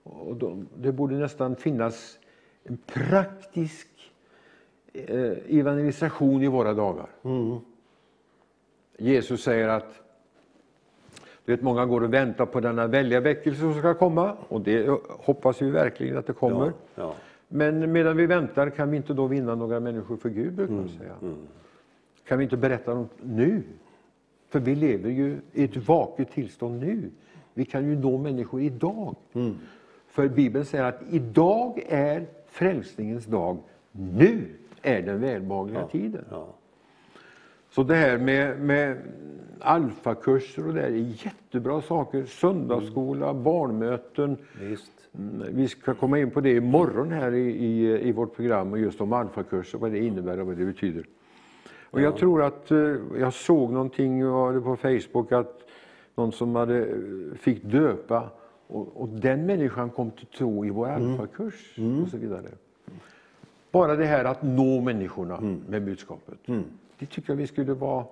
[0.02, 2.18] Och de, det borde nästan finnas
[2.68, 3.88] en praktisk
[4.92, 7.06] eh, evangelisation i våra dagar.
[8.98, 10.00] Jesus säger att
[11.44, 14.88] du vet, många går och väntar på denna välja väckelse som ska komma och det
[15.08, 16.66] hoppas vi verkligen att det kommer.
[16.66, 17.14] Ja, ja.
[17.48, 20.88] Men medan vi väntar kan vi inte då vinna några människor för Gud, brukar man
[20.88, 21.14] säga.
[22.28, 23.62] Kan vi inte berätta dem nu?
[24.48, 27.10] För vi lever ju i ett vaket tillstånd nu.
[27.54, 29.16] Vi kan ju nå människor idag.
[30.06, 32.26] För Bibeln säger att idag är
[32.56, 33.58] frälsningens dag.
[33.92, 34.44] Nu
[34.82, 36.24] är den välbehagliga tiden.
[36.30, 36.54] Ja.
[37.70, 38.96] Så det här med, med
[39.60, 40.90] alfakurser och det är
[41.24, 42.24] jättebra saker.
[42.24, 44.36] Söndagsskola, barnmöten.
[44.60, 44.92] Visst.
[45.18, 48.78] Mm, Vi ska komma in på det imorgon här i, i, i vårt program, och
[48.78, 51.06] just om alfakurser, vad det innebär och vad det betyder.
[51.90, 55.62] Och Jag tror att eh, jag såg någonting var det på Facebook att
[56.14, 56.96] någon som hade, eh,
[57.38, 58.30] fick döpa
[58.66, 62.48] och, och den människan kom till tro i vår alfakurs och så vidare.
[63.70, 66.38] Bara det här att nå människorna med budskapet.
[66.98, 68.04] Det tycker jag vi skulle vara...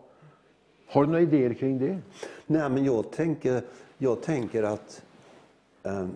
[0.86, 1.98] Har du några idéer kring det?
[2.46, 3.62] Nej, men jag tänker,
[3.98, 5.02] jag tänker att
[5.82, 6.06] eh,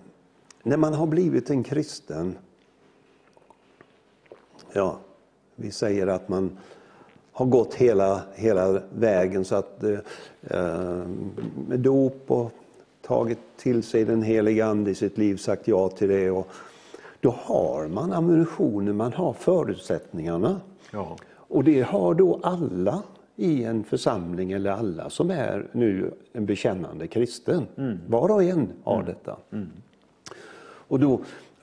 [0.62, 2.36] när man har blivit en kristen,
[4.72, 4.98] ja,
[5.54, 6.58] vi säger att man
[7.32, 9.98] har gått hela, hela vägen så att eh,
[10.42, 11.06] eh,
[11.68, 12.52] med dop och
[13.08, 16.30] tagit till sig den heliga Ande i sitt liv, sagt ja till det.
[16.30, 16.48] Och
[17.20, 20.60] då har man ammunitionen, man har förutsättningarna.
[20.92, 21.16] Ja.
[21.30, 23.02] Och det har då alla
[23.36, 27.66] i en församling eller alla som är nu en bekännande kristen.
[28.06, 29.36] Var och en har detta.
[30.88, 31.20] Och då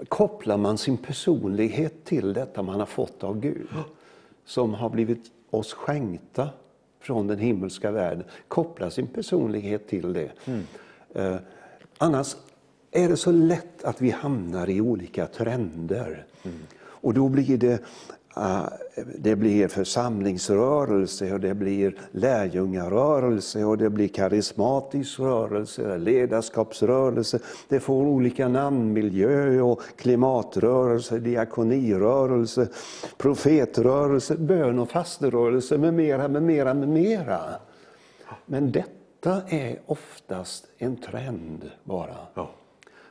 [0.08, 3.68] kopplar man sin personlighet till detta man har fått av Gud.
[4.46, 6.50] Som har blivit oss skänkta
[7.00, 8.24] från den himmelska världen.
[8.48, 10.32] Kopplar sin personlighet till det.
[11.16, 11.36] Eh,
[11.98, 12.36] annars
[12.92, 16.26] är det så lätt att vi hamnar i olika trender.
[16.78, 17.80] Och då blir det,
[18.38, 18.66] eh,
[19.18, 27.40] det blir församlingsrörelse och det blir lärjungarörelse och det blir karismatisk rörelse, ledarskapsrörelse.
[27.70, 32.68] Det får olika namn, miljö och klimatrörelse, diakonirörelse,
[33.18, 37.40] profetrörelse, bön och fasterörelse med mera, med mera, med mera.
[38.46, 38.72] Men
[39.26, 42.18] detta är oftast en trend bara.
[42.34, 42.50] Ja.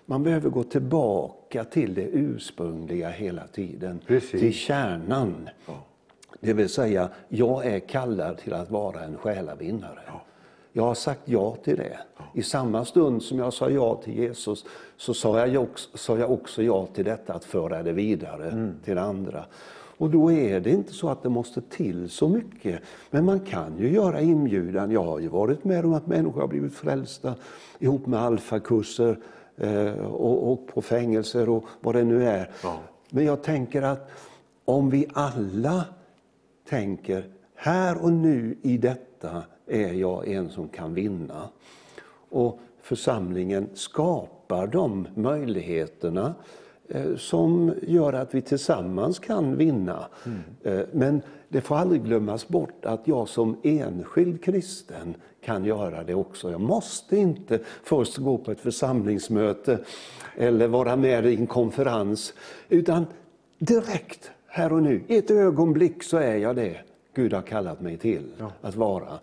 [0.06, 4.00] Man behöver gå tillbaka till det ursprungliga hela tiden.
[4.06, 4.40] Precis.
[4.40, 5.48] Till kärnan.
[6.40, 10.00] Det vill säga, jag är kallad till att vara en själavinnare.
[10.72, 11.98] Jag har sagt ja till det.
[12.34, 14.64] I samma stund som jag sa ja till Jesus
[14.96, 18.98] så sa jag också, sa jag också ja till detta att föra det vidare till
[18.98, 19.44] andra.
[19.96, 22.80] Och då är det inte så att det måste till så mycket.
[23.10, 24.90] Men man kan ju göra inbjudan.
[24.90, 27.34] Jag har ju varit med om att människor har blivit frälsta
[27.78, 29.18] ihop med alfakurser
[29.56, 32.50] eh, och, och på fängelser och vad det nu är.
[32.62, 32.78] Ja.
[33.10, 34.10] Men jag tänker att
[34.64, 35.84] om vi alla
[36.68, 41.48] tänker här och nu i detta är jag en som kan vinna.
[42.30, 46.34] Och församlingen skapar de möjligheterna
[47.16, 50.06] som gör att vi tillsammans kan vinna.
[50.62, 56.14] Eh, Men det får aldrig glömmas bort att jag som enskild kristen kan göra det
[56.14, 56.50] också.
[56.50, 59.78] Jag måste inte först gå på ett församlingsmöte
[60.36, 62.34] eller vara med i en konferens,
[62.68, 63.06] utan
[63.58, 66.76] direkt här och nu, i ett ögonblick så är jag det
[67.14, 69.18] Gud har kallat mig till att vara.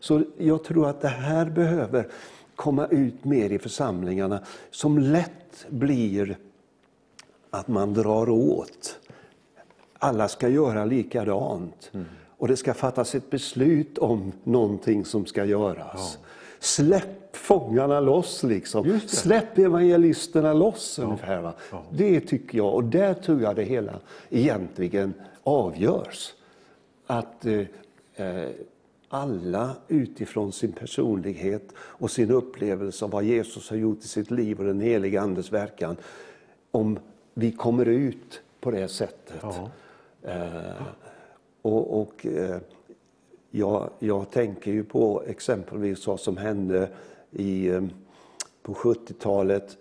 [0.00, 2.08] Så jag tror att det här behöver
[2.56, 6.36] komma ut mer i församlingarna som lätt blir
[7.54, 8.98] att man drar åt.
[9.98, 11.90] Alla ska göra likadant.
[12.38, 16.18] Och det ska fattas ett beslut om någonting som ska göras.
[16.58, 19.00] Släpp fångarna loss liksom.
[19.06, 21.40] Släpp evangelisterna loss ungefär.
[21.40, 21.52] Va?
[21.90, 24.00] Det tycker jag, och där tror jag det hela
[24.30, 26.32] egentligen avgörs.
[27.06, 27.60] Att eh,
[28.14, 28.48] eh,
[29.08, 34.58] alla utifrån sin personlighet och sin upplevelse av vad Jesus har gjort i sitt liv
[34.58, 35.96] och den heliga Andes verkan,
[36.70, 36.98] om
[37.34, 39.42] vi kommer ut på det sättet.
[39.42, 39.70] Ja.
[40.22, 40.82] Eh,
[41.62, 42.56] och, och eh,
[43.50, 46.88] jag, jag tänker ju på exempelvis vad som hände
[47.30, 47.82] i, eh,
[48.62, 49.76] på 70-talet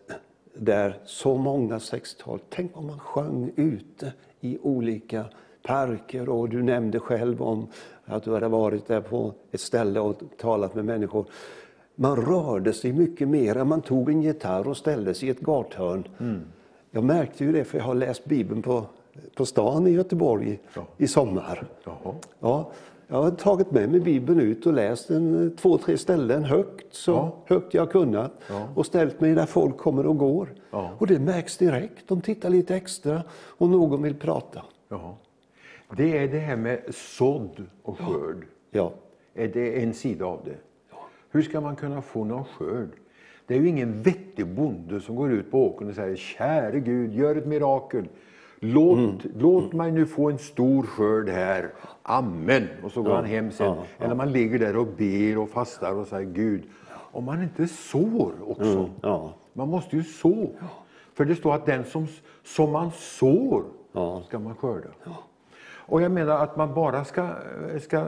[0.53, 5.25] där så många 60-tal, tänk om man sjöng ute i olika
[5.61, 7.67] parker och du nämnde själv om
[8.05, 11.25] att du hade varit där på ett ställe och talat med människor.
[11.95, 13.63] Man rörde sig mycket mer.
[13.63, 16.07] Man tog en gitarr och ställde sig i ett gathörn.
[16.95, 18.85] Jag märkte ju det för jag har läst Bibeln på,
[19.35, 20.81] på stan i Göteborg Ja.
[20.97, 21.63] i sommar.
[21.83, 22.15] Jaha.
[22.39, 22.71] Ja,
[23.07, 26.93] jag har tagit med mig Bibeln ut och läst en, eh, två, tre ställen högt,
[26.95, 27.35] så Ja.
[27.45, 28.31] högt jag kunnat.
[28.49, 28.67] Ja.
[28.75, 30.53] Och ställt mig där folk kommer och går.
[30.71, 30.89] Ja.
[30.97, 32.07] Och det märks direkt.
[32.07, 34.61] De tittar lite extra och någon vill prata.
[34.89, 35.13] Jaha.
[35.97, 38.45] Det är det här med sådd och skörd.
[38.71, 38.91] Ja,
[39.33, 40.55] Är det en sida av det?
[41.31, 42.89] Hur ska man kunna få någon skörd?
[43.53, 47.13] Det är ju ingen vettig bonde som går ut på åkern och säger Käre Gud,
[47.13, 48.07] gör ett mirakel.
[48.59, 49.17] Låt, Mm.
[49.37, 51.69] låt mig nu få en stor skörd här.
[52.03, 52.67] Amen.
[52.83, 53.65] Och så går han hem sen.
[53.67, 54.05] ja, ja.
[54.05, 56.63] Eller man ligger där och ber och fastar och säger Gud.
[57.11, 58.63] Om man inte sår också.
[58.79, 59.33] Mm, ja.
[59.53, 60.49] Man måste ju så.
[61.13, 62.07] För det står att den som,
[62.43, 64.21] som man sår Ja.
[64.27, 64.89] ska man skörda.
[65.85, 67.29] Och jag menar att man bara ska,
[67.81, 68.05] ska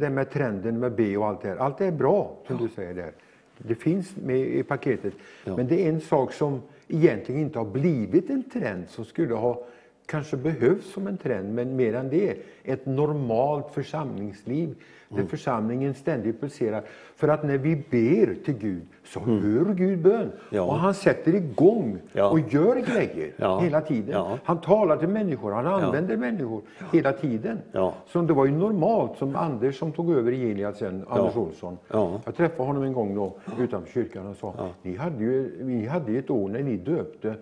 [0.00, 2.68] det med trenden med B och allt det här, allt det är bra som du
[2.68, 3.12] säger där.
[3.58, 5.14] Det finns med i paketet.
[5.44, 9.66] Men det är en sak som egentligen inte har blivit en trend som skulle ha
[10.06, 14.74] kanske behövs som en trend, men mer än det, ett normalt församlingsliv
[15.08, 15.28] där Mm.
[15.28, 16.82] församlingen ständigt pulserar.
[17.16, 20.20] För att när vi ber till Gud så hör Gud bön.
[20.20, 20.30] Mm.
[20.50, 20.62] Ja.
[20.62, 22.30] Och han sätter igång Ja.
[22.30, 23.58] och gör grejer Ja.
[23.60, 24.10] hela tiden.
[24.12, 24.38] Ja.
[24.44, 26.62] Han talar till människor, han använder människor
[26.92, 27.58] hela tiden.
[28.06, 31.78] Så det var ju normalt, som Anders som tog över i Gilead sen, Anders Olsson.
[31.88, 32.20] Ja.
[32.24, 36.12] Jag träffade honom en gång då utanför kyrkan och sa, ni, hade ju, ni hade
[36.12, 37.34] ett år när ni döpte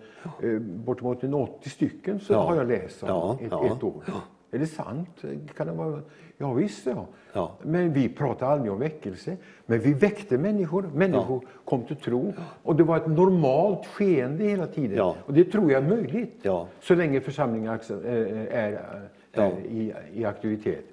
[0.43, 4.03] eh, bortemot en 80 stycken, så har jag läst om, ett, ett år.
[4.51, 5.09] Är det sant?
[5.57, 5.99] Kan det vara?
[6.37, 7.07] Ja, visst ja.
[7.33, 7.51] Ja.
[7.61, 9.37] Men vi pratade aldrig om väckelse.
[9.65, 12.33] Men vi väckte människor, människor kom till tro.
[12.63, 14.97] Och det var ett normalt skeende hela tiden.
[14.97, 15.15] Ja.
[15.25, 16.39] Och det tror jag är möjligt.
[16.41, 16.67] Ja.
[16.81, 19.01] Så länge församlingen är, är, är
[19.37, 19.51] Ja.
[19.69, 20.85] i, i aktivitet.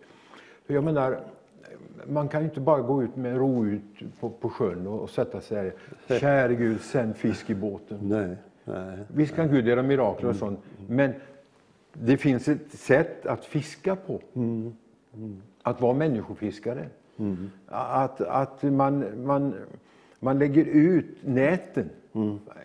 [0.66, 1.20] För jag menar,
[2.06, 5.40] man kan inte bara gå ut med ro ut på, på sjön och, och sätta
[5.40, 5.73] sig
[6.06, 6.19] där.
[6.19, 7.98] Käre Gud, sänd fisk i båten.
[8.02, 8.98] Nej, nej.
[9.14, 11.12] Visst kan Gud göra mirakler och sånt, men
[11.93, 14.20] det finns ett sätt att fiska på.
[15.62, 16.86] Att vara människofiskare.
[17.66, 19.55] Att, att man, man,
[20.20, 21.90] man lägger ut näten.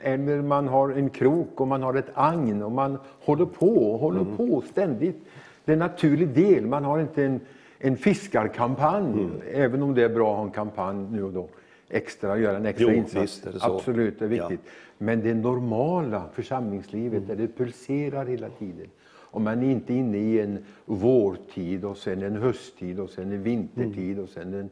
[0.02, 4.00] Eller man har en krok och man har ett agn och man håller på och
[4.00, 5.26] håller på ständigt.
[5.66, 6.66] Det är en naturlig del.
[6.66, 7.40] Man har inte en,
[7.80, 11.50] en fiskarkampanj, även om det är bra att ha en kampanj nu och då.
[11.90, 13.42] Extra, göra en extra Jo, insats.
[13.42, 13.76] det så.
[13.76, 14.62] Absolut, det är viktigt.
[14.66, 14.72] Ja.
[14.98, 18.88] Men det normala församlingslivet där det pulserar hela tiden.
[19.32, 23.44] Om man är inte inne i en vårtid och sen en hösttid och sen en
[23.44, 24.70] vintertid och sen en...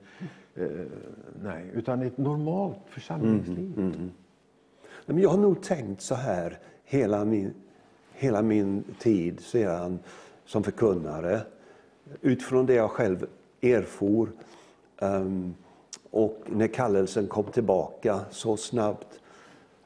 [0.56, 0.86] Eh,
[1.44, 3.74] nej, utan ett normalt församlingsliv.
[3.78, 4.12] Mm, mm, mm.
[5.06, 7.54] Nej, Men jag har nog tänkt så här hela min,
[8.14, 10.00] hela min tid sedan
[10.46, 11.42] som förkunnare.
[12.22, 13.26] Utifrån det jag själv
[13.62, 14.30] erfor
[15.02, 15.56] Um,
[16.12, 19.20] och när kallelsen kom tillbaka så snabbt.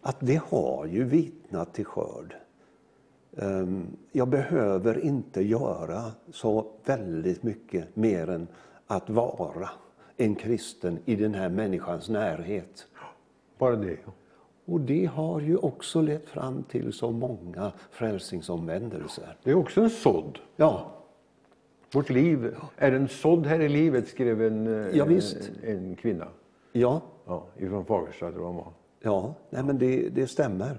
[0.02, 2.36] Att det har ju vittnat till skörd.
[3.42, 8.48] Ehm, jag behöver inte göra så väldigt mycket mer än
[8.88, 9.70] att vara
[10.18, 12.88] en kristen i den här människans närhet.
[13.58, 13.98] Bara det.
[14.66, 19.38] Och det har ju också lett fram till så många frälsningsomvändelser.
[19.44, 20.40] Det är också en sådd.
[20.56, 20.92] Ja,
[21.94, 25.22] Vårt liv är en sådd här i livet, skrev en, eh, Ja, en,
[25.64, 26.28] en kvinna.
[26.72, 28.74] ja, Ja, ifrån Fagersta tror jag hon var.
[29.02, 29.34] ja.
[29.50, 30.78] Nej, men det, det stämmer.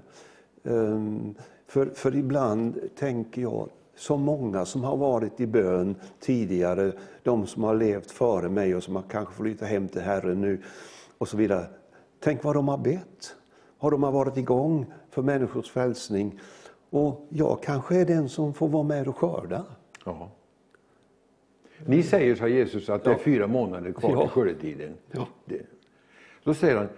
[0.65, 1.35] Ehm,
[1.71, 6.93] för, för ibland tänker jag, så många som har varit i bön tidigare,
[7.23, 10.63] de som har levt före mig och som har kanske flyttat hem till Herren nu
[11.19, 11.67] och så vidare.
[12.21, 13.37] Tänk vad de har bett,
[13.81, 16.41] vad de har varit igång för människors frälsning.
[16.91, 19.65] Och jag kanske är den som får vara med och skörda.
[20.05, 20.31] Ja.
[21.87, 24.21] Ni säger, sa Jesus, att det är fyra månader kvar Ja.
[24.21, 24.95] till skördetiden.
[25.11, 25.27] Ja.
[26.45, 26.89] Då säger han,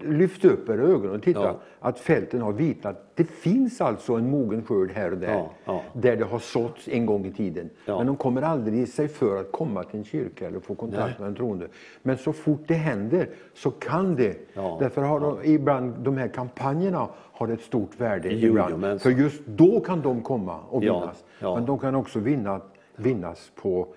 [0.00, 1.56] lyft upp era ögon och titta Ja.
[1.80, 3.04] att fälten har vitnat.
[3.14, 5.82] Det finns alltså en mogen skörd här och där, Ja, ja.
[5.92, 7.70] där det har såtts en gång i tiden.
[7.86, 11.28] Men de kommer aldrig sig för att komma till en kyrka eller få kontakt med
[11.28, 11.66] en troende.
[12.02, 14.54] Men så fort det händer så kan det.
[14.80, 18.28] Därför har de, ibland de här kampanjerna har ett stort värde.
[18.32, 18.84] Jo, ibland.
[18.92, 21.24] jo, För just då kan de komma och vinnas.
[21.40, 22.60] Men de kan också vinna,
[22.96, 23.88] vinnas på,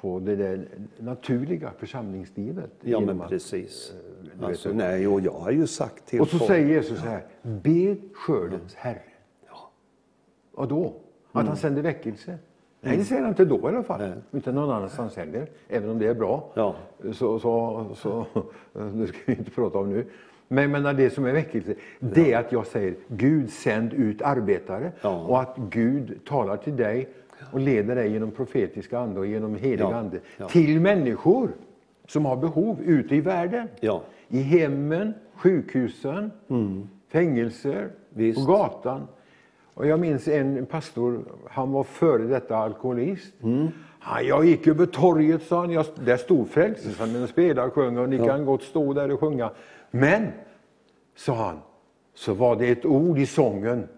[0.00, 0.66] på det där
[0.98, 2.70] naturliga församlingslivet.
[2.80, 3.92] Ja, men att- precis.
[4.38, 4.74] vet Alltså, du.
[4.74, 7.96] nej, och jag har ju sagt till Och så folk- säger Jesus så här, be
[8.14, 9.02] skördens Herre.
[10.54, 10.94] Och då?
[11.32, 12.38] Att han sänder väckelse?
[12.80, 14.00] Nej, det säger han inte då i alla fall.
[14.00, 14.12] Nej.
[14.32, 15.46] Inte någon annanstans heller.
[15.68, 16.50] Även om det är bra.
[16.54, 16.74] Ja.
[17.12, 18.26] Så, så, så,
[18.72, 20.06] det ska vi inte prata om nu.
[20.48, 24.92] Men menar, det som är väckelse, det är att jag säger Gud sänd ut arbetare.
[25.02, 25.24] Ja.
[25.26, 27.08] Och att Gud talar till dig
[27.52, 29.94] och leder dig genom profetiska ande och genom helig Ja.
[29.94, 30.20] ande.
[30.36, 30.48] Ja.
[30.48, 31.50] Till människor
[32.08, 33.68] som har behov ute i världen.
[33.80, 34.02] Ja.
[34.28, 36.30] I hemmen, sjukhusen,
[37.08, 37.90] fängelser, Mm.
[38.14, 38.46] Visst.
[38.46, 39.06] på gatan.
[39.74, 41.20] Och jag minns en pastor,
[41.50, 43.32] han var före detta alkoholist.
[43.42, 43.68] Mm.
[44.00, 45.70] Han, jag gick över torget, sa han.
[45.70, 49.20] Jag, där stod Frälsningsarmén och spelade och sjöng och ni kan gott stå där och
[49.20, 49.50] sjunga.
[49.90, 50.26] Men,
[51.16, 51.58] sa han,
[52.14, 53.88] så var det ett ord i sången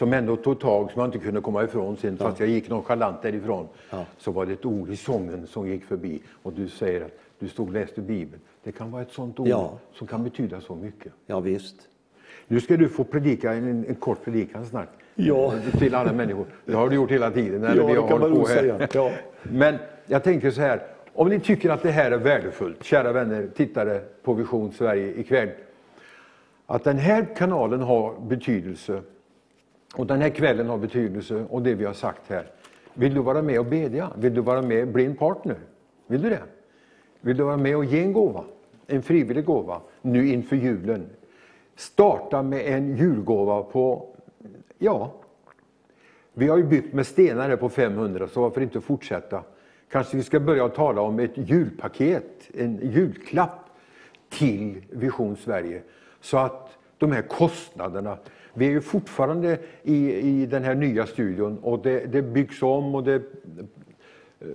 [0.00, 3.22] som ändå tog tag som jag inte kunde komma ifrån sen, fast jag gick nonchalant
[3.22, 3.68] därifrån.
[3.90, 4.04] Ja.
[4.18, 7.48] Så var det ett ord i sången som gick förbi och du säger att du
[7.48, 8.42] stod och läste Bibeln.
[8.62, 9.78] Det kan vara ett sånt ord Ja.
[9.92, 11.12] som kan betyda så mycket.
[11.26, 11.76] Ja, visst.
[12.46, 14.88] Nu ska du få predika en, en kort predikan snart.
[15.14, 15.52] Ja.
[15.78, 16.46] Till alla människor.
[16.64, 17.60] Det har du gjort hela tiden.
[17.60, 18.88] När Ja, vi det kan man säga.
[18.94, 19.10] Ja.
[19.42, 19.74] Men
[20.06, 20.82] jag tänker så här.
[21.12, 25.48] Om ni tycker att det här är värdefullt, kära vänner, tittare på Vision Sverige ikväll.
[26.66, 29.02] Att den här kanalen har betydelse
[29.94, 32.46] och den här kvällen har betydelse och det vi har sagt här.
[32.94, 34.10] Vill du vara med och bedja?
[34.16, 35.56] Vill du vara med och bli en partner?
[36.06, 36.42] Vill du det?
[37.20, 38.44] Vill du vara med och ge en gåva?
[38.86, 41.06] En frivillig gåva nu inför julen.
[41.76, 44.14] Starta med en julgåva på,
[44.78, 45.12] ja,
[46.32, 49.42] vi har ju byggt med stenar här på 500 så varför inte fortsätta?
[49.90, 53.70] Kanske vi ska börja tala om ett julpaket, en julklapp
[54.28, 55.82] till Vision Sverige.
[56.20, 58.18] Så att de här kostnaderna,
[58.60, 62.94] vi är ju fortfarande i, i den här nya studion och det, det byggs om
[62.94, 63.14] och det
[64.40, 64.46] eh,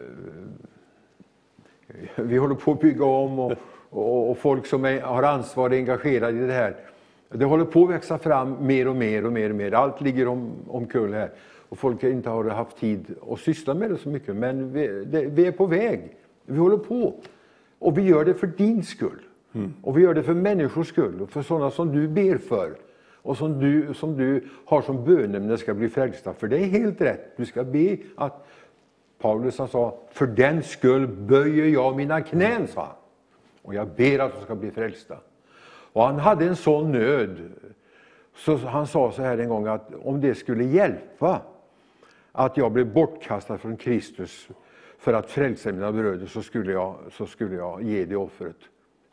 [2.15, 3.53] vi håller på att bygga om och,
[3.89, 6.75] och, och folk som är, har ansvar är engagerade i det här.
[7.29, 9.71] Det håller på att växa fram mer och mer och mer och mer.
[9.71, 11.29] Allt ligger om, omkull här
[11.69, 14.35] och folk inte har haft tid att syssla med det så mycket.
[14.35, 16.01] Men vi, det, vi är på väg.
[16.45, 17.13] Vi håller på.
[17.79, 19.21] Och vi gör det för din skull.
[19.53, 19.73] Mm.
[19.81, 22.84] Och vi gör det för människors skull och för sådana som du ber för.
[23.25, 26.33] Och som du, som du har som böneämne ska bli frälsta.
[26.33, 27.37] För det är helt rätt.
[27.37, 28.47] Du ska be att
[29.19, 32.95] Paulus han sa, för den skull böjer jag mina knän, sa han.
[33.61, 35.17] Och jag ber att de ska bli frälsta.
[35.93, 37.37] Och han hade en sån nöd,
[38.35, 41.41] så han sa så här en gång att om det skulle hjälpa
[42.31, 44.47] att jag blev bortkastad från Kristus
[44.97, 48.57] för att frälsa mina bröder så skulle jag, så skulle jag ge det offret.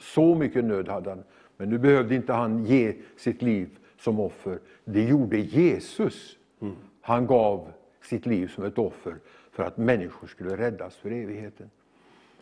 [0.01, 1.23] Så mycket nöd hade han.
[1.57, 4.59] Men nu behövde inte han ge sitt liv som offer.
[4.85, 6.39] Det gjorde Jesus.
[6.61, 6.75] Mm.
[7.01, 7.73] Han gav
[8.03, 9.17] sitt liv som ett offer
[9.51, 11.71] för att människor skulle räddas för evigheten.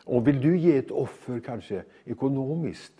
[0.04, 2.92] Och vill du ge ett offer, kanske ekonomiskt,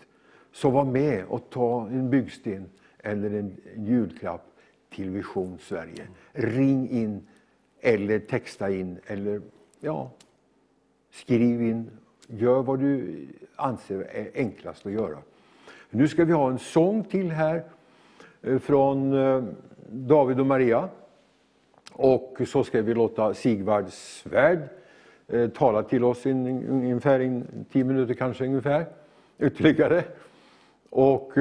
[0.51, 2.69] så var med och ta en byggsten
[2.99, 4.45] eller en julklapp
[4.89, 6.07] till Vision Sverige.
[6.31, 7.27] Ring in
[7.79, 9.41] eller texta in eller
[9.79, 10.11] ja,
[11.11, 11.89] skriv in.
[12.27, 13.17] Gör vad du
[13.55, 15.17] anser är enklast att göra.
[15.89, 17.63] Nu ska vi ha en sång till här
[18.43, 19.43] Eh, från eh,
[19.89, 20.89] David och Maria.
[21.93, 24.59] Och så ska vi låta Sigvard Svärd
[25.27, 28.85] eh, tala till oss in, ungefär in, tio minuter kanske ungefär
[29.39, 30.03] ytterligare.
[30.89, 31.33] Och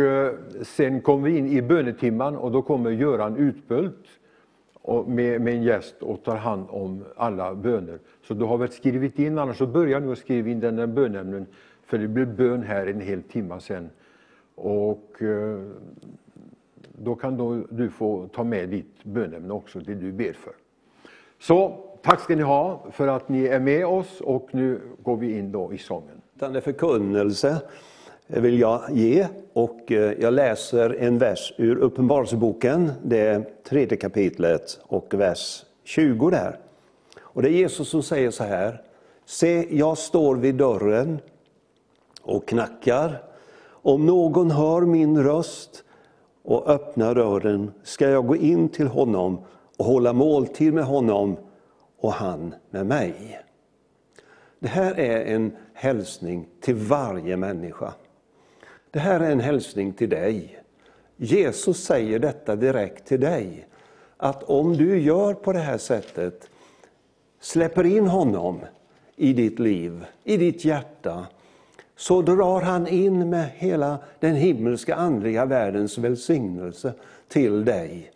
[0.62, 4.06] sen kommer vi in i bönetimman och då kommer Göran Utbult
[4.82, 7.98] och med, med en gäst och tar hand om alla böner.
[8.22, 10.86] Så du har väl skrivit in, annars så börja nu att skriva in den där
[10.86, 11.46] bönämnen
[11.86, 13.90] för det blir bön här en hel timme sen.
[14.54, 15.60] Och eh,
[17.04, 20.52] då kan då du få ta med ditt bönämne också, det du ber för.
[21.38, 25.38] Så tack ska ni ha för att ni är med oss och nu går vi
[25.38, 26.22] in då i sången.
[26.34, 27.60] Den förkunnelse
[28.26, 35.14] vill jag ge och eh, jag läser en vers ur Uppenbarelseboken, det tredje kapitlet och
[35.14, 36.58] vers 20 där.
[37.20, 38.82] Och det är Jesus som säger så här.
[39.24, 41.20] Se, jag står vid dörren
[42.22, 43.22] och knackar.
[43.82, 45.84] Om någon hör min röst
[46.42, 49.40] och öppnar dörren ska jag gå in till honom
[49.76, 51.36] och hålla måltid med honom
[52.00, 53.40] och han med mig.
[54.58, 57.94] Det här är en hälsning till varje människa.
[58.90, 60.62] Det här är en hälsning till dig.
[61.16, 63.66] Jesus säger detta direkt till dig.
[64.16, 66.50] Att om du gör på det här sättet,
[67.40, 68.60] släpper in honom
[69.16, 71.26] i ditt liv, i ditt hjärta,
[72.00, 76.92] så drar han in med hela den himmelska andliga världens välsignelse
[77.28, 78.12] till dig.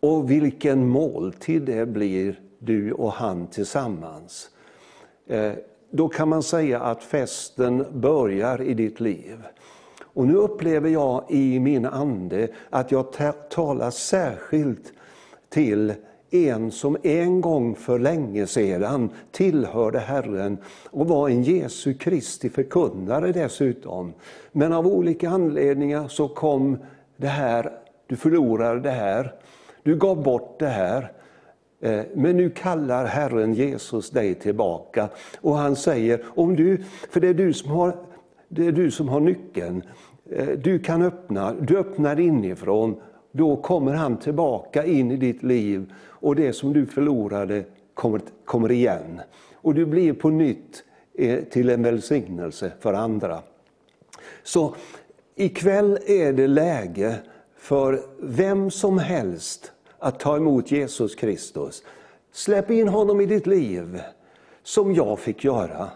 [0.00, 4.50] Och vilken måltid det blir du och han tillsammans.
[5.26, 5.52] Eh,
[5.90, 9.36] då kan man säga att festen börjar i ditt liv.
[10.00, 13.06] Och nu upplever jag i min ande att jag
[13.50, 14.92] talar särskilt
[15.48, 15.94] till
[16.30, 20.58] en som en gång för länge sedan tillhörde Herren
[20.90, 24.12] och var en Jesu Kristi förkunnare dessutom.
[24.52, 26.78] Men av olika anledningar så kom
[27.16, 27.72] det här,
[28.06, 29.34] du förlorade det här,
[29.82, 31.12] du gav bort det här.
[31.80, 35.08] Eh, men nu kallar Herren Jesus dig tillbaka
[35.40, 37.96] och han säger, om du, för det är du som har,
[38.48, 39.82] det är du som har nyckeln,
[40.30, 43.00] eh, du kan öppna, du öppnar inifrån,
[43.32, 47.64] då kommer han tillbaka in i ditt liv och det som du förlorade
[47.94, 49.20] kommer, kommer igen.
[49.54, 50.84] Och du blir på nytt
[51.14, 53.42] eh, till en välsignelse för andra.
[54.42, 54.74] Så
[55.34, 57.14] ikväll är det läge
[57.56, 61.82] för vem som helst att ta emot Jesus Kristus.
[62.32, 64.00] Släpp in honom i ditt liv,
[64.62, 65.88] som jag fick göra.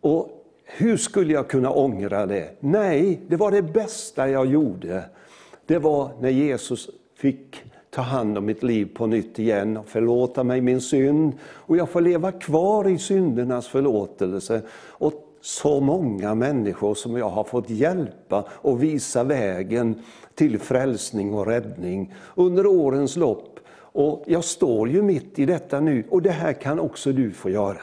[0.00, 2.50] Och hur skulle jag kunna ångra det?
[2.60, 5.04] Nej, det var det bästa jag gjorde.
[5.66, 10.44] Det var när Jesus fick ta hand om mitt liv på nytt igen och förlåta
[10.44, 11.32] mig min synd.
[11.42, 14.62] Och jag får leva kvar i syndernas förlåtelse.
[14.88, 20.02] Och så många människor som jag har fått hjälpa och visa vägen
[20.34, 23.60] till frälsning och räddning under årens lopp.
[23.92, 27.50] Och jag står ju mitt i detta nu och det här kan också du få
[27.50, 27.82] göra.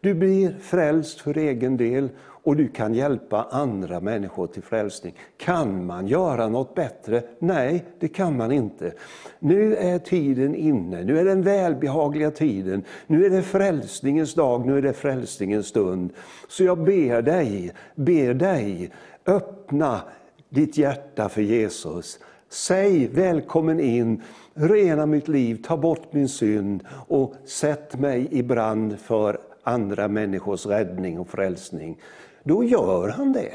[0.00, 2.08] Du blir frälst för egen del
[2.46, 5.14] och du kan hjälpa andra människor till frälsning.
[5.36, 7.22] Kan man göra något bättre?
[7.38, 8.92] Nej, det kan man inte.
[9.38, 14.78] Nu är tiden inne, nu är den välbehagliga tiden, nu är det frälsningens dag, nu
[14.78, 16.10] är det frälsningens stund.
[16.48, 18.90] Så jag ber dig, ber dig,
[19.26, 20.00] öppna
[20.48, 22.18] ditt hjärta för Jesus.
[22.48, 24.22] Säg välkommen in,
[24.54, 30.66] rena mitt liv, ta bort min synd och sätt mig i brand för andra människors
[30.66, 31.98] räddning och frälsning.
[32.46, 33.52] Då gör han det.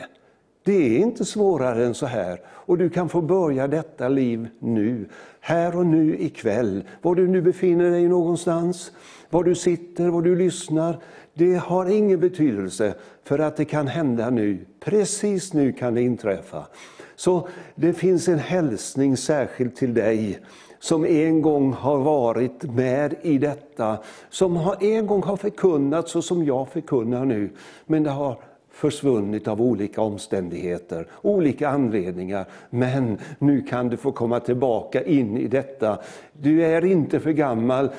[0.63, 2.41] Det är inte svårare än så här.
[2.47, 5.05] Och du kan få börja detta liv nu,
[5.39, 6.83] här och nu ikväll.
[7.01, 8.91] Var du nu befinner dig någonstans,
[9.29, 10.99] var du sitter, var du lyssnar.
[11.33, 12.93] Det har ingen betydelse
[13.23, 14.65] för att det kan hända nu.
[14.79, 16.67] Precis nu kan det inträffa.
[17.15, 20.39] Så det finns en hälsning särskilt till dig
[20.79, 23.97] som en gång har varit med i detta,
[24.29, 27.49] som en gång har förkunnat så som jag förkunnar nu.
[27.85, 28.37] Men det har
[28.81, 32.45] försvunnit av olika omständigheter, olika anledningar.
[32.69, 35.99] Men nu kan du få komma tillbaka in i detta.
[36.33, 37.89] Du är inte för gammal.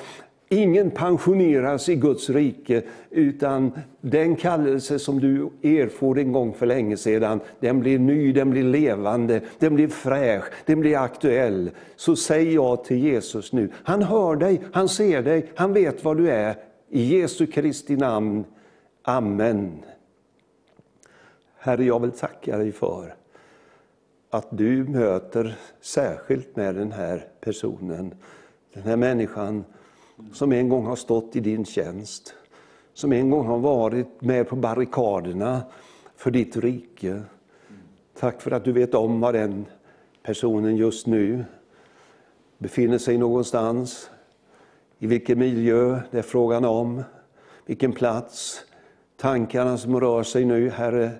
[0.49, 6.97] Ingen pensioneras i Guds rike, utan den kallelse som du erfor en gång för länge
[6.97, 11.69] sedan, den blir ny, den blir levande, den blir fräsch, den blir aktuell.
[11.95, 13.69] Så säg ja till Jesus nu.
[13.83, 16.55] Han hör dig, han ser dig, han vet vad du är.
[16.89, 18.45] I Jesu Kristi namn.
[19.03, 19.71] Amen.
[21.65, 23.15] Herre, jag vill tacka dig för
[24.29, 28.13] att du möter särskilt med den här personen,
[28.73, 29.63] den här människan
[30.33, 32.35] som en gång har stått i din tjänst,
[32.93, 35.61] som en gång har varit med på barrikaderna
[36.15, 37.21] för ditt rike.
[38.19, 39.65] Tack för att du vet om var den
[40.23, 41.45] personen just nu
[42.57, 44.09] befinner sig någonstans,
[44.99, 47.03] i vilken miljö det är frågan om,
[47.65, 48.65] vilken plats,
[49.17, 51.11] tankarna som rör sig nu, Herre,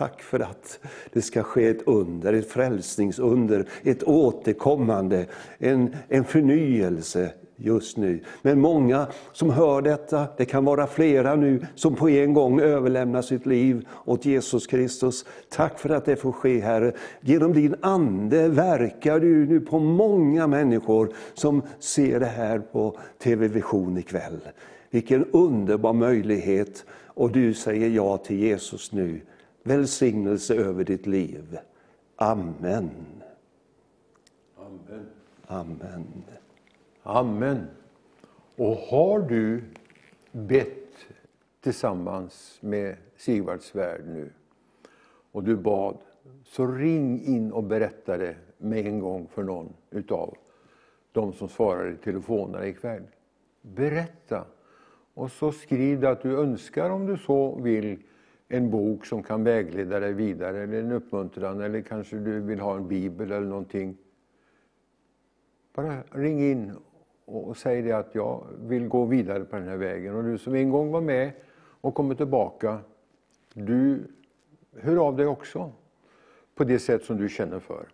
[0.00, 0.78] Tack för att
[1.12, 5.26] det ska ske ett under, ett frälsningsunder, ett återkommande,
[5.58, 8.20] en, en förnyelse just nu.
[8.42, 13.22] Men många som hör detta, det kan vara flera nu, som på en gång överlämnar
[13.22, 15.24] sitt liv åt Jesus Kristus.
[15.48, 16.92] Tack för att det får ske Herre.
[17.20, 23.48] Genom din Ande verkar du nu på många människor som ser det här på TV
[23.48, 24.40] Vision ikväll.
[24.90, 26.84] Vilken underbar möjlighet!
[27.04, 29.20] Och du säger ja till Jesus nu
[29.62, 31.58] välsignelse över ditt liv.
[32.16, 32.90] Amen.
[34.56, 35.06] Amen.
[35.46, 36.24] Amen.
[37.02, 37.66] Amen.
[38.56, 39.62] Och har du
[40.32, 40.96] bett
[41.60, 44.30] tillsammans med Sigvard Svärd nu
[45.32, 45.98] och du bad,
[46.44, 50.36] så ring in och berätta det med en gång för någon utav
[51.12, 53.02] de som svarar i telefonerna ikväll.
[53.62, 54.44] Berätta!
[55.14, 58.02] Och så skriv att du önskar, om du så vill,
[58.52, 62.76] en bok som kan vägleda dig vidare, eller en uppmuntran, eller kanske du vill ha
[62.76, 63.96] en bibel eller någonting.
[65.74, 66.72] Bara ring in
[67.24, 70.14] och säg det att jag vill gå vidare på den här vägen.
[70.14, 71.32] Och du som en gång var med
[71.80, 72.78] och kommer tillbaka,
[73.54, 74.02] du
[74.76, 75.72] hör av dig också
[76.54, 77.88] på det sätt som du känner för.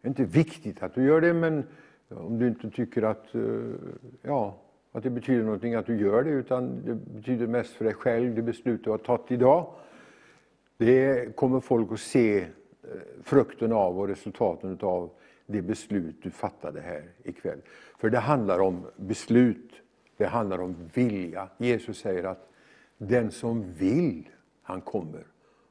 [0.00, 1.64] Det är inte viktigt att du gör det, men
[2.08, 3.42] om du inte tycker att, eh,
[4.22, 4.56] ja,
[4.94, 8.34] att det betyder någonting att du gör det, utan det betyder mest för dig själv,
[8.34, 9.74] det beslut du har tagit idag.
[10.76, 12.46] Det kommer folk att se eh,
[13.22, 15.10] frukten av och resultaten av
[15.46, 17.58] det beslut du fattade här ikväll.
[17.98, 19.72] För det handlar om beslut,
[20.16, 21.48] det handlar om vilja.
[21.58, 22.50] Jesus säger att
[22.98, 24.28] den som vill,
[24.62, 25.26] han kommer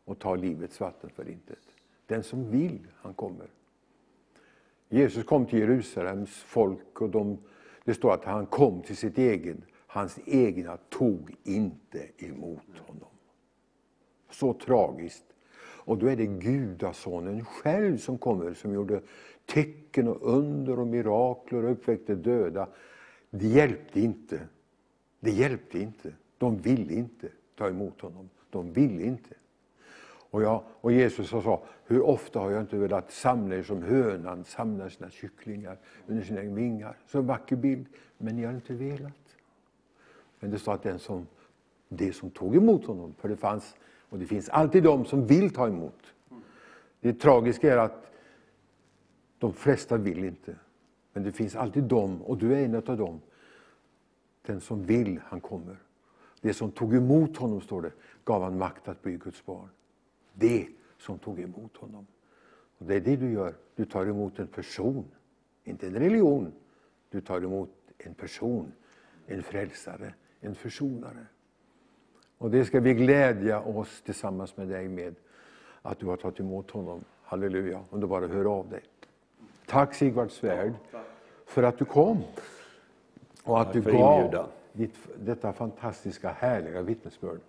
[0.06, 1.64] och tar livets vatten för intet.
[2.08, 3.48] Den som vill, han kommer.
[4.90, 7.38] Jesus kom till Jerusalems folk och de
[7.84, 9.58] det står att han kom till sitt eget,
[9.88, 13.10] hans egna tog inte emot honom.
[14.30, 15.24] Så tragiskt.
[15.86, 19.02] Och då är det Gudasonen själv som kommer, som gjorde
[19.46, 22.68] tecken och under och mirakler och uppväckte döda.
[23.30, 24.40] Det hjälpte inte.
[25.20, 26.14] Det hjälpte inte.
[26.38, 28.30] De ville inte ta emot honom.
[28.50, 29.36] De ville inte.
[30.34, 34.44] Och, jag, och Jesus sa, hur ofta har jag inte velat samla er som hönan
[34.44, 35.78] samlar sina kycklingar
[36.08, 36.98] under sina vingar.
[37.08, 37.86] Så en vacker bild,
[38.18, 39.36] men ni har inte velat.
[40.40, 41.28] Men det står att den som,
[41.90, 43.76] det som tog emot honom, för det fanns,
[44.10, 46.14] och det finns alltid de som vill ta emot.
[47.00, 48.12] Det tragiska är att
[49.40, 50.56] de flesta vill inte.
[51.14, 53.22] Men det finns alltid de, och du är en av dem.
[54.46, 55.78] Den som vill, han kommer.
[56.42, 57.92] Det som tog emot honom, står det,
[58.24, 59.70] gav han makt att bli Guds barn
[60.34, 62.08] det som tog emot honom.
[62.78, 63.56] Och Det är det du gör.
[63.76, 65.06] Du tar emot en person,
[65.64, 66.54] inte en religion.
[67.10, 68.72] Du tar emot en person,
[69.26, 71.26] en frälsare, en försonare.
[72.38, 75.16] Och det ska vi glädja oss tillsammans med dig med,
[75.82, 77.04] att du har tagit emot honom.
[77.24, 78.84] Halleluja, om du bara hör av dig.
[79.66, 80.74] Tack Sigvard Svärd
[81.46, 82.24] för att du kom.
[83.44, 84.50] Och att du gav.
[84.74, 84.96] Ditt,
[85.26, 87.40] detta fantastiska, härliga vittnesbörd.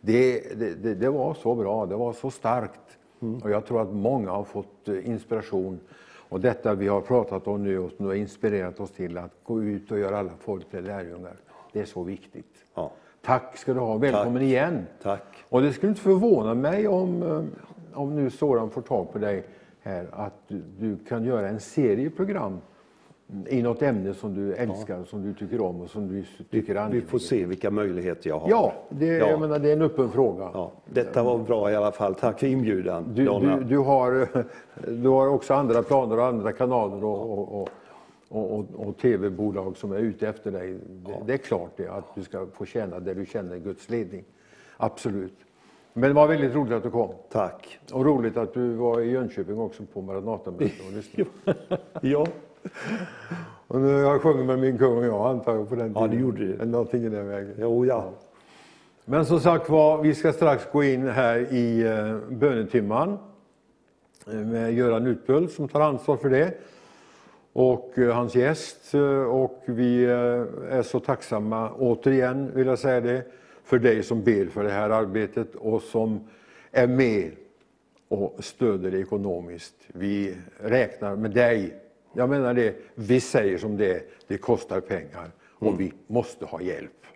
[0.00, 2.98] Det, det, det, det var så bra, det var så starkt.
[3.42, 5.80] Och jag tror att många har fått eh, inspiration.
[6.28, 9.62] Och detta vi har pratat om nu och som har inspirerat oss till att gå
[9.62, 11.36] ut och göra alla folk till lärjungar.
[11.72, 12.64] Det är så viktigt.
[12.74, 12.92] Ja.
[13.22, 14.86] Tack ska du ha, välkommen igen.
[15.02, 15.44] Tack.
[15.48, 17.44] Och det skulle inte förvåna mig om, eh,
[18.00, 19.44] om nu Soran får tag på dig
[19.80, 22.60] här, att du, du kan göra en serie program
[23.48, 26.74] i något ämne som du älskar, som du tycker om och som du tycker är
[26.74, 27.08] Vi angeläget.
[27.08, 28.50] får se vilka möjligheter jag har.
[28.50, 29.28] Ja, det, Ja.
[29.28, 30.50] Jag menar, det är en öppen fråga.
[30.54, 32.14] Ja, detta var bra i alla fall.
[32.14, 34.28] Tack för inbjudan, Du, du, du, har,
[35.02, 37.68] du har också andra planer och andra kanaler och, och,
[38.28, 40.78] och, och, och, tv-bolag som är ute efter dig.
[40.88, 44.24] Det, det är klart det, att du ska få känna där du känner Guds ledning.
[44.76, 45.34] Absolut.
[45.92, 47.10] Men det var väldigt roligt att du kom.
[47.30, 47.78] Tack.
[47.92, 51.30] Och roligt att du var i Jönköping också på Maranatamötet och lyssnade.
[52.00, 52.26] Ja,
[53.66, 56.10] Och nu jag sjunger med min kung och jag antar jag på den Ja, tiden.
[56.16, 56.44] det gjorde.
[56.54, 57.54] Eller Någonting i den vägen.
[57.58, 58.10] jo, ja.
[59.04, 63.18] Men som sagt var, vi ska strax gå in här i eh, bönetimman
[64.26, 66.54] eh, med Göran Utböld som tar ansvar för det
[67.52, 68.94] och eh, hans gäst.
[69.28, 73.22] Och vi är så tacksamma, återigen vill jag säga det,
[73.64, 76.20] för dig som ber för det här arbetet och som
[76.70, 77.30] är med
[78.08, 79.74] och stöder det ekonomiskt.
[79.86, 81.78] Vi räknar med dig.
[82.12, 86.60] Jag menar det, vi säger som det är, det kostar pengar och vi måste ha
[86.60, 87.06] hjälp.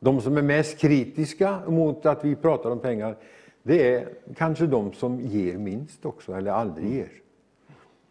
[0.00, 3.16] De som är mest kritiska mot att vi pratar om pengar,
[3.62, 7.08] det är kanske de som ger minst också, eller aldrig ger.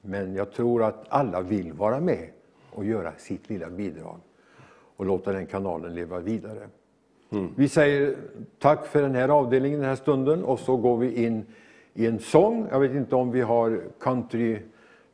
[0.01, 2.29] Men jag tror att alla vill vara med
[2.69, 4.17] och göra sitt lilla bidrag
[4.95, 6.67] och låta den kanalen leva vidare.
[7.55, 8.15] Vi säger
[8.59, 11.45] tack för den här avdelningen, den här stunden och så går vi in
[11.93, 12.67] i en sång.
[12.71, 13.81] Jag vet inte om vi har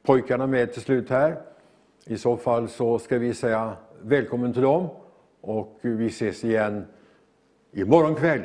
[0.03, 1.41] countrypojkarna med till slut här.
[2.05, 4.87] I så fall så ska vi säga välkommen till dem
[5.41, 6.85] och vi ses igen
[7.71, 8.41] imorgon kväll.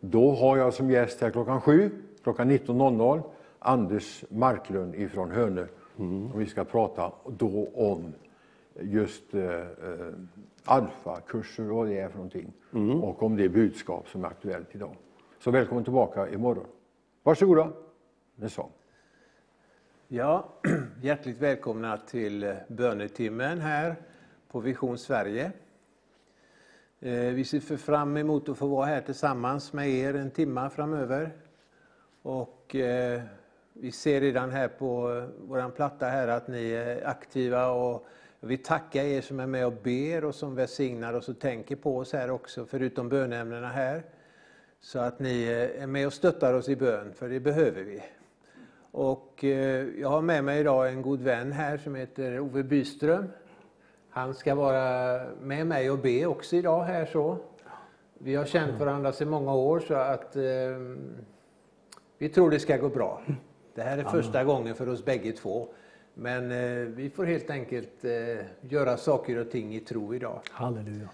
[0.00, 1.90] Då har jag som gäst här klockan sju,
[2.22, 3.22] klockan 19.00,
[3.58, 5.66] Anders Marklund ifrån Hönö.
[6.32, 8.12] Och vi ska prata då om
[8.80, 9.64] just eh, eh,
[10.64, 12.52] alfakurser och vad det är för någonting.
[13.02, 14.96] Och om det budskap som är aktuellt idag.
[15.38, 16.66] Så välkommen tillbaka imorgon.
[17.22, 17.68] Varsågoda
[18.36, 18.70] med sång.
[20.14, 20.48] Ja,
[21.02, 23.96] hjärtligt välkomna till eh, bönetimmen här
[24.48, 25.52] på Vision Sverige.
[27.00, 31.30] Eh, vi ser fram emot att få vara här tillsammans med er en timme framöver.
[32.22, 33.22] Och eh,
[33.72, 38.06] vi ser redan här på vår platta här att ni är aktiva och
[38.40, 41.98] vi tackar er som är med och ber och som välsignar oss och tänker på
[41.98, 44.02] oss här också, förutom bönämnena här.
[44.80, 45.44] Så att ni
[45.78, 48.02] är med och stöttar oss i bön, för det behöver vi.
[48.92, 53.24] Och eh, jag har med mig idag en god vän här som heter Ove Byström.
[54.10, 57.36] Han ska vara med mig och be också idag här så.
[58.18, 60.42] Vi har känt varandra sedan många år så att eh,
[62.18, 63.22] vi tror det ska gå bra.
[63.74, 65.68] Det här är första gången för oss bägge två.
[66.14, 70.40] Men eh, vi får helt enkelt eh, göra saker och ting i tro idag.
[70.50, 71.08] Halleluja.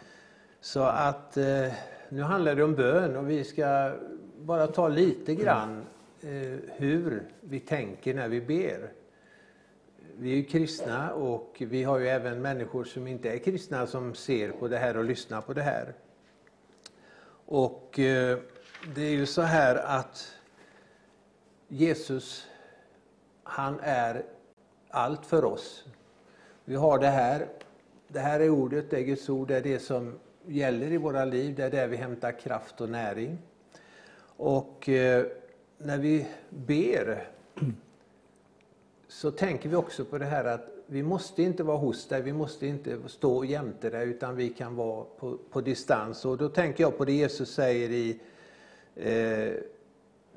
[0.60, 1.44] Så att eh,
[2.08, 3.92] nu handlar det om bön och vi ska
[4.38, 5.84] bara ta lite grann
[6.22, 8.92] Eh, hur vi tänker när vi ber.
[10.16, 14.14] Vi är ju kristna och vi har ju även människor som inte är kristna som
[14.14, 15.94] ser på det här och lyssnar på det här.
[17.46, 18.38] Och eh,
[18.94, 20.34] det är ju så här att
[21.68, 22.46] Jesus,
[23.42, 24.24] han är
[24.88, 25.84] allt för oss.
[26.64, 27.48] Vi har det här.
[28.08, 31.24] Det här är ordet, det är Guds ord, det är det som gäller i våra
[31.24, 33.38] liv, det är där vi hämtar kraft och näring.
[34.36, 35.26] Och eh,
[35.78, 37.28] när vi ber
[39.08, 42.32] så tänker vi också på det här att vi måste inte vara hos dig, vi
[42.32, 46.24] måste inte stå jämte dig, utan vi kan vara på, på distans.
[46.24, 48.20] Och då tänker jag på det Jesus säger i
[48.96, 49.52] eh,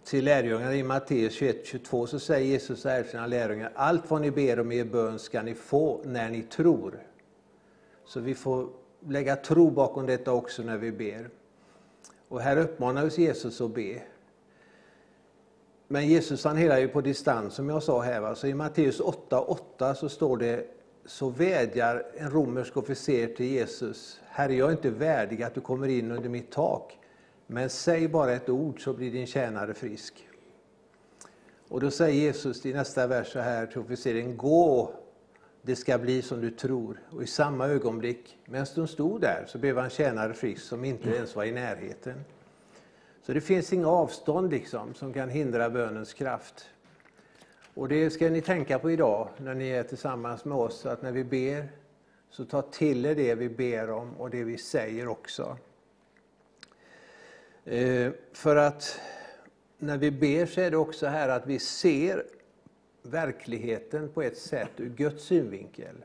[0.03, 4.22] till lärjungarna i Matteus 21-22 så säger Jesus så här till sina lärjungar, allt vad
[4.22, 6.99] ni ber om i er bön ska ni få när ni tror.
[8.05, 8.69] Så vi får
[9.07, 11.30] lägga tro bakom detta också när vi ber.
[12.27, 14.01] Och här uppmanar oss Jesus att be.
[15.91, 18.34] Men Jesus han hela ju på distans som jag sa här.
[18.34, 20.68] Så I Matteus 8.8 så står det,
[21.05, 25.88] så vädjar en romersk officer till Jesus, Herre jag är inte värdig att du kommer
[25.88, 26.97] in under mitt tak,
[27.47, 30.27] men säg bara ett ord så blir din tjänare frisk.
[31.68, 34.93] Och då säger Jesus i nästa vers så här till officeren, gå
[35.61, 36.99] det ska bli som du tror.
[37.09, 41.09] Och i samma ögonblick, medan de stod där, så blev han tjänare frisk som inte
[41.09, 42.23] ens var i närheten.
[43.22, 46.69] Så det finns inga avstånd liksom som kan hindra bönens kraft.
[47.73, 51.11] Och det ska ni tänka på idag när ni är tillsammans med oss, att när
[51.11, 51.68] vi ber
[52.30, 55.57] så ta till er det vi ber om och det vi säger också.
[57.65, 58.99] Eh, för att
[59.77, 62.26] när vi ber så är det också här att vi ser
[63.02, 65.95] verkligheten på ett sätt ur Guds synvinkel.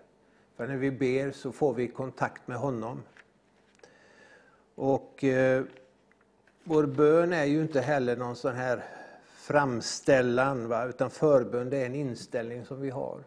[0.57, 3.03] För när vi ber så får vi kontakt med honom.
[4.75, 5.65] Och eh,
[6.69, 8.85] vår bön är ju inte heller någon sån här
[9.27, 10.85] framställan, va?
[10.85, 13.21] utan förbön är en inställning som vi har.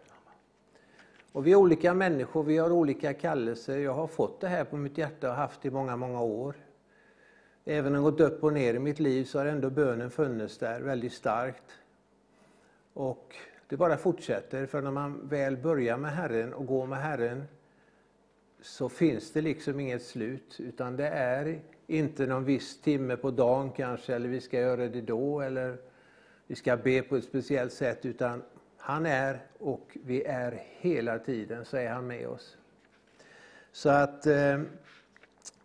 [1.32, 3.78] Och vi är olika människor, vi har olika kallelser.
[3.78, 6.56] Jag har fått det här på mitt hjärta och haft det i många, många år.
[7.66, 10.58] Även om det gått upp och ner i mitt liv så har ändå bönen funnits
[10.58, 11.80] där väldigt starkt.
[12.94, 13.36] Och
[13.70, 17.44] det bara fortsätter, för när man väl börjar med Herren och går med Herren
[18.62, 23.72] så finns det liksom inget slut, utan det är inte någon viss timme på dagen
[23.72, 25.78] kanske, eller vi ska göra det då, eller
[26.48, 28.44] vi ska be på ett speciellt sätt, utan
[28.78, 32.58] han är och vi är hela tiden, så är han med oss.
[33.72, 34.60] Så att eh,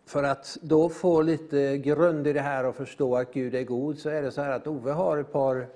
[0.05, 3.99] för att då få lite grund i det här och förstå att Gud är god
[3.99, 5.67] så är det så här att Ove har ett par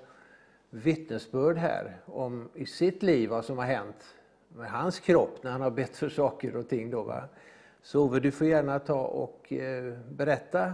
[0.70, 4.14] vittnesbörd här om i sitt liv vad som har hänt
[4.48, 6.90] med hans kropp när han har bett för saker och ting.
[6.90, 7.24] Då, va?
[7.82, 10.72] Så Ove, du får gärna ta och eh, berätta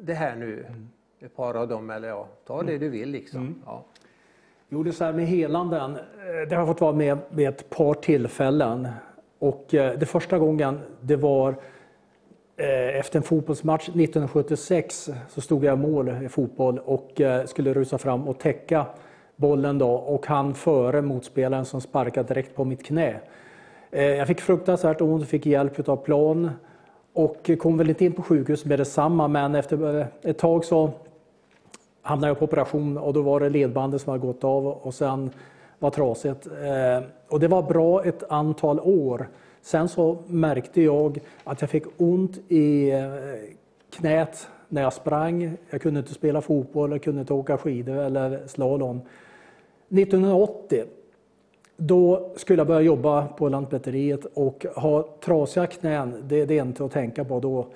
[0.00, 0.88] det här nu, mm.
[1.20, 3.10] ett par av dem, eller ja, ta det du vill.
[3.10, 3.40] liksom.
[3.40, 3.62] Mm.
[3.66, 3.84] Ja.
[4.68, 7.48] Jo, det är så här med helanden, eh, det har jag fått vara med vid
[7.48, 8.88] ett par tillfällen.
[9.38, 11.54] Och eh, det första gången, det var
[12.60, 17.98] Eh, efter en fotbollsmatch 1976 så stod jag i mål i fotboll och skulle rusa
[17.98, 18.86] fram och täcka
[19.36, 23.20] bollen då och han före motspelaren som sparkade direkt på mitt knä.
[23.90, 26.50] Eh, jag fick fruktansvärt ont, fick hjälp av plan
[27.12, 30.90] och kom väl inte in på sjukhus med detsamma men efter eh, ett tag så
[32.02, 35.30] hamnade jag på operation och då var det ledbandet som hade gått av och sen
[35.78, 36.46] var trasigt.
[36.46, 39.28] Eh, och det var bra ett antal år.
[39.62, 42.92] Sen så märkte jag att jag fick ont i
[43.96, 45.56] knät när jag sprang.
[45.70, 49.00] Jag kunde inte spela fotboll, jag kunde inte åka skidor eller slalom.
[49.90, 50.84] 1980
[51.80, 56.84] då skulle jag börja jobba på Lantmäteriet och ha trasiga knän, det, det är inte
[56.84, 57.66] att tänka på då.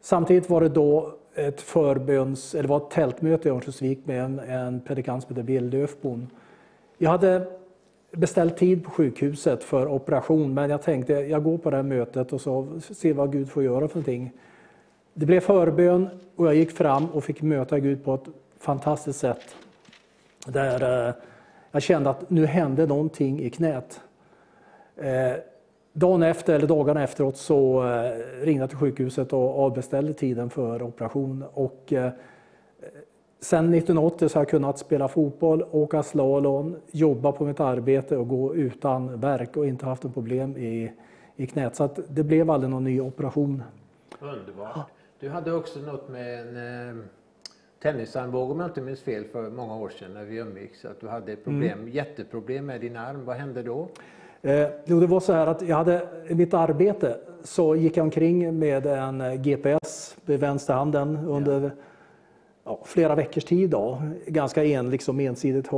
[0.00, 4.80] Samtidigt var det då ett förböns, eller var ett tältmöte i Örnsköldsvik med en, en
[4.80, 6.26] predikant som heter Bill Löfbom.
[6.98, 7.46] Jag hade
[8.10, 12.32] beställt tid på sjukhuset för operation, men jag tänkte jag går på det här mötet
[12.32, 14.32] och så ser vad Gud får göra för någonting.
[15.14, 18.28] Det blev förbön och jag gick fram och fick möta Gud på ett
[18.58, 19.56] fantastiskt sätt.
[20.46, 21.14] Där eh,
[21.72, 24.00] jag kände att nu hände någonting i knät.
[24.96, 25.32] Eh,
[25.92, 30.82] dagen efter, eller dagarna efteråt, så eh, ringde jag till sjukhuset och avbeställde tiden för
[30.82, 31.44] operation.
[31.54, 32.10] Och eh,
[33.42, 38.28] Sen 1980 så har jag kunnat spela fotboll, åka slalom, jobba på mitt arbete och
[38.28, 40.92] gå utan verk och inte haft något problem i,
[41.36, 41.76] i knät.
[41.76, 43.62] Så det blev aldrig någon ny operation.
[44.20, 44.90] Underbart.
[45.20, 47.04] Du hade också något med en eh,
[47.82, 50.84] tennisarmbåge om jag inte minns fel för många år sedan när vi umgicks.
[50.84, 51.92] Att du hade problem, mm.
[51.92, 53.24] jätteproblem med din arm.
[53.24, 53.88] Vad hände då?
[54.42, 58.04] Eh, jo, det var så här att jag hade i mitt arbete så gick jag
[58.04, 61.70] omkring med en GPS vid vänsterhanden under ja
[62.64, 63.70] ja, flera veckors tid.
[63.70, 65.68] Då, ganska en, liksom ensidigt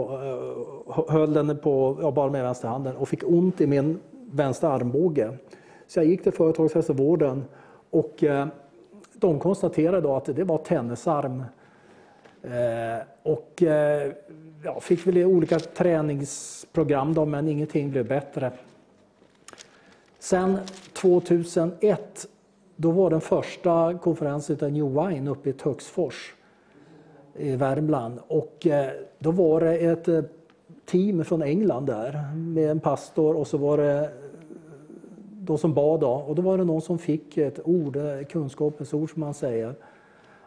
[1.09, 4.01] höll den på, ja, bara med vänsterhanden och fick ont i min
[4.31, 5.39] vänstra armbåge.
[5.87, 7.45] Så jag gick till företagshälsovården
[7.91, 8.47] och eh,
[9.13, 11.43] de konstaterade då att det var tennisarm.
[12.45, 14.13] Eh, och eh,
[14.65, 18.53] ja, fick väl olika träningsprogram då, men ingenting blev bättre.
[20.19, 20.59] Sen
[20.93, 22.27] 2001,
[22.77, 26.35] då var den första konferensen av New Wine uppe i Töcksfors
[27.37, 28.21] i Värmland.
[28.27, 30.31] Och eh, då var det ett
[30.85, 34.11] team från England där med en pastor och så var det
[35.41, 36.01] de som bad.
[36.01, 36.11] Då.
[36.11, 37.99] Och då var det någon som fick ett ord,
[38.29, 39.75] kunskapens ord som man säger.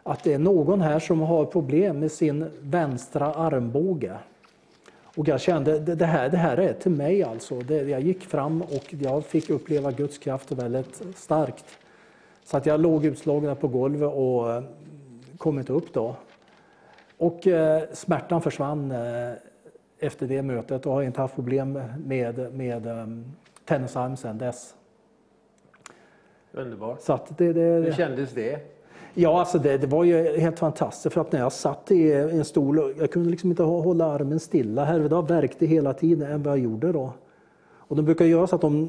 [0.08, 4.18] Att det är någon här som har problem med sin vänstra armbåge.
[5.16, 7.60] Och jag kände det här, det här är till mig alltså.
[7.60, 11.64] Det, jag gick fram och jag fick uppleva Guds kraft väldigt starkt.
[12.44, 14.62] Så att jag låg utslagen på golvet och
[15.38, 16.16] kom inte upp då.
[17.18, 19.32] Och eh, smärtan försvann eh,
[19.98, 23.24] efter det mötet och har inte haft problem med, med um,
[23.64, 24.74] tennisarm sedan dess.
[26.52, 27.00] Underbart.
[27.00, 28.77] Så det, det, Hur kändes det?
[29.20, 32.44] Ja, alltså det, det, var ju helt fantastiskt för att när jag satt i en
[32.44, 34.84] stol, jag kunde liksom inte hålla armen stilla.
[34.84, 37.12] Här, det värkte hela tiden än vad jag gjorde då.
[37.60, 38.88] Och de brukar göra så att de,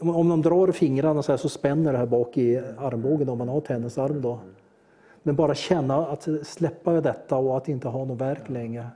[0.00, 3.48] om de drar fingrarna så, här, så spänner det här bak i armbågen om man
[3.48, 4.22] har tennisarm.
[4.22, 4.38] Då.
[5.22, 8.86] Men bara känna att släppa detta och att inte ha någon verk längre.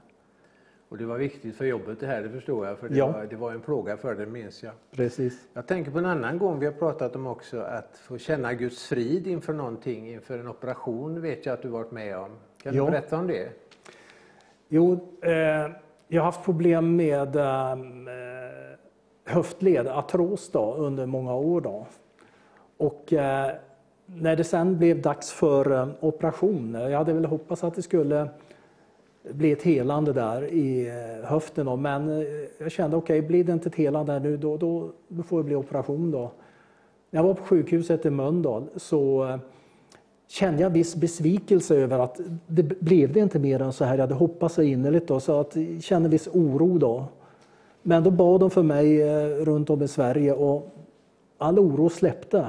[0.89, 2.77] Och det var viktigt för jobbet det här, det förstår jag.
[2.79, 3.11] För det, Ja.
[3.11, 4.73] var, det var en plåga för det, minns jag.
[4.91, 5.47] Precis.
[5.53, 8.87] Jag tänker på en annan gång vi har pratat om också att få känna Guds
[8.87, 12.29] frid inför någonting, inför en operation vet jag att du varit med om.
[12.63, 12.85] Kan Ja.
[12.85, 13.49] du berätta om det?
[14.67, 15.31] Jo, eh,
[16.07, 17.77] jag har haft problem med eh,
[19.25, 21.61] höftled, artros då, under många år.
[21.61, 21.85] Då.
[22.77, 23.51] Och eh,
[24.05, 28.29] när det sen blev dags för eh, operation, jag hade väl hoppats att det skulle
[29.33, 31.65] bli ett helande där i eh, höften.
[31.65, 32.27] Då, men eh,
[32.57, 35.37] jag kände, okej, okay, blir det inte ett helande där nu, då, då, då får
[35.37, 36.11] det bli operation.
[36.11, 36.31] Då.
[37.09, 39.37] När jag var på sjukhuset i Mölndal så eh,
[40.27, 43.93] kände jag viss besvikelse över att det blev det inte mer än så här.
[43.93, 47.05] Jag hade hoppats så innerligt då, så att jag kände viss oro då.
[47.81, 49.03] Men då bad de för mig
[49.45, 50.75] runt om i Sverige och
[51.37, 52.45] all oro släppte.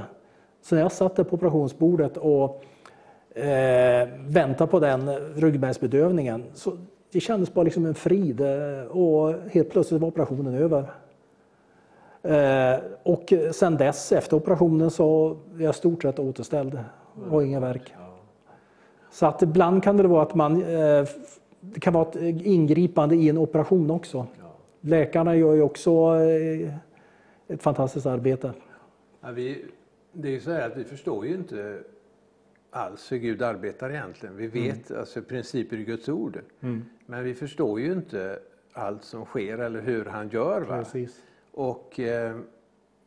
[0.62, 2.64] Så när jag satt där på operationsbordet och
[3.36, 6.76] eh, vänta på den ryggmärgsbedövningen så
[7.12, 10.84] det kändes bara liksom en frid eh, och helt plötsligt var operationen över.
[12.22, 16.78] Eh, och sen dess, efter operationen, så är jag i stort sett återställd
[17.30, 17.94] och ingen värk.
[19.10, 21.06] Så att ibland kan det vara att man, eh,
[21.60, 24.26] det kan vara ett ingripande i en operation också.
[24.80, 26.74] Läkarna gör ju också eh,
[27.48, 28.52] ett fantastiskt arbete.
[29.20, 29.64] Ja, vi,
[30.12, 31.78] det är ju så här att vi förstår ju inte
[32.76, 34.36] alls hur Gud arbetar egentligen.
[34.36, 36.40] Vi vet alltså principer i Guds ord.
[37.06, 38.38] Men vi förstår ju inte
[38.72, 40.60] allt som sker eller hur han gör.
[40.60, 40.78] Va?
[40.78, 41.22] Precis.
[41.52, 42.36] Och eh,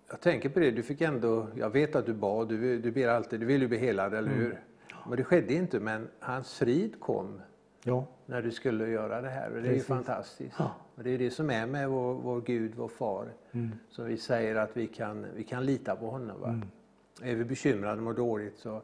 [0.09, 3.07] jag tänker på det, du fick ändå, jag vet att du bad, du, du ber
[3.07, 4.59] alltid, du vill ju bli helad, eller hur?
[5.07, 7.41] Men det skedde inte, men hans frid kom
[7.83, 8.05] Ja.
[8.25, 9.47] när du skulle göra det här.
[9.51, 9.87] Och det är ju Precis.
[9.87, 10.55] fantastiskt.
[10.59, 10.75] Ja.
[10.95, 13.27] Och det är det som är med vår, vår Gud, vår far.
[13.89, 16.41] Som vi säger att vi kan, vi kan lita på honom.
[16.41, 16.61] Va?
[17.21, 18.81] Är vi bekymrade och mår dåligt så,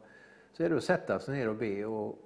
[0.57, 1.86] så är det att sätta sig ner och be.
[1.86, 2.18] Och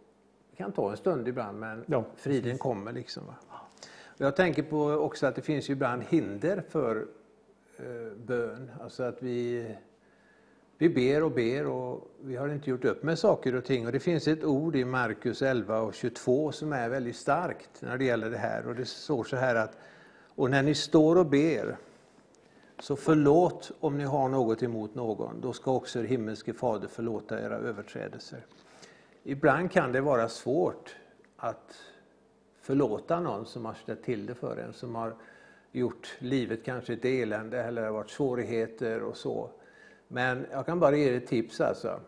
[0.51, 2.91] det kan ta en stund ibland men Ja, friden kommer.
[2.91, 3.25] liksom.
[3.25, 3.35] Va?
[4.17, 7.07] Jag tänker på också att det finns ju ibland hinder för
[7.77, 8.71] eh, bön.
[8.81, 9.67] Alltså att vi,
[10.77, 13.85] vi ber och ber och vi har inte gjort upp med saker och ting.
[13.85, 17.97] Och det finns ett ord i Markus 11 och 22 som är väldigt starkt när
[17.97, 18.67] det gäller det här.
[18.67, 19.77] Och det står så här att,
[20.35, 21.77] och när ni står och ber,
[22.79, 27.41] så förlåt om ni har något emot någon, då ska också er himmelske fader förlåta
[27.41, 28.45] era överträdelser.
[29.23, 30.95] Ibland kan det vara svårt
[31.37, 31.75] att
[32.61, 35.15] förlåta någon som har ställt till det för en, som har
[35.71, 39.49] gjort livet kanske ett elände eller det har varit svårigheter och så.
[40.07, 41.99] Men jag kan bara ge er ett tips alltså.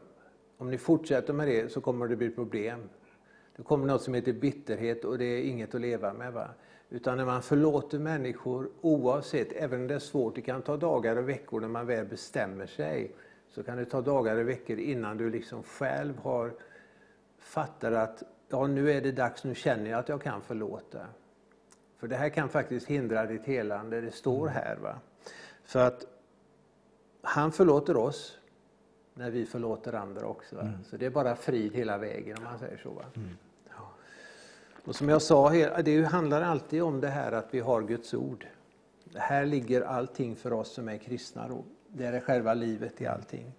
[0.57, 2.89] Om ni fortsätter med det så kommer det bli problem.
[3.55, 6.33] Det kommer något som heter bitterhet och det är inget att leva med.
[6.33, 6.49] Va?
[6.93, 11.15] Utan när man förlåter människor oavsett, även om det är svårt, det kan ta dagar
[11.15, 13.15] och veckor när man väl bestämmer sig.
[13.47, 16.53] Så kan det ta dagar och veckor innan du liksom själv har
[17.39, 21.05] fattar att ja, nu är det dags, nu känner jag att jag kan förlåta.
[21.97, 24.75] För det här kan faktiskt hindra ditt helande, det står här.
[24.75, 24.95] va.
[25.63, 26.05] För att
[27.21, 28.39] han förlåter oss
[29.13, 30.55] när vi förlåter andra också.
[30.55, 30.71] Va?
[30.85, 32.89] Så det är bara frid hela vägen om man säger så.
[32.89, 33.05] Va?
[33.13, 33.21] Ja.
[34.85, 35.49] Och som jag sa,
[35.83, 38.47] det handlar alltid om det här att vi har Guds ord.
[39.15, 41.47] Här ligger allting för oss som är kristna.
[41.47, 41.63] Då.
[41.87, 43.51] Det är själva livet i allting.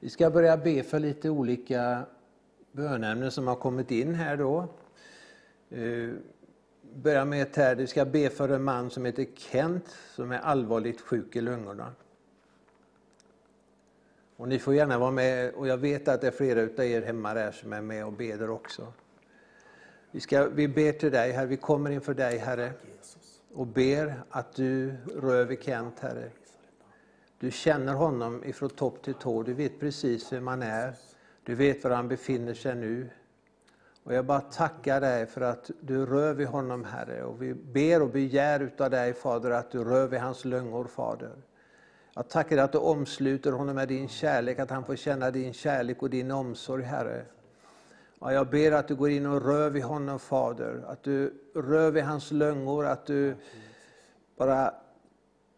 [0.00, 2.02] Vi ska börja be för lite olika
[2.72, 4.68] bönämnen som har kommit in här då.
[5.70, 6.10] Eh,
[6.94, 10.38] börja med ett här, vi ska be för en man som heter Kent som är
[10.38, 11.92] allvarligt sjuk i lungorna.
[14.36, 17.02] Och ni får gärna vara med, och jag vet att det är flera av er
[17.02, 18.92] hemma där som är med och beder också.
[20.14, 22.72] Vi, ska, vi ber till dig, Herre, vi kommer inför dig, Herre,
[23.54, 26.30] och ber att du rör vid Kent, Herre.
[27.38, 30.94] Du känner honom ifrån topp till tå, du vet precis vem han är.
[31.44, 33.10] Du vet var han befinner sig nu.
[34.04, 37.22] Och jag bara tackar dig för att du rör vid honom, Herre.
[37.22, 41.36] Och vi ber och begär utav dig, Fader, att du rör vid hans lungor, Fader.
[42.14, 45.52] Jag tackar dig att du omsluter honom med din kärlek, att han får känna din
[45.52, 47.24] kärlek och din omsorg, Herre.
[48.24, 50.84] Ja, jag ber att du går in och rör vid honom, Fader.
[50.86, 53.34] Att du rör vid hans lungor, att du
[54.38, 54.74] bara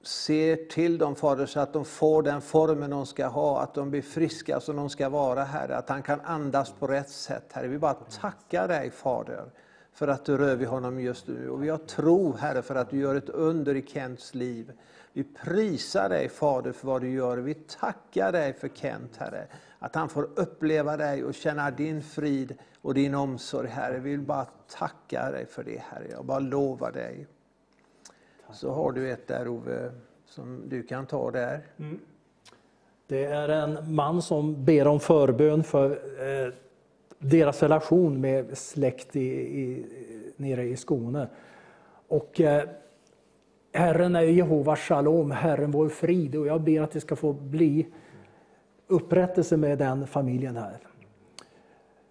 [0.03, 3.91] ser till dem, Fader, så att de får den formen de ska ha, att de
[3.91, 5.77] blir friska som de ska vara, Herre.
[5.77, 7.69] Att han kan andas på rätt sätt, Herre.
[7.69, 9.45] Vi bara tackar dig, Fader,
[9.93, 11.51] för att du rör vid honom just nu.
[11.51, 14.73] Och vi har tro, Herre, för att du gör ett under i Kents liv.
[15.13, 17.37] Vi prisar dig, Fader, för vad du gör.
[17.37, 19.47] Vi tackar dig för Kent, Herre.
[19.85, 23.99] Att han får uppleva dig och känna din frid och din omsorg, Herre.
[23.99, 24.47] Vi vill bara
[24.79, 26.07] tacka dig för det, Herre.
[26.11, 27.27] Jag bara lovar dig.
[28.53, 29.91] Så har du ett där Ove,
[30.27, 31.67] som du kan ta där.
[33.07, 36.53] Det är en man som ber om förbön för eh,
[37.19, 39.29] deras relation med släkt i,
[39.61, 39.87] i,
[40.37, 41.29] nere i Skåne.
[42.09, 42.69] Och, eh,
[43.73, 46.37] Herren är Jehova Shalom, Herren vår frid.
[46.37, 47.87] Och jag ber att det ska få bli
[48.87, 50.79] upprättelse med den familjen här.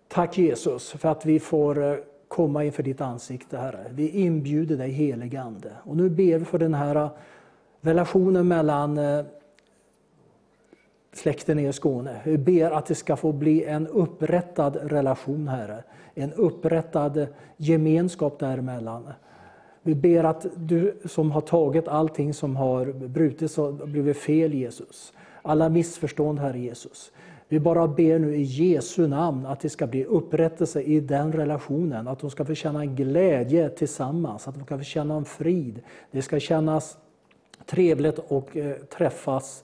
[0.08, 1.96] Tack Jesus för att vi får eh,
[2.28, 3.86] komma inför ditt ansikte, Herre.
[3.90, 5.72] Vi inbjuder dig, helige Ande.
[5.84, 7.10] Och nu ber vi för den här eh,
[7.82, 9.26] relationen mellan eh,
[11.14, 12.22] släkten i Skåne.
[12.26, 15.84] Vi ber att det ska få bli en upprättad relation, Herre.
[16.14, 17.28] En upprättad
[17.58, 19.10] gemenskap däremellan.
[19.82, 25.14] Vi ber att du som har tagit allting som har brutits och blivit fel, Jesus.
[25.46, 27.12] Alla missförstånd, Herre Jesus.
[27.48, 32.08] Vi bara ber nu i Jesu namn att det ska bli upprättelse i den relationen.
[32.08, 35.82] Att de ska få känna en glädje tillsammans, att de ska få känna en frid.
[36.12, 36.98] Det ska kännas
[37.66, 39.64] trevligt och eh, träffas.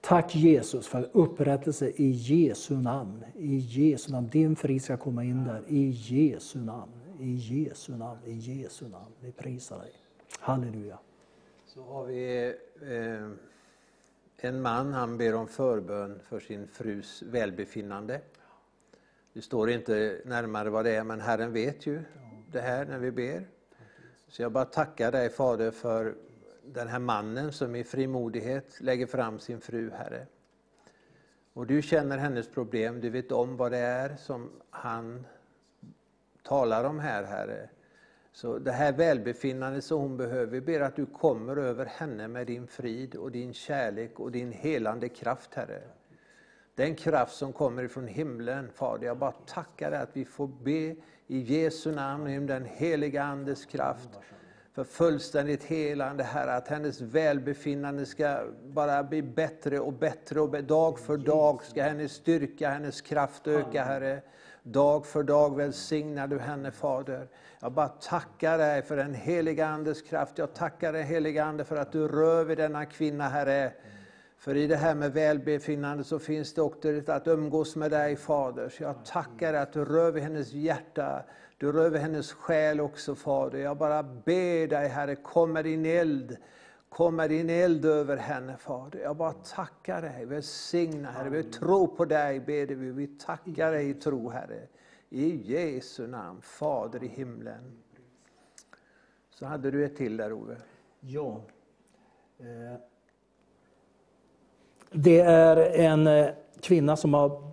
[0.00, 3.24] Tack Jesus för upprättelse i Jesu namn.
[3.38, 4.28] I Jesu namn.
[4.32, 5.62] Din frid ska komma in där.
[5.68, 6.92] I Jesu namn.
[7.20, 8.18] I Jesu namn.
[8.26, 9.12] I Jesu namn.
[9.20, 9.92] Vi prisar dig.
[10.40, 10.98] Halleluja.
[11.66, 13.28] Så har vi eh,
[14.38, 18.20] en man, han ber om förbön för sin frus välbefinnande.
[19.32, 22.02] Det står inte närmare vad det är, men Herren vet ju
[22.50, 23.48] det här när vi ber.
[24.28, 26.14] Så jag bara tackar dig Fader för
[26.64, 30.26] den här mannen som i frimodighet lägger fram sin fru, Herre.
[31.52, 35.26] Och du känner hennes problem, du vet om vad det är som han
[36.42, 37.68] talar om här, Herre.
[38.36, 42.46] Så det här välbefinnandet som hon behöver, vi ber att du kommer över henne med
[42.46, 45.82] din frid och din kärlek och din helande kraft, Herre.
[46.74, 49.06] Den kraft som kommer ifrån himlen, Fader.
[49.06, 50.96] Jag bara tackar dig att vi får be
[51.26, 54.08] i Jesu namn, i den heliga Andes kraft,
[54.72, 56.54] för fullständigt helande, Herre.
[56.54, 62.12] Att hennes välbefinnande ska bara bli bättre och bättre och dag för dag ska hennes
[62.12, 64.22] styrka, hennes kraft öka, Herre.
[64.68, 67.28] Dag för dag välsignar du henne, Fader.
[67.60, 70.38] Jag bara tackar dig för den heliga Andes kraft.
[70.38, 73.72] Jag tackar dig, heliga Ande, för att du rör vid denna kvinna, Herre.
[74.38, 78.68] För i det här med välbefinnande så finns det också att umgås med dig, Fader.
[78.68, 81.22] Så jag tackar dig att du rör vid hennes hjärta.
[81.58, 83.58] Du rör vid hennes själ också, Fader.
[83.58, 86.36] Jag bara ber dig, Herre, kom med din eld.
[86.88, 88.98] Kom med din eld över henne, Fader.
[88.98, 91.28] Jag bara tackar dig, välsigna Herre.
[91.30, 92.90] Vi tror på dig, ber vi.
[92.92, 94.60] Vi tackar dig i tro, Herre.
[95.10, 97.78] I Jesu namn, Fader i himlen.
[99.30, 100.56] Så hade du ett till där, Ove.
[101.00, 101.40] Ja.
[102.38, 102.78] Eh,
[104.90, 106.28] Det är en eh,
[106.60, 107.52] kvinna som har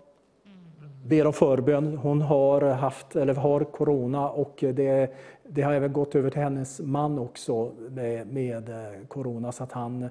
[1.06, 1.98] ber om förbön.
[1.98, 5.14] Hon har haft, eller har corona och det,
[5.54, 9.72] det har även gått över till hennes man också med, med eh, corona så att
[9.72, 10.04] han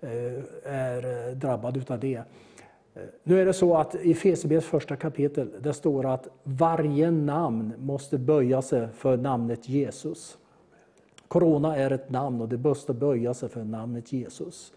[0.00, 0.12] eh,
[0.64, 2.22] är eh, drabbad av det.
[3.22, 8.18] Nu är det så att i Fesebrevet första kapitel, där står att varje namn måste
[8.18, 10.38] böja sig för namnet Jesus.
[11.28, 14.72] Corona är ett namn och det måste böja sig för namnet Jesus.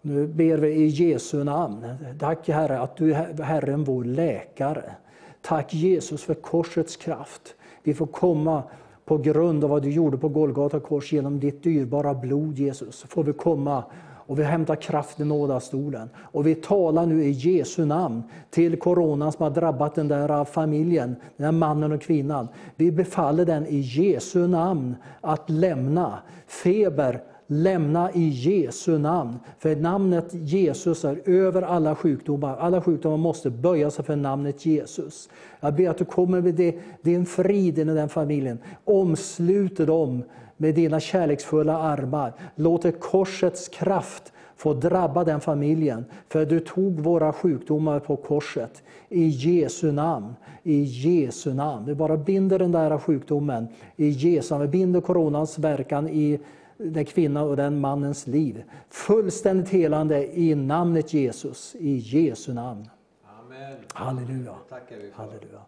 [0.00, 1.96] Nu ber vi i Jesu namn.
[2.20, 4.94] Tack Herre att du är Herren vår läkare.
[5.40, 7.54] Tack Jesus för korsets kraft.
[7.84, 8.62] Vi får komma
[9.04, 13.04] på grund av vad du gjorde på Golgata kors genom ditt dyrbara blod Jesus.
[13.08, 13.84] Får vi komma
[14.26, 16.10] och vi hämtar kraft i nådastolen.
[16.16, 21.16] Och vi talar nu i Jesu namn till coronan som har drabbat den där familjen,
[21.36, 22.48] den där mannen och kvinnan.
[22.76, 29.38] Vi befaller den i Jesu namn att lämna feber, lämna i Jesu namn.
[29.58, 32.56] För namnet Jesus är över alla sjukdomar.
[32.56, 35.28] Alla sjukdomar måste böja sig för namnet Jesus.
[35.60, 38.58] Jag ber att du kommer med det, din frid in i den familjen.
[38.84, 40.22] Omsluter dem
[40.56, 42.32] med dina kärleksfulla armar.
[42.56, 46.04] Låt korsets kraft få drabba den familjen.
[46.28, 48.82] För du tog våra sjukdomar på korset.
[49.08, 50.34] I Jesu namn.
[50.62, 51.86] I Jesu namn.
[51.86, 53.68] Vi bara binder den där sjukdomen.
[53.96, 54.62] I Jesu namn.
[54.62, 56.38] Vi binder coronans verkan i
[56.76, 58.64] den kvinna och den mannens liv.
[58.88, 61.74] Fullständigt helande i namnet Jesus.
[61.74, 62.88] I Jesu namn.
[63.24, 63.76] Amen.
[63.92, 64.54] Halleluja.
[64.68, 65.16] tackar vi för.
[65.16, 65.62] Halleluja.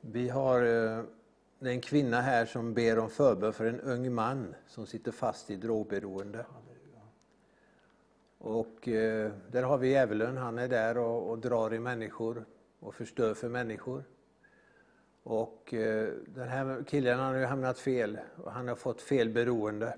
[0.00, 1.04] Vi har eh,
[1.60, 5.56] en kvinna här som ber om förbön för en ung man som sitter fast i
[5.56, 6.46] drogberoende.
[8.38, 12.44] Och eh, där har vi djävulen, han är där och, och drar i människor
[12.80, 14.04] och förstör för människor.
[15.24, 19.96] Och eh, den här killen har ju hamnat fel och han har fått fel beroende.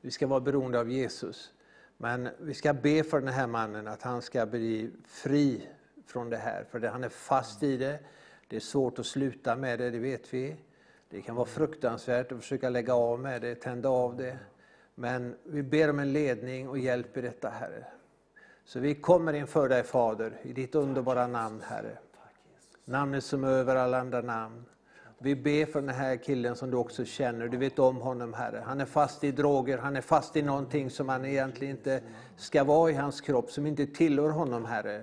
[0.00, 1.52] Vi ska vara beroende av Jesus.
[1.96, 5.68] Men vi ska be för den här mannen att han ska bli fri
[6.06, 6.64] från det här.
[6.70, 7.98] För han är fast i det.
[8.48, 10.56] Det är svårt att sluta med det, det vet vi.
[11.08, 14.38] Det kan vara fruktansvärt att försöka lägga av med det, tända av det.
[14.94, 17.84] Men vi ber om en ledning och hjälp i detta, Herre.
[18.64, 21.98] Så vi kommer inför dig, Fader, i ditt underbara namn, Herre.
[22.88, 24.64] Namnet som är över alla andra namn.
[25.18, 28.62] Vi ber för den här killen som du också känner, du vet om honom Herre.
[28.66, 32.00] Han är fast i droger, han är fast i någonting som han egentligen inte
[32.36, 35.02] ska vara i hans kropp, som inte tillhör honom Herre.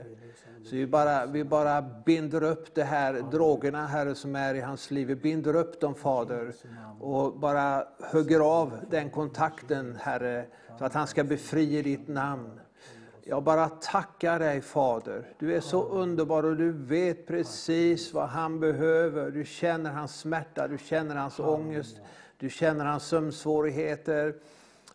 [0.64, 4.92] Så vi bara, vi bara binder upp de här drogerna Herre som är i hans
[4.92, 6.54] liv, vi binder upp dem Fader.
[7.00, 10.46] Och bara hugger av den kontakten Herre,
[10.80, 12.60] så att han ska befria ditt namn.
[13.28, 15.28] Jag bara tackar dig Fader.
[15.40, 19.32] Du är så underbar och du vet precis vad han behöver.
[19.32, 21.98] Du känner hans smärta, du känner hans ångest,
[22.38, 24.36] du känner hans sömnsvårigheter.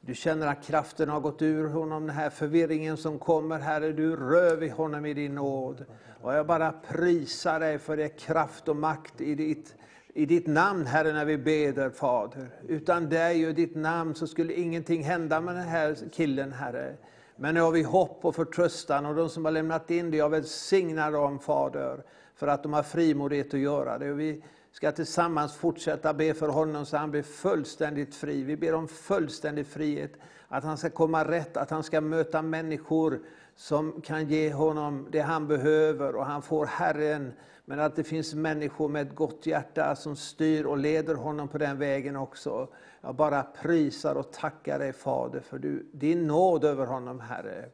[0.01, 3.59] Du känner att kraften har gått ur honom, den här förvirringen som kommer.
[3.59, 5.85] Herre, du rör vid honom i din nåd.
[6.21, 9.75] Och jag bara prisar dig för det kraft och makt i ditt,
[10.15, 12.49] i ditt namn, Herre, när vi beder, Fader.
[12.69, 16.97] Utan dig och ditt namn så skulle ingenting hända med den här killen, Herre.
[17.43, 20.31] Men nu har vi hopp och förtröstan och de som har lämnat in det, jag
[20.31, 22.03] välsignar dem Fader,
[22.35, 24.11] för att de har frimodighet att göra det.
[24.13, 24.43] Och vi
[24.73, 28.43] ska tillsammans fortsätta be för honom så han blir fullständigt fri.
[28.43, 30.13] Vi ber om fullständig frihet,
[30.49, 33.21] att han ska komma rätt, att han ska möta människor
[33.57, 37.33] som kan ge honom det han behöver och han får Herren.
[37.71, 41.59] Men att det finns människor med ett gott hjärta som styr och leder honom på
[41.59, 42.69] den vägen också.
[43.01, 47.71] Jag bara prisar och tackar dig Fader för du, din nåd över honom Herre.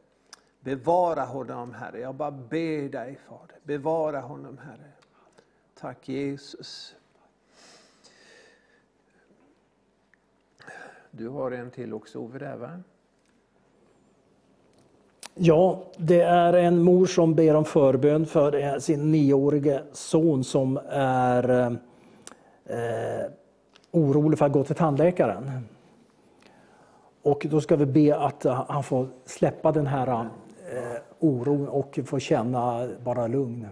[0.59, 1.99] Bevara honom Herre.
[1.99, 4.91] Jag bara ber dig Fader, bevara honom Herre.
[5.79, 6.95] Tack Jesus.
[11.11, 12.79] Du har en till också Ove där va?
[15.39, 21.77] Ja, det är en mor som ber om förbön för sin nioårige son som är
[22.65, 23.31] eh,
[23.91, 25.51] orolig för att gå till tandläkaren.
[27.21, 30.27] Och då ska vi be att eh, han får släppa den här eh,
[31.19, 33.67] oron och få känna bara lugn.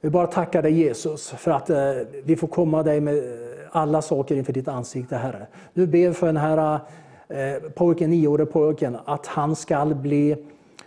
[0.00, 1.92] Vi bara tackar dig Jesus för att eh,
[2.24, 3.22] vi får komma dig med
[3.70, 5.46] alla saker inför ditt ansikte Herre.
[5.72, 6.80] Nu ber för den här eh,
[7.28, 10.36] eh, pojken, nioårige pojken, att han ska bli,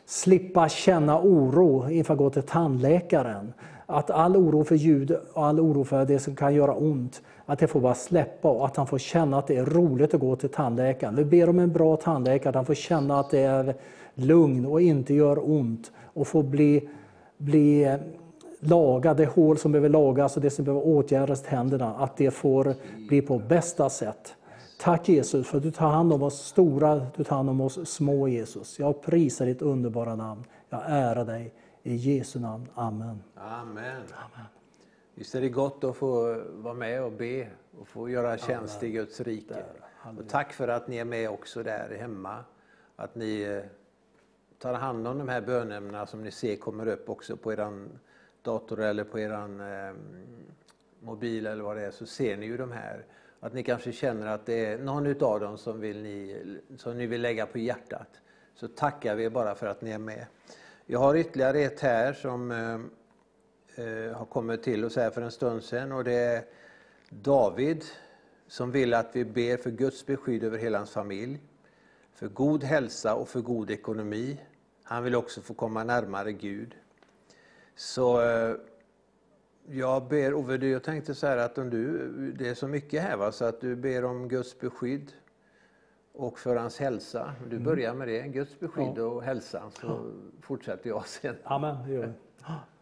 [0.05, 3.53] slippa känna oro inför att gå till tandläkaren.
[3.85, 7.59] Att all oro för ljud och all oro för det som kan göra ont, att
[7.59, 10.35] det får bara släppa och att han får känna att det är roligt att gå
[10.35, 11.15] till tandläkaren.
[11.15, 13.75] Vi ber om en bra tandläkare, att han får känna att det är
[14.13, 16.89] lugn och inte gör ont och får bli,
[17.37, 17.95] bli eh,
[18.59, 22.75] laga det hål som behöver lagas och det som behöver åtgärdas händerna, att det får
[23.07, 24.35] bli på bästa sätt.
[24.81, 27.89] Tack Jesus för att du tar hand om oss stora, du tar hand om oss
[27.89, 28.79] små Jesus.
[28.79, 30.43] Jag prisar ditt underbara namn.
[30.69, 31.53] Jag ärar dig.
[31.83, 32.69] I Jesu namn.
[32.73, 33.23] Amen.
[33.35, 34.03] Amen.
[34.13, 34.45] Amen.
[35.15, 37.47] Visst är det gott att få vara med och be
[37.79, 39.63] och få göra tjänst i Guds rike.
[40.17, 42.43] Och tack för att ni är med också där hemma.
[42.95, 43.63] Att ni eh,
[44.59, 47.87] tar hand om de här bönämnena som ni ser kommer upp också på er
[48.41, 49.95] dator eller på er eh,
[50.99, 53.05] mobil eller vad det är, så ser ni ju de här.
[53.43, 56.43] Att ni kanske känner att det är någon av dem som, vill ni,
[56.77, 58.21] som ni vill lägga på hjärtat.
[58.55, 60.25] Så tackar vi bara för att ni är med.
[60.85, 65.63] Jag har ytterligare ett här som eh, har kommit till oss här för en stund
[65.63, 66.43] sedan och det är
[67.09, 67.85] David
[68.47, 71.41] som vill att vi ber för Guds beskydd över hela hans familj,
[72.13, 74.37] för god hälsa och för god ekonomi.
[74.83, 76.75] Han vill också få komma närmare Gud.
[77.75, 78.55] Så eh,
[79.73, 83.17] jag ber Ove, jag tänkte så här att om du, det är så mycket här
[83.17, 85.11] va, så att du ber om Guds beskydd
[86.13, 87.33] och för hans hälsa.
[87.49, 87.63] Du mm.
[87.63, 89.03] börjar med det, Guds beskydd ja.
[89.03, 89.99] och hälsa, så ja.
[90.41, 91.35] fortsätter jag sen.
[91.43, 92.13] Amen, det gör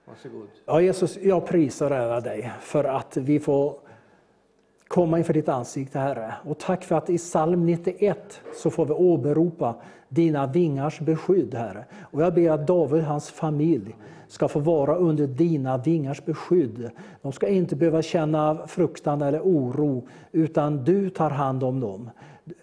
[0.05, 0.47] Varsågod.
[0.65, 3.79] Ja, Jesus, jag prisar och ärar dig för att vi får
[4.87, 6.33] komma inför ditt ansikte, Herre.
[6.45, 9.75] Och tack för att i psalm 91 så får vi åberopa
[10.09, 11.85] dina vingars beskydd, Herre.
[12.11, 13.95] Och jag ber att David och hans familj
[14.29, 16.89] ska få vara under dina vingars beskydd.
[17.21, 22.09] De ska inte behöva känna fruktan eller oro, utan du tar hand om dem.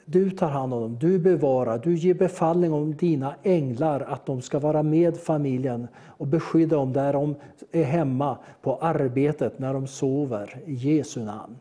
[0.04, 4.42] Du tar hand om dem, du bevarar, du ger befallning om dina änglar att de
[4.42, 7.34] ska vara med familjen och beskydda dem där de
[7.72, 10.60] är hemma, på arbetet, när de sover.
[10.66, 11.56] I Jesu namn.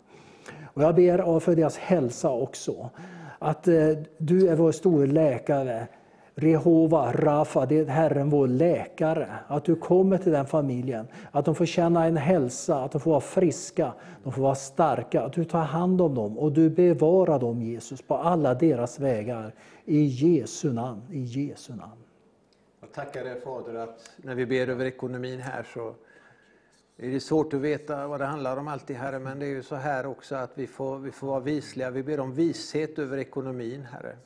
[0.74, 2.90] Och jag ber för deras hälsa också.
[3.40, 5.88] Att eh, du är vår store läkare.
[6.38, 9.36] Rehova, Rafa, det är Herren vår läkare.
[9.48, 13.12] Att du kommer till den familjen, att de får känna en hälsa, att de får
[13.12, 13.94] vara friska,
[14.24, 15.22] de får vara starka.
[15.22, 19.54] Att du tar hand om dem och du bevarar dem Jesus på alla deras vägar.
[19.86, 22.02] I Jesu namn, i Jesu namn.
[22.82, 25.96] Jag tackar dig Fader att när vi ber över ekonomin här så
[26.98, 29.64] Det är svårt att veta vad det handlar om alltid, Herre, men det är ju
[29.64, 31.90] så här också att vi får, vi får vara visliga.
[31.90, 34.18] Vi ber om vishet över ekonomin, Herre.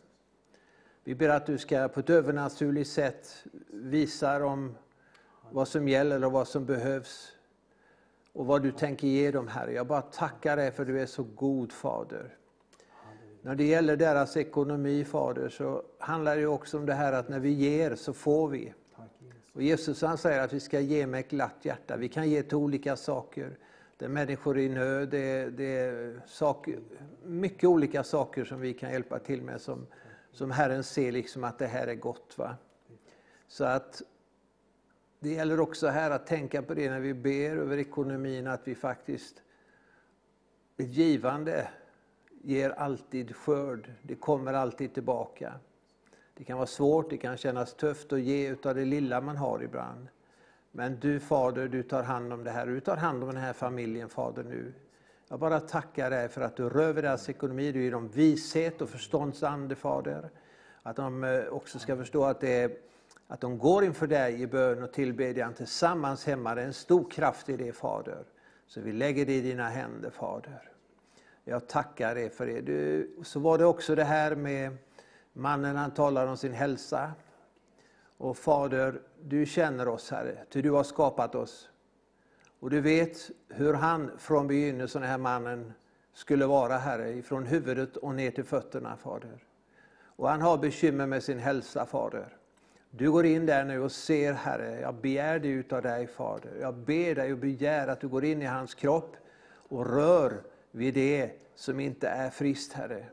[1.03, 4.75] Vi ber att du ska på ett övernaturligt sätt visa dem
[5.51, 7.31] vad som gäller och vad som behövs
[8.33, 9.73] och vad du tänker ge dem, Herre.
[9.73, 12.35] Jag bara tackar dig för du är så god, Fader.
[13.41, 17.39] När det gäller deras ekonomi, Fader, så handlar det också om det här att när
[17.39, 18.73] vi ger så får vi.
[19.53, 21.97] Och Jesus han säger att vi ska ge med ett glatt hjärta.
[21.97, 23.57] Vi kan ge till olika saker.
[23.97, 26.79] Det är människor i nöd, det är, det är saker,
[27.23, 29.87] mycket olika saker som vi kan hjälpa till med som,
[30.31, 32.37] som Herren ser liksom att det här är gott.
[32.37, 32.55] Va?
[33.47, 34.01] Så att
[35.19, 38.75] det gäller också här att tänka på det när vi ber över ekonomin, att vi
[38.75, 39.41] faktiskt,
[40.77, 41.67] ett givande
[42.41, 45.53] ger alltid skörd, det kommer alltid tillbaka.
[46.33, 49.63] Det kan vara svårt, det kan kännas tufft att ge utav det lilla man har
[49.63, 50.07] ibland.
[50.71, 53.53] Men du Fader, du tar hand om det här, du tar hand om den här
[53.53, 54.73] familjen Fader nu.
[55.31, 58.81] Jag bara tackar dig för att du rör vid deras ekonomi, du ger dem vishet
[58.81, 60.29] och förståndsande Fader.
[60.83, 62.71] Att de eh, också ska förstå att, det är,
[63.27, 66.55] att de går inför dig i bön och tillbedjan tillsammans hemma.
[66.55, 68.23] Det är en stor kraft i det Fader.
[68.67, 70.71] Så vi lägger det i dina händer Fader.
[71.43, 72.61] Jag tackar dig för det.
[72.61, 74.77] Du, så var det också det här med
[75.33, 77.11] mannen han talar om sin hälsa.
[78.17, 81.68] Och Fader, du känner oss Herre, ty du har skapat oss.
[82.59, 85.73] Och du vet hur han från begynnelsen, den här mannen,
[86.13, 89.43] skulle vara Herre, Från huvudet och ner till fötterna Fader.
[90.01, 92.37] Och han har bekymmer med sin hälsa Fader.
[92.91, 96.57] Du går in där nu och ser Herre, jag begär det utav dig Fader.
[96.61, 99.15] Jag ber dig och begär att du går in i hans kropp
[99.53, 100.41] och rör
[100.71, 103.05] vid det som inte är friskt Herre.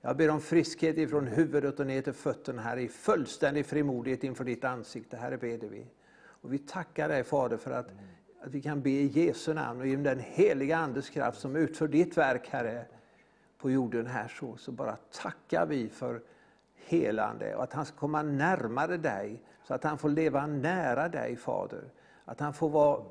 [0.00, 4.44] Jag ber om friskhet ifrån huvudet och ner till fötterna, Herre, i fullständig frimodighet inför
[4.44, 5.16] ditt ansikte.
[5.16, 5.86] Herre, ber vi.
[6.16, 7.88] Och vi tackar dig, Fader, för att,
[8.44, 11.88] att vi kan be i Jesu namn och genom den heliga Andes kraft som utför
[11.88, 12.84] ditt verk, Herre,
[13.58, 16.22] på jorden här så, så bara tackar vi för
[16.74, 21.36] helande och att han ska komma närmare dig, så att han får leva nära dig,
[21.36, 21.84] Fader.
[22.24, 23.04] Att han får vara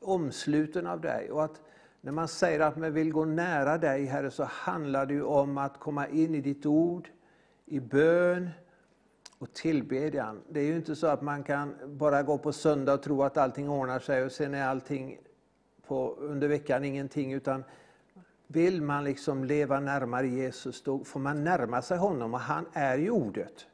[0.00, 1.60] omsluten av dig och att
[2.00, 5.80] när man säger att man vill gå nära dig, Herre, så handlar det om att
[5.80, 7.08] komma in i ditt ord,
[7.64, 8.50] i bön
[9.38, 10.42] och tillbedjan.
[10.48, 13.36] Det är ju inte så att man kan bara gå på söndag och tro att
[13.36, 15.18] allting ordnar sig och sen är allting
[15.86, 17.32] på, under veckan ingenting.
[17.32, 17.64] Utan
[18.46, 22.98] vill man liksom leva närmare Jesus, då får man närma sig honom och han är
[22.98, 23.66] ju ordet.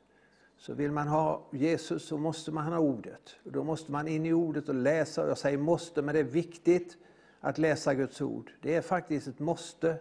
[0.57, 3.37] Så vill man ha Jesus så måste man ha ordet.
[3.45, 5.29] då måste man in i ordet och läsa.
[5.29, 6.97] Jag säger måste, men det är viktigt
[7.41, 8.53] att läsa Guds ord.
[8.61, 9.97] Det är faktiskt ett måste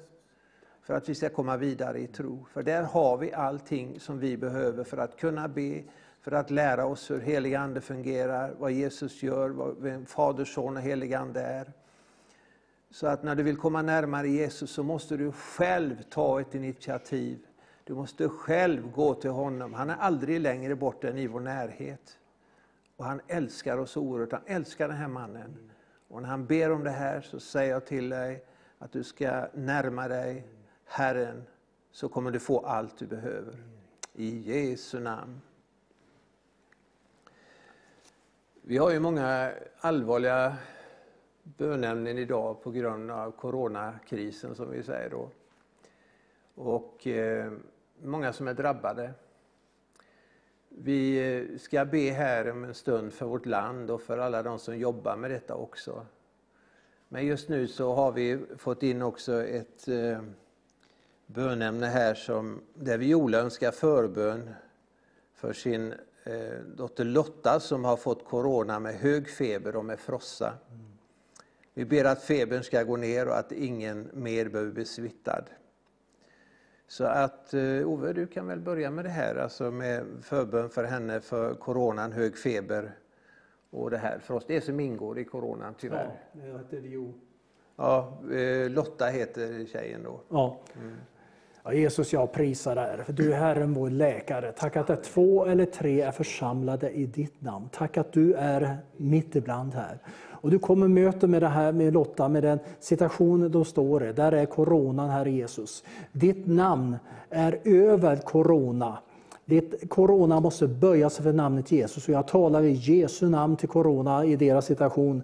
[0.83, 2.45] för att vi ska komma vidare i tro.
[2.53, 5.83] För där har vi allting som vi behöver för att kunna be,
[6.21, 10.83] för att lära oss hur helig Ande fungerar, vad Jesus gör, vem Fader, Son och
[10.83, 11.71] helig Ande är.
[12.91, 17.39] Så att när du vill komma närmare Jesus så måste du själv ta ett initiativ.
[17.83, 19.73] Du måste själv gå till honom.
[19.73, 22.17] Han är aldrig längre bort än i vår närhet.
[22.95, 24.31] Och han älskar oss oerhört.
[24.31, 25.71] Han älskar den här mannen.
[26.07, 28.43] Och när han ber om det här så säger jag till dig
[28.77, 30.47] att du ska närma dig
[30.93, 31.43] Herren
[31.91, 33.55] så kommer du få allt du behöver.
[34.13, 35.41] I Jesu namn.
[38.61, 40.57] Vi har ju många allvarliga
[41.43, 45.29] bönämnen idag på grund av coronakrisen som vi säger då.
[46.55, 47.51] Och eh,
[48.01, 49.13] många som är drabbade.
[50.69, 54.59] Vi eh, ska be här om en stund för vårt land och för alla de
[54.59, 56.05] som jobbar med detta också.
[57.07, 60.21] Men just nu så har vi fått in också ett eh,
[61.33, 64.49] bönämne här som, där Viola önskar förbön
[65.33, 65.93] för sin
[66.23, 70.53] eh, dotter Lotta som har fått corona med hög feber och med frossa.
[71.73, 75.43] Vi ber att febern ska gå ner och att ingen mer behöver bli smittad.
[76.87, 80.83] Så att eh, Ove, du kan väl börja med det här, alltså med förbön för
[80.83, 82.91] henne för coronan, hög feber
[83.69, 84.45] och det här för oss.
[84.47, 86.19] Det som ingår i coronan tyvärr.
[86.31, 87.13] Ja, det heter ju.
[87.75, 90.21] Ja, eh, Lotta heter tjejen då.
[90.29, 90.59] Ja.
[90.75, 90.95] Mm.
[91.63, 94.51] Ja, Jesus, jag prisar dig, för du är Herren vår läkare.
[94.51, 97.69] Tack att det två eller tre är församlade i ditt namn.
[97.71, 99.97] Tack att du är mitt ibland här.
[100.41, 104.13] Och du kommer möta med det här med Lotta, med den situationen de står i.
[104.13, 105.83] Där är coronan, Herre Jesus.
[106.11, 106.97] Ditt namn
[107.29, 108.97] är över corona.
[109.45, 112.07] Ditt corona måste böja sig för namnet Jesus.
[112.07, 115.23] Och jag talar i Jesu namn till corona i deras situation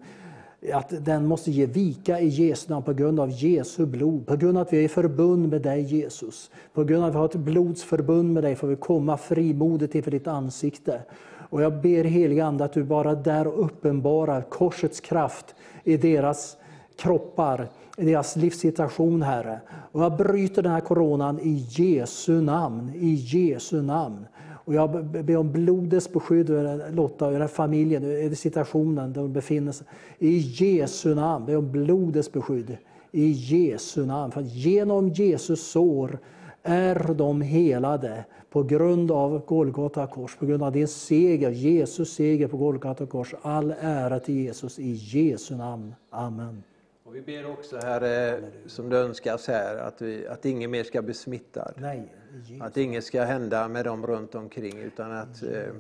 [0.74, 4.28] att den måste ge vika i Jesu namn på grund av Jesu blod.
[4.28, 6.52] På grund av att vi är i förbund med dig Jesus.
[6.74, 10.12] På grund av att vi har ett blodsförbund med dig får vi komma frimodigt inför
[10.12, 11.02] ditt ansikte.
[11.50, 16.58] Och jag ber helige Ande att du bara där uppenbarar korsets kraft i deras
[16.96, 17.68] kroppar,
[17.98, 19.60] i deras livssituation, Herre.
[19.92, 24.26] Och jag bryter den här coronan i Jesu namn, i Jesu namn.
[24.68, 29.72] Och jag ber om blodets beskydd över Lotta, över familjen, över situationen där de befinner
[29.72, 29.88] sig.
[30.20, 32.78] I Jesu namn, ber om blodets beskydd.
[33.12, 34.32] I Jesu namn.
[34.32, 36.20] För genom Jesus sår
[36.64, 42.48] är de helade på grund av Golgata kors, på grund av din seger, Jesus seger
[42.48, 43.36] på Golgata kors.
[43.42, 45.96] All ära till Jesus i Jesu namn.
[46.10, 46.64] Amen.
[47.04, 51.02] Och vi ber också, Herre, som det önskas här, att, vi, att ingen mer ska
[51.02, 51.74] bli smittad.
[51.78, 52.14] Nej,
[52.62, 55.74] Att inget ska hända med dem runt omkring, utan att eh,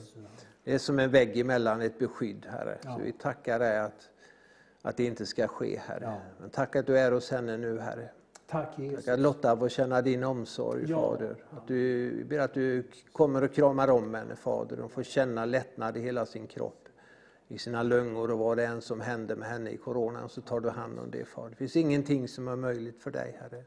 [0.64, 2.78] det är som en vägg emellan ett beskydd, Herre.
[2.84, 4.10] Så vi tackar dig att,
[4.82, 6.22] att det inte ska ske, Herre.
[6.40, 8.10] Men tack att du är hos henne nu, Herre.
[8.50, 9.06] Tack Jesus.
[9.06, 11.02] Tack att Lotta får känna din omsorg, Ja.
[11.02, 11.36] Fader.
[11.50, 14.78] Att du, ber att du kommer och kramar om henne, Fader.
[14.78, 16.88] Hon får känna lättnad i hela sin kropp,
[17.48, 20.60] i sina lungor och vad det än som händer med henne i coronan, så tar
[20.60, 21.50] du hand om det, Fader.
[21.50, 23.64] Det finns ingenting som är möjligt för dig, Herre.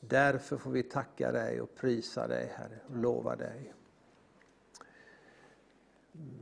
[0.00, 3.72] Därför får vi tacka dig och prisa dig, Herre, och lova dig.
[6.14, 6.34] Mm.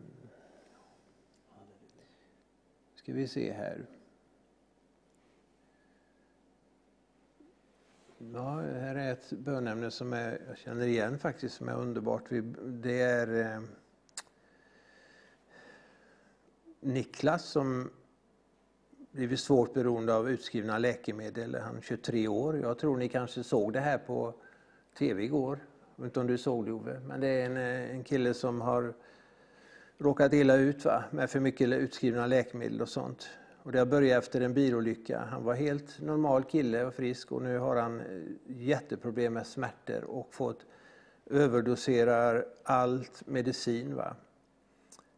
[2.94, 3.86] Ska vi se här.
[8.18, 12.22] Ja, här är ett bönämne som är, jag känner igen faktiskt, som är underbart.
[12.32, 13.62] Vi- Det är eh,
[16.80, 17.90] Niklas som
[19.14, 21.54] blivit svårt beroende av utskrivna läkemedel.
[21.54, 22.58] Han är 23 år.
[22.58, 24.34] Jag tror ni kanske såg det här på
[24.98, 25.58] tv igår.
[25.96, 28.34] Jag vet inte om du såg det Ove, men det är en, eh, en kille
[28.34, 28.94] som har
[29.98, 31.04] råkat illa ut va?
[31.10, 33.28] med för mycket utskrivna läkemedel och sånt.
[33.62, 35.20] Och det har börjat efter en bilolycka.
[35.30, 38.06] Han var helt normal kille och frisk och nu har han eh,
[38.46, 40.66] jätteproblem med smärtor och fått
[41.30, 43.94] överdoserar allt medicin.
[43.94, 44.16] Va?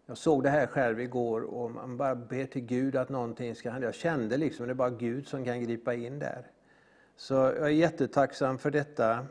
[0.09, 3.71] Jag såg det här själv igår och man bara ber till Gud att någonting ska
[3.71, 3.87] hända.
[3.87, 6.51] Jag kände liksom att det är bara Gud som kan gripa in där.
[7.17, 9.27] Så jag är jättetacksam för detta.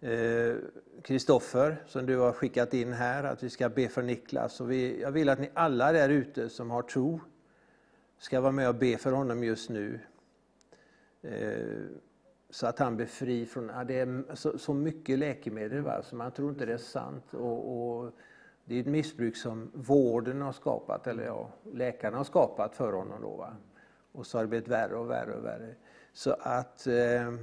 [0.00, 0.54] Eh,
[1.02, 4.60] Kristoffer, som du har skickat in här, att vi ska be för Niklas.
[4.60, 7.20] Och vi, jag vill att ni alla där ute som har tro
[8.18, 10.00] ska vara med och be för honom just nu.
[11.22, 11.84] Eh,
[12.50, 16.16] så att han blir fri från, ja, det är så, så mycket läkemedel va, så
[16.16, 17.34] man tror inte det är sant.
[17.34, 18.12] Och, och
[18.64, 23.22] det är ett missbruk som vården har skapat, eller ja, läkarna har skapat för honom.
[23.22, 23.56] Då, va.
[24.12, 25.74] Och så har det blivit värre och värre och värre.
[26.12, 27.34] Så att eh,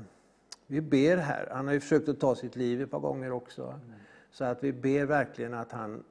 [0.67, 3.79] vi ber här, han har ju försökt att ta sitt liv ett par gånger också.
[4.31, 6.03] Så att vi ber verkligen att han,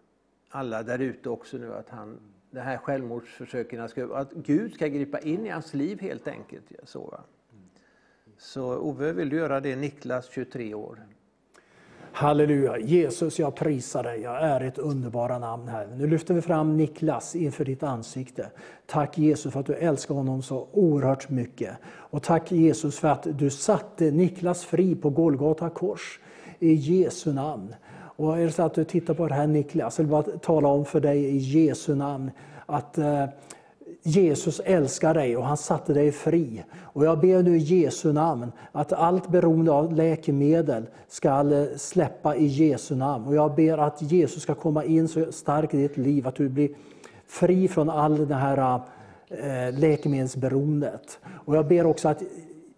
[0.49, 2.19] alla där ute också nu, att han,
[2.51, 6.73] det här självmordsförsöken, att Gud ska gripa in i hans liv helt enkelt.
[6.85, 7.21] Så, va?
[8.39, 9.77] så Ove, vill du göra det?
[9.77, 11.07] Niklas, 23 år.
[12.13, 12.79] Halleluja.
[12.79, 14.21] Jesus, jag prisar dig.
[14.21, 15.89] Jag är ett underbara namn här.
[15.97, 18.51] Nu lyfter vi fram Niklas inför ditt ansikte.
[18.87, 21.77] Tack Jesus för att du älskar honom så oerhört mycket.
[21.87, 26.21] Och tack Jesus för att du satte Niklas fri på Golgata kors.
[26.59, 27.75] I Jesu namn.
[28.17, 30.69] Och är det så att du tittar på det här Niklas, jag vill bara tala
[30.69, 32.31] om för dig i Jesu namn
[32.67, 33.25] att eh,
[34.03, 36.65] Jesus älskar dig och han satte dig fri.
[36.83, 42.37] Och jag ber nu i Jesu namn att allt beroende av läkemedel ska eh, släppa
[42.37, 43.27] i Jesu namn.
[43.27, 46.49] Och jag ber att Jesus ska komma in så starkt i ditt liv att du
[46.49, 46.71] blir
[47.27, 48.81] fri från all det här
[49.29, 51.19] eh, läkemedelsberoendet.
[51.45, 52.23] Och jag ber också att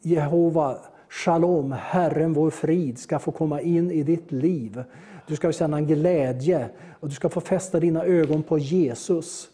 [0.00, 0.76] Jehova
[1.08, 4.84] Shalom, Herren vår frid, ska få komma in i ditt liv.
[5.26, 6.68] Du ska känna en glädje
[7.00, 9.48] och du ska få fästa dina ögon på Jesus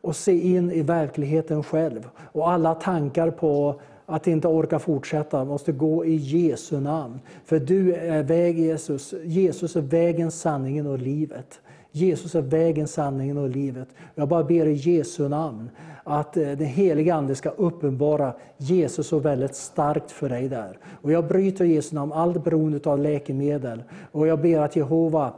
[0.00, 2.08] och se in i verkligheten själv.
[2.32, 7.20] Och alla tankar på att inte orka fortsätta måste gå i Jesu namn.
[7.44, 9.14] För du är väg Jesus.
[9.24, 11.60] Jesus är vägen, sanningen och livet.
[11.92, 13.88] Jesus är vägen, sanningen och livet.
[14.14, 15.70] Jag bara ber i Jesu namn
[16.04, 20.78] att eh, den heliga Ande ska uppenbara Jesus så väldigt starkt för dig där.
[21.02, 23.82] Och jag bryter i Jesu namn allt beroende av läkemedel.
[24.12, 25.32] Och jag ber att Jehova,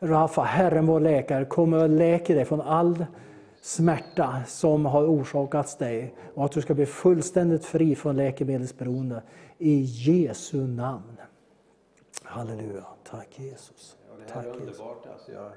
[0.00, 3.04] Rafa, Herren vår läkare, kommer och läker dig från all
[3.66, 9.22] smärta som har orsakats dig och att du ska bli fullständigt fri från läkemedelsberoende.
[9.58, 11.16] I Jesu namn.
[12.22, 12.84] Halleluja.
[13.04, 13.96] Tack Jesus.
[14.08, 14.78] Ja, det här Tack är Jesus.
[14.80, 15.06] underbart.
[15.06, 15.52] Alltså jag,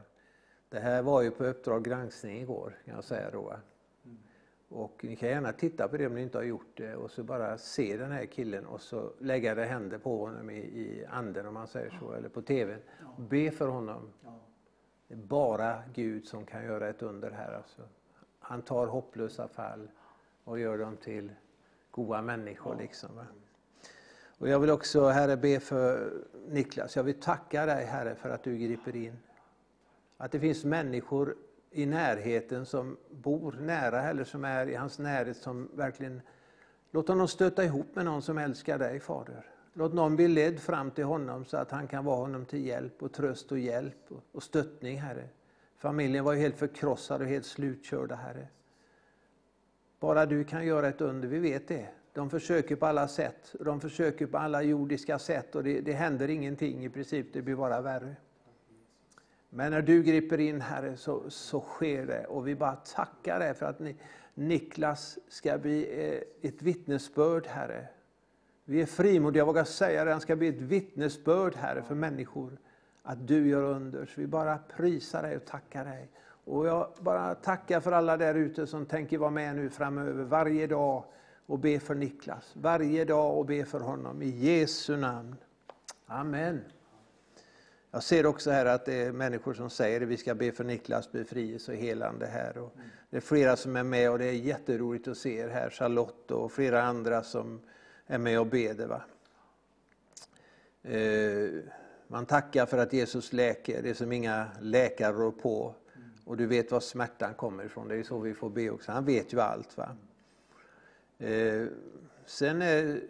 [0.70, 3.42] det här var ju på Uppdrag granskning igår, kan jag säga då.
[3.42, 3.60] va.
[4.70, 7.24] Och ni kan gärna titta på det om ni inte har gjort det och så
[7.24, 11.46] bara se den här killen och så lägga era händer på honom i, i anden
[11.46, 12.80] om man säger så, eller på TVn.
[13.18, 14.14] Be för honom.
[15.08, 17.54] Det är bara Gud som kan göra ett under här.
[17.54, 17.82] Alltså.
[18.50, 19.88] Han tar hopplösa fall
[20.44, 21.32] och gör dem till
[21.92, 22.76] goda människor.
[22.76, 23.10] Liksom?
[24.38, 26.14] Och jag vill också, Herre, be för
[26.48, 26.96] Niklas.
[26.96, 29.18] Jag vill tacka dig, Herre, för att du griper in.
[30.18, 31.36] Att det finns människor
[31.72, 36.22] i närheten som bor nära eller som är i hans närhet som verkligen
[36.92, 39.46] Låt honom stöta ihop med någon som älskar dig, Fader.
[39.74, 43.04] Låt någon bli ledd fram till honom så att han kan vara honom till hjälp
[43.04, 45.30] och tröst och hjälp och stöttning, Herre.
[45.80, 48.48] Familjen var ju helt förkrossad och helt slutkörda, Herre.
[50.00, 51.88] Bara du kan göra ett under, vi vet det.
[52.14, 56.30] De försöker på alla sätt, de försöker på alla jordiska sätt och det, det händer
[56.30, 58.16] ingenting i princip, det blir bara värre.
[59.50, 63.54] Men när du griper in Herre så, så sker det och vi bara tackar dig
[63.54, 63.96] för att ni,
[64.34, 67.88] Niklas ska bli eh, ett vittnesbörd Herre.
[68.66, 72.58] Vi är frimodiga, jag vågar säga det, han ska bli ett vittnesbörd Herre för människor
[73.04, 74.06] att du gör under.
[74.06, 76.10] Så vi bara prisar dig och tackar dig.
[76.46, 80.68] Och jag bara tackar för alla där ute som tänker vara med nu framöver varje
[80.68, 81.04] dag
[81.46, 82.52] och be för Niklas.
[82.54, 85.36] Varje dag och be för honom i Jesu namn.
[86.06, 86.62] Amen.
[87.92, 90.64] Jag ser också här att det är människor som säger att vi ska be för
[90.64, 92.58] Niklas befrielse och helande här.
[92.58, 92.76] Och
[93.10, 95.70] det är flera som är med och det är jätteroligt att se er här.
[95.70, 97.62] Charlotte och flera andra som
[98.08, 98.88] är med och ber.
[98.88, 99.02] Va?
[100.84, 101.50] Eh,
[102.12, 105.76] man tackar för att Jesus läker, det är som inga läkare rår på.
[106.26, 108.92] Och du vet var smärtan kommer ifrån, det är så vi får be också.
[108.92, 109.78] Han vet ju allt.
[109.78, 109.96] va.
[111.18, 111.68] Eh,
[112.26, 113.02] sen eh, är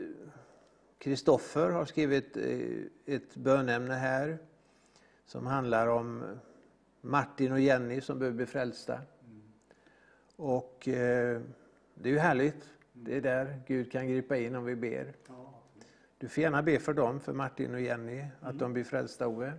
[0.97, 4.37] Kristoffer har skrivit eh, ett bönämne här
[5.25, 6.23] som handlar om
[7.01, 9.01] Martin och Jenny som behöver bli frälsta.
[10.35, 11.41] Och eh,
[11.93, 12.69] det är ju härligt.
[12.93, 15.13] Det är där Gud kan gripa in om vi ber.
[16.19, 19.53] Du får gärna be för dem, för Martin och Jenny, att de blir frälsta, Ove.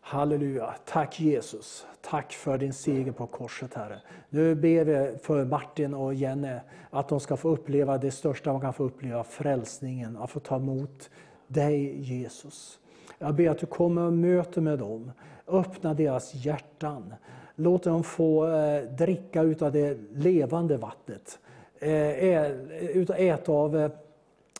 [0.00, 0.74] Halleluja.
[0.84, 1.86] Tack Jesus.
[2.00, 4.00] Tack för din seger på korset, Herre.
[4.28, 6.58] Nu ber vi för Martin och Jenny
[6.90, 10.56] att de ska få uppleva det största man kan få uppleva, frälsningen, att få ta
[10.56, 11.10] emot
[11.46, 12.78] dig Jesus.
[13.18, 15.12] Jag ber att du kommer och möter med dem.
[15.46, 17.14] Öppna deras hjärtan.
[17.54, 21.38] Låt dem få eh, dricka utav det levande vattnet.
[21.78, 23.90] Eh, äta av eh,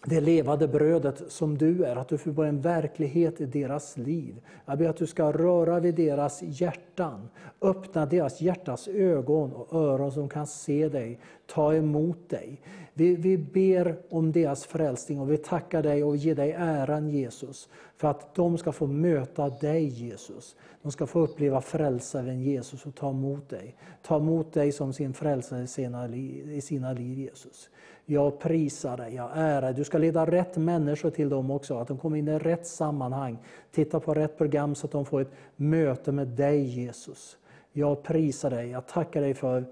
[0.05, 4.41] det levande brödet som du är, att du får en verklighet i deras liv.
[4.67, 7.29] Jag ber att du ska röra vid deras hjärtan,
[7.61, 12.61] öppna deras hjärtas ögon och öron som kan se dig, ta emot dig.
[12.95, 17.69] Vi, vi ber om deras frälsning och vi tackar dig och ger dig äran Jesus,
[17.97, 20.57] för att de ska få möta dig Jesus.
[20.83, 23.77] De ska få uppleva frälsaren Jesus och ta emot dig.
[24.03, 27.71] Ta emot dig som sin frälsare i sina liv, i sina liv Jesus.
[28.11, 29.75] Jag prisar dig, jag ärar dig.
[29.75, 33.39] Du ska leda rätt människor till dem också, att de kommer in i rätt sammanhang.
[33.71, 37.39] Titta på rätt program så att de får ett möte med dig Jesus.
[37.73, 39.65] Jag prisar dig, jag tackar dig för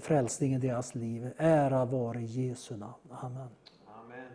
[0.00, 1.30] frälsningen i deras liv.
[1.36, 2.92] Ära vare Jesu namn.
[3.10, 3.48] Amen.
[3.86, 4.32] Amen.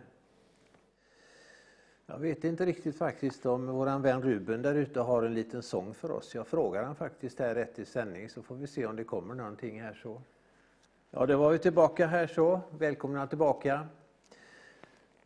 [2.06, 5.94] Jag vet inte riktigt faktiskt om vår vän Ruben där ute har en liten sång
[5.94, 6.34] för oss.
[6.34, 9.34] Jag frågar han faktiskt här rätt i sändning så får vi se om det kommer
[9.34, 10.22] någonting här så.
[11.10, 12.60] Ja, det var vi tillbaka här så.
[12.78, 13.86] Välkomna tillbaka.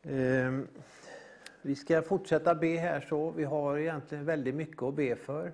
[0.03, 0.69] Ehm,
[1.63, 3.31] vi ska fortsätta be här så.
[3.31, 5.53] Vi har egentligen väldigt mycket att be för.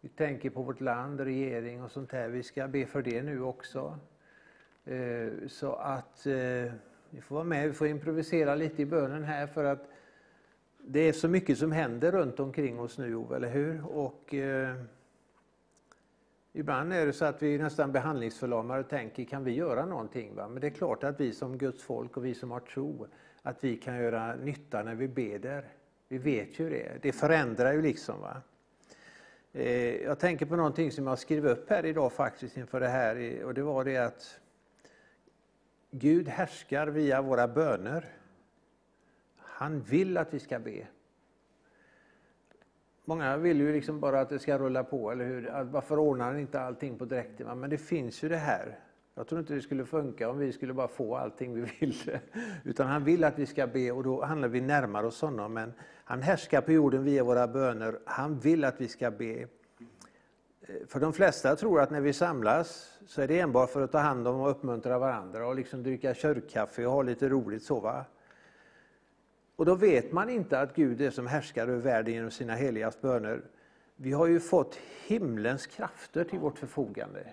[0.00, 2.28] Vi tänker på vårt land, regering och sånt här.
[2.28, 3.98] Vi ska be för det nu också.
[4.84, 6.72] Ehm, så att eh,
[7.10, 9.88] vi får vara med, vi får improvisera lite i bönen här för att
[10.78, 13.86] det är så mycket som händer runt omkring oss nu, eller hur?
[13.86, 14.76] Och, eh,
[16.58, 20.34] Ibland är det så att vi är nästan behandlingsförlamade och tänker, kan vi göra någonting?
[20.34, 20.48] Va?
[20.48, 23.06] Men det är klart att vi som Guds folk och vi som har tro,
[23.42, 25.64] att vi kan göra nytta när vi beder.
[26.08, 27.02] Vi vet ju det.
[27.02, 28.20] Det förändrar ju liksom.
[28.20, 28.42] Va?
[29.52, 33.44] Eh, jag tänker på någonting som jag skrev upp här idag faktiskt inför det här
[33.44, 34.40] och det var det att
[35.90, 38.04] Gud härskar via våra böner.
[39.36, 40.86] Han vill att vi ska be.
[43.08, 45.64] Många vill ju liksom bara att det ska rulla på, eller hur?
[45.64, 47.60] Varför ordnar han inte allting på direkten?
[47.60, 48.78] Men det finns ju det här.
[49.14, 52.18] Jag tror inte det skulle funka om vi skulle bara få allting vi vill.
[52.64, 55.54] Utan han vill att vi ska be och då handlar vi närmare oss honom.
[55.54, 55.72] Men
[56.04, 57.98] han härskar på jorden via våra böner.
[58.04, 59.34] Han vill att vi ska be.
[59.34, 59.46] Eh,
[60.88, 63.98] för de flesta tror att när vi samlas så är det enbart för att ta
[63.98, 67.80] hand om och uppmuntra varandra och liksom dricka kyrkkaffe och ha lite roligt så.
[67.80, 68.04] Va?
[69.56, 73.00] Och då vet man inte att Gud är som härskar över världen genom sina heligas
[73.00, 73.42] böner.
[73.96, 77.26] Vi har ju fått himlens krafter till vårt förfogande.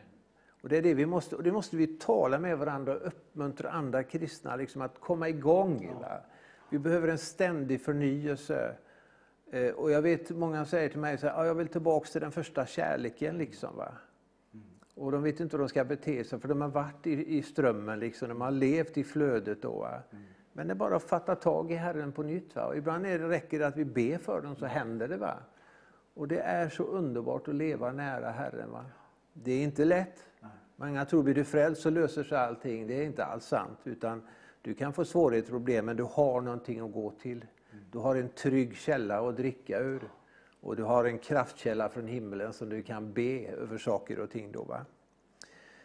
[0.61, 3.69] Och det är det vi måste, och det måste vi tala med varandra och uppmuntra
[3.69, 5.95] andra kristna liksom att komma igång.
[6.01, 6.21] Va?
[6.69, 8.75] Vi behöver en ständig förnyelse.
[9.51, 12.65] Eh, och jag vet många säger till mig här, jag vill tillbaka till den första
[12.65, 13.37] kärleken.
[13.37, 13.91] Liksom, va?
[14.95, 17.43] Och de vet inte hur de ska bete sig för de har varit i, i
[17.43, 19.61] strömmen, liksom, de har levt i flödet.
[19.61, 20.01] Då, va?
[20.53, 22.55] Men det är bara att fatta tag i Herren på nytt.
[22.55, 22.65] Va?
[22.65, 25.17] Och ibland är det, räcker det att vi ber för dem så händer det.
[25.17, 25.37] Va?
[26.13, 28.71] Och det är så underbart att leva nära Herren.
[28.71, 28.85] Va?
[29.33, 30.23] Det är inte lätt.
[30.75, 32.87] Många tror blir du frälst så löser sig allting.
[32.87, 33.79] Det är inte alls sant.
[33.83, 34.27] Utan
[34.61, 37.45] du kan få svårigheter och problem, men du har någonting att gå till.
[37.91, 40.09] Du har en trygg källa att dricka ur.
[40.61, 44.51] Och du har en kraftkälla från himlen som du kan be över saker och ting.
[44.51, 44.85] Då, va?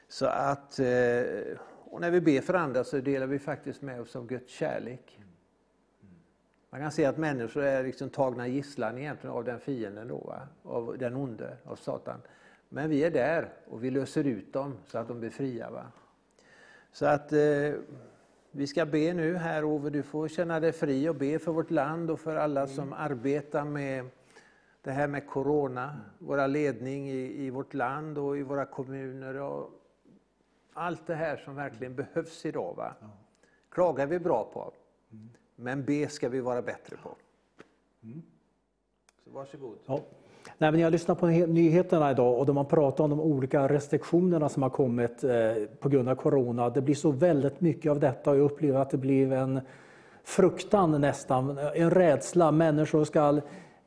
[0.09, 0.87] Så att, eh,
[1.91, 5.20] och när vi ber för andra så delar vi faktiskt med oss av Guds kärlek.
[6.70, 10.41] Man kan se att människor är liksom tagna gisslan egentligen av den fienden, då, va?
[10.62, 12.20] av den onde, av Satan.
[12.68, 15.70] Men vi är där och vi löser ut dem så att de blir fria.
[15.70, 15.86] Va?
[16.92, 17.73] Så att eh,
[18.50, 21.70] vi ska be nu här Ove, du får känna dig fri och be för vårt
[21.70, 24.05] land och för alla som arbetar med
[24.83, 29.34] det här med Corona, våra ledning i, i vårt land och i våra kommuner.
[29.34, 29.70] Och
[30.78, 32.74] allt det här som verkligen behövs idag.
[32.76, 32.94] Va?
[33.70, 34.73] Klagar vi bra på,
[35.57, 37.10] men be ska vi vara bättre på.
[39.24, 39.76] Så varsågod.
[39.86, 40.00] Ja.
[40.58, 44.48] Nej, men jag lyssnar på nyheterna idag och de har pratat om de olika restriktionerna
[44.48, 46.70] som har kommit eh, på grund av Corona.
[46.70, 49.60] Det blir så väldigt mycket av detta och jag upplever att det blir en
[50.24, 52.52] fruktan nästan, en rädsla.
[52.52, 53.40] Människor ska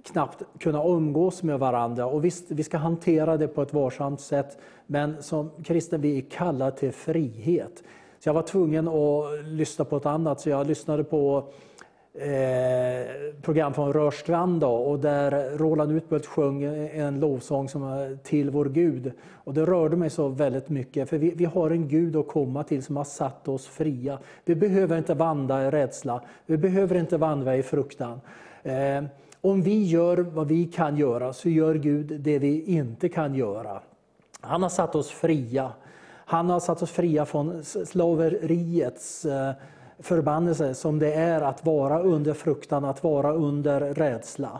[0.03, 2.05] knappt kunna umgås med varandra.
[2.05, 4.57] Och visst, vi ska hantera det på ett varsamt sätt,
[4.87, 7.83] men som kristen vi är kallade till frihet.
[8.19, 11.43] Så jag var tvungen att lyssna på ett annat, så jag lyssnade på
[12.13, 19.11] eh, program från Rörstrand och där Roland Utbult sjöng en lovsång som till vår Gud.
[19.31, 22.63] Och det rörde mig så väldigt mycket, för vi, vi har en Gud att komma
[22.63, 24.19] till som har satt oss fria.
[24.45, 28.21] Vi behöver inte vandra i rädsla, vi behöver inte vandra i fruktan.
[28.63, 29.03] Eh,
[29.41, 33.81] om vi gör vad vi kan göra så gör Gud det vi inte kan göra.
[34.41, 35.71] Han har satt oss fria.
[36.25, 39.51] Han har satt oss fria från slaveriets eh,
[39.99, 44.59] förbannelse som det är att vara under fruktan, att vara under rädsla.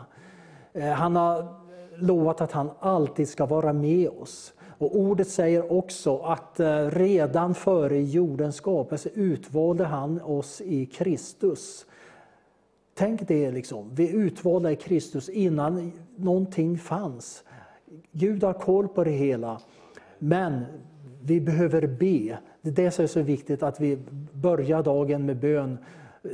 [0.72, 1.46] Eh, han har
[1.96, 4.52] lovat att han alltid ska vara med oss.
[4.78, 11.86] Och Ordet säger också att eh, redan före jordens skapelse utvalde han oss i Kristus.
[13.02, 13.90] Tänk det, liksom.
[13.94, 17.44] vi är utvalda i Kristus innan någonting fanns.
[18.12, 19.60] Gud har koll på det hela.
[20.18, 20.64] Men
[21.22, 22.38] vi behöver be.
[22.62, 23.98] Det är det som är så viktigt, att vi
[24.32, 25.78] börjar dagen med bön.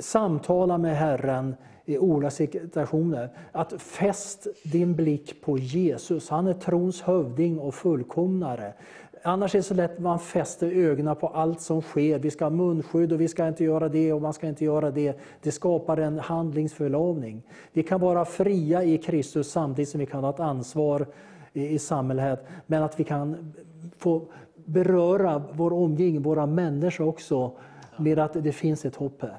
[0.00, 3.30] Samtala med Herren i olika situationer.
[3.52, 6.28] Att fäst din blick på Jesus.
[6.28, 8.74] Han är trons hövding och fullkomnare.
[9.22, 12.18] Annars är det så lätt att man fäster ögonen på allt som sker.
[12.18, 14.90] Vi ska ha munskydd och vi ska inte göra det och man ska inte göra
[14.90, 15.18] det.
[15.42, 17.42] Det skapar en handlingsförlamning.
[17.72, 21.06] Vi kan vara fria i Kristus samtidigt som vi kan ha ett ansvar
[21.52, 22.47] i, i samhället.
[22.66, 23.52] Men att vi kan
[23.98, 24.22] få
[24.55, 27.52] beröra vår omgivning, våra människor också,
[27.97, 29.38] med att det finns ett hopp här.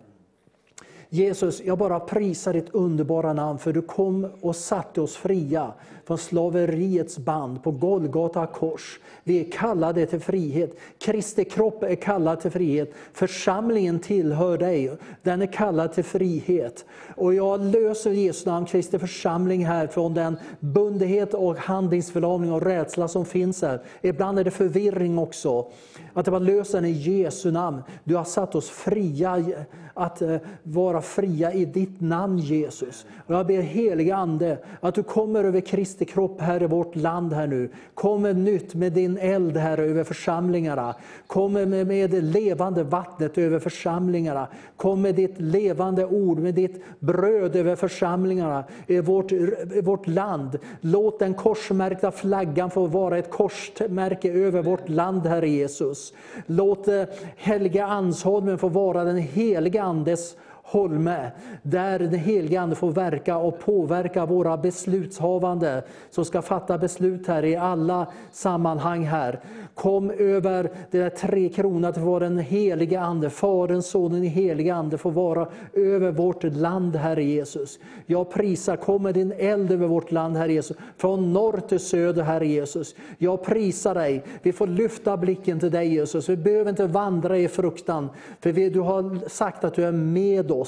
[1.11, 5.73] Jesus, jag bara prisar ditt underbara namn för du kom och satte oss fria
[6.09, 8.99] från slaveriets band på Golgata kors.
[9.23, 10.77] Vi är kallade till frihet.
[10.99, 12.93] Kristi kropp är kallad till frihet.
[13.13, 14.91] Församlingen tillhör dig.
[15.23, 16.85] Den är kallad till frihet.
[17.15, 23.07] Och jag löser Jesu namn, Kristi församling här från den bundenhet och handlingsförlamning och rädsla
[23.07, 23.81] som finns här.
[24.01, 25.71] Ibland är det förvirring också.
[26.13, 27.81] Att det var lösen i Jesu namn.
[28.03, 29.43] Du har satt oss fria
[29.93, 33.05] att eh, vara fria i ditt namn Jesus.
[33.27, 37.33] Och jag ber helige Ande att du kommer över Kristi kropp här i vårt land
[37.33, 37.69] här nu.
[37.93, 40.95] Kommer nytt med din eld här över församlingarna.
[41.27, 44.47] Kommer med, med det levande vattnet över församlingarna.
[44.75, 50.57] Kom med ditt levande ord, med ditt bröd över församlingarna i vårt, i vårt land.
[50.81, 55.98] Låt den korsmärkta flaggan få vara ett korsmärke över vårt land, Herre Jesus.
[56.45, 60.35] Låt eh, helige Helga Ansholmen få vara den heliga Andes
[60.71, 61.31] holme,
[61.63, 67.45] där den helige Ande får verka och påverka våra beslutshavande som ska fatta beslut här
[67.45, 69.39] i alla sammanhang här.
[69.75, 74.75] Kom över det där tre kronor att vara den helige Ande, Fadern, Sonen, den helige
[74.75, 77.79] Ande får vara över vårt land, Herre Jesus.
[78.05, 82.47] Jag prisar, kommer din eld över vårt land, Herre Jesus, från norr till söder, Herre
[82.47, 82.95] Jesus.
[83.17, 87.47] Jag prisar dig, vi får lyfta blicken till dig Jesus, vi behöver inte vandra i
[87.47, 88.09] fruktan,
[88.41, 90.58] för du har sagt att du är med oss.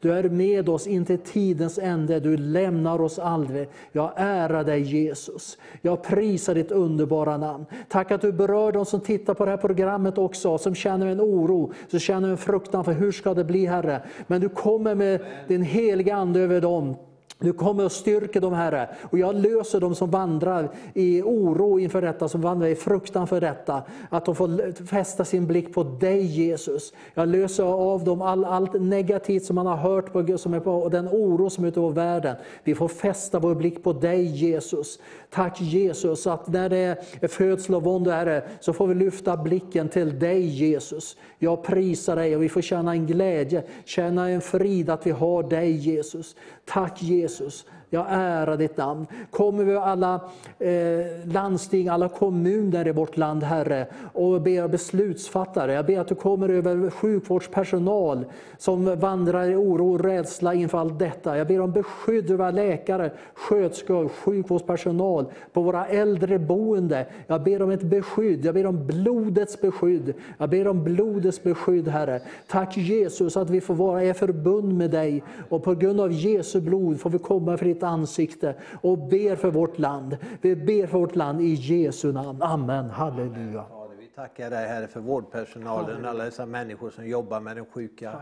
[0.00, 3.68] Du är med oss in till tidens ände, du lämnar oss aldrig.
[3.92, 5.58] Jag ärar dig Jesus.
[5.82, 7.66] Jag prisar ditt underbara namn.
[7.88, 11.20] Tack att du berör de som tittar på det här programmet också, som känner en
[11.20, 14.02] oro, som känner en fruktan för hur ska det bli Herre.
[14.26, 16.96] Men du kommer med din heliga Ande över dem
[17.40, 18.88] du kommer och styrker dem, Herre.
[19.10, 23.40] Och jag löser dem som vandrar i oro inför detta, som vandrar i fruktan för
[23.40, 23.82] detta.
[24.10, 26.92] Att de får fästa sin blick på dig, Jesus.
[27.14, 30.72] Jag löser av dem all, allt negativt som man har hört på, som är på,
[30.72, 32.36] och den oro som är ute i världen.
[32.64, 34.98] Vi får fästa vår blick på dig, Jesus.
[35.30, 39.88] Tack Jesus, att när det är födsel och vånda, Herre, så får vi lyfta blicken
[39.88, 41.16] till dig, Jesus.
[41.38, 45.42] Jag prisar dig och vi får känna en glädje, känna en frid att vi har
[45.42, 46.36] dig, Jesus.
[46.64, 47.27] Tack Jesus.
[47.28, 47.66] Jesús.
[47.90, 49.06] Jag ärar ditt namn.
[49.30, 50.20] Kommer vi alla
[50.58, 55.72] eh, landsting, alla kommuner i vårt land, Herre, och ber beslutsfattare.
[55.72, 58.24] Jag ber att du kommer över sjukvårdspersonal
[58.58, 61.38] som vandrar i oro och rädsla inför allt detta.
[61.38, 67.06] Jag ber om beskydd över läkare, sköterskor, sjukvårdspersonal på våra äldreboende.
[67.26, 70.14] Jag ber om ett beskydd, jag ber om blodets beskydd.
[70.38, 72.20] Jag ber om blodets beskydd, Herre.
[72.46, 76.60] Tack Jesus att vi får vara i förbund med dig och på grund av Jesu
[76.60, 80.16] blod får vi komma för ditt ansikte och ber för vårt land.
[80.42, 82.42] Vi ber för vårt land i Jesu namn.
[82.42, 82.90] Amen.
[82.90, 83.64] Halleluja.
[83.98, 88.20] Vi tackar dig Herre för vårdpersonalen, alla dessa människor som jobbar med de sjuka.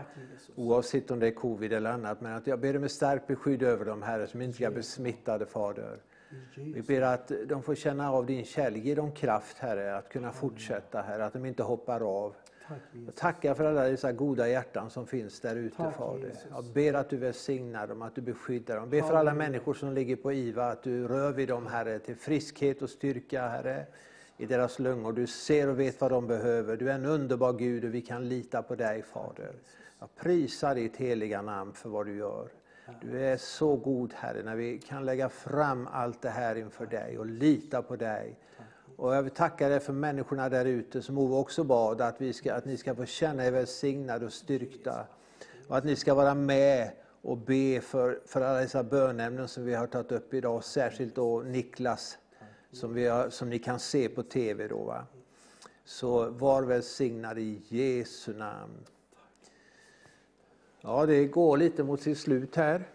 [0.55, 2.21] Oavsett om det är covid eller annat.
[2.21, 4.83] Men att jag ber om ett starkt beskydd över dem Herre, som inte ska bli
[4.83, 5.97] smittade Fader.
[6.55, 10.31] Vi ber att de får känna av din kärlek, ge dem kraft Herre att kunna
[10.31, 12.35] fortsätta Herre, att de inte hoppar av.
[13.05, 16.27] Jag tackar för alla dessa goda hjärtan som finns där ute Tack, Fader.
[16.27, 16.45] Jesus.
[16.49, 18.89] Jag ber att du välsignar dem, att du beskyddar dem.
[18.89, 22.15] Ber för alla människor som ligger på IVA, att du rör vid dem Herre, till
[22.15, 23.85] friskhet och styrka Herre
[24.37, 25.13] i deras lungor.
[25.13, 26.77] Du ser och vet vad de behöver.
[26.77, 29.53] Du är en underbar Gud och vi kan lita på dig Fader.
[29.99, 32.47] Jag prisar ditt heliga namn för vad du gör.
[33.01, 37.17] Du är så god Herre när vi kan lägga fram allt det här inför dig
[37.17, 38.37] och lita på dig.
[38.97, 42.33] Och jag vill tacka dig för människorna där ute som Ove också bad att, vi
[42.33, 45.05] ska, att ni ska få känna er välsignade och styrkta.
[45.67, 49.75] Och att ni ska vara med och be för, för alla dessa bönämnen som vi
[49.75, 50.63] har tagit upp idag.
[50.63, 52.17] Särskilt då Niklas
[52.71, 54.67] som, vi har, som ni kan se på TV.
[54.67, 55.05] Då, va?
[55.85, 58.85] Så var välsignad i Jesu namn.
[60.81, 62.87] Ja, det går lite mot sitt slut här.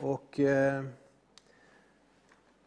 [0.00, 0.84] Och eh,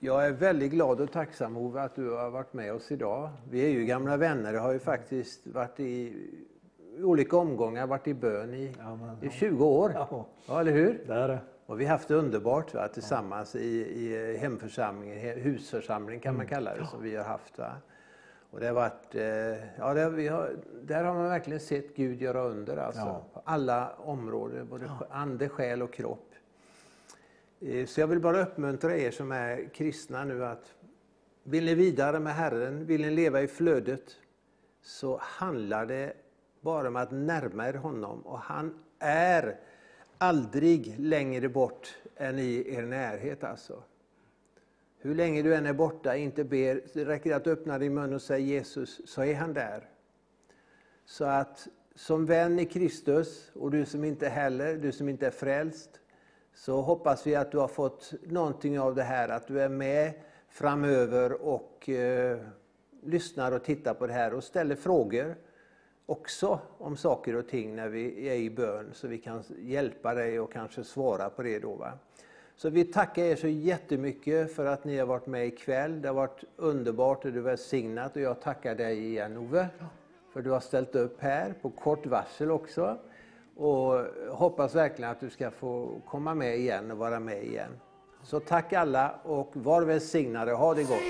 [0.04, 3.30] jag är väldigt glad och tacksam Ove att du har varit med oss idag.
[3.50, 4.54] Vi är ju gamla vänner.
[4.54, 6.14] Jag har ju faktiskt varit i,
[7.04, 8.76] olika omgångar, varit i bön i,
[9.22, 9.92] i 20 år.
[9.96, 10.26] Ja.
[10.48, 11.04] Ja, eller hur?
[11.08, 11.40] Det är det.
[11.66, 13.68] Och vi har haft det underbart va, tillsammans i,
[14.04, 17.58] i hemförsamlingen, he- husförsamling kan man kalla det, som vi har haft.
[17.58, 17.72] Va?
[18.52, 20.50] Och det har varit, eh, ja, vi har,
[20.84, 23.26] där har man verkligen sett Gud göra under alltså, Ja.
[23.34, 26.30] på alla områden, både ande, själ och kropp.
[27.66, 30.74] Eh, så jag vill bara uppmuntra er som är kristna nu att
[31.44, 34.16] vill ni vidare med Herren, vill ni leva i flödet,
[34.82, 36.14] så handlar det
[36.62, 38.22] bara om att närma er honom.
[38.22, 39.60] Och han är
[40.18, 43.84] aldrig längre bort än i er närhet alltså.
[44.98, 48.22] Hur länge du än är borta, inte ber, det räcker att öppna din mun och
[48.22, 49.90] säga Jesus, så är han där.
[51.06, 55.32] Så att som vän i Kristus, och du som inte heller, du som inte är
[55.32, 56.00] frälst,
[56.54, 60.14] så hoppas vi att du har fått någonting av det här, att du är med
[60.50, 62.38] framöver och eh,
[63.04, 65.36] lyssnar och tittar på det här och ställer frågor
[66.06, 70.40] också om saker och ting när vi är i bön, så vi kan hjälpa dig
[70.40, 71.76] och kanske svara på det då.
[71.76, 71.92] Va?
[72.56, 76.02] Så vi tackar er så jättemycket för att ni har varit med ikväll.
[76.02, 79.68] Det har varit underbart och du har välsignat och jag tackar dig igen Ove,
[80.34, 82.98] för du har ställt upp här på kort varsel också.
[83.56, 87.72] Och hoppas verkligen att du ska få komma med igen och vara med igen.
[88.24, 90.52] Så tack alla och var välsignade.
[90.52, 91.04] Ha det gott.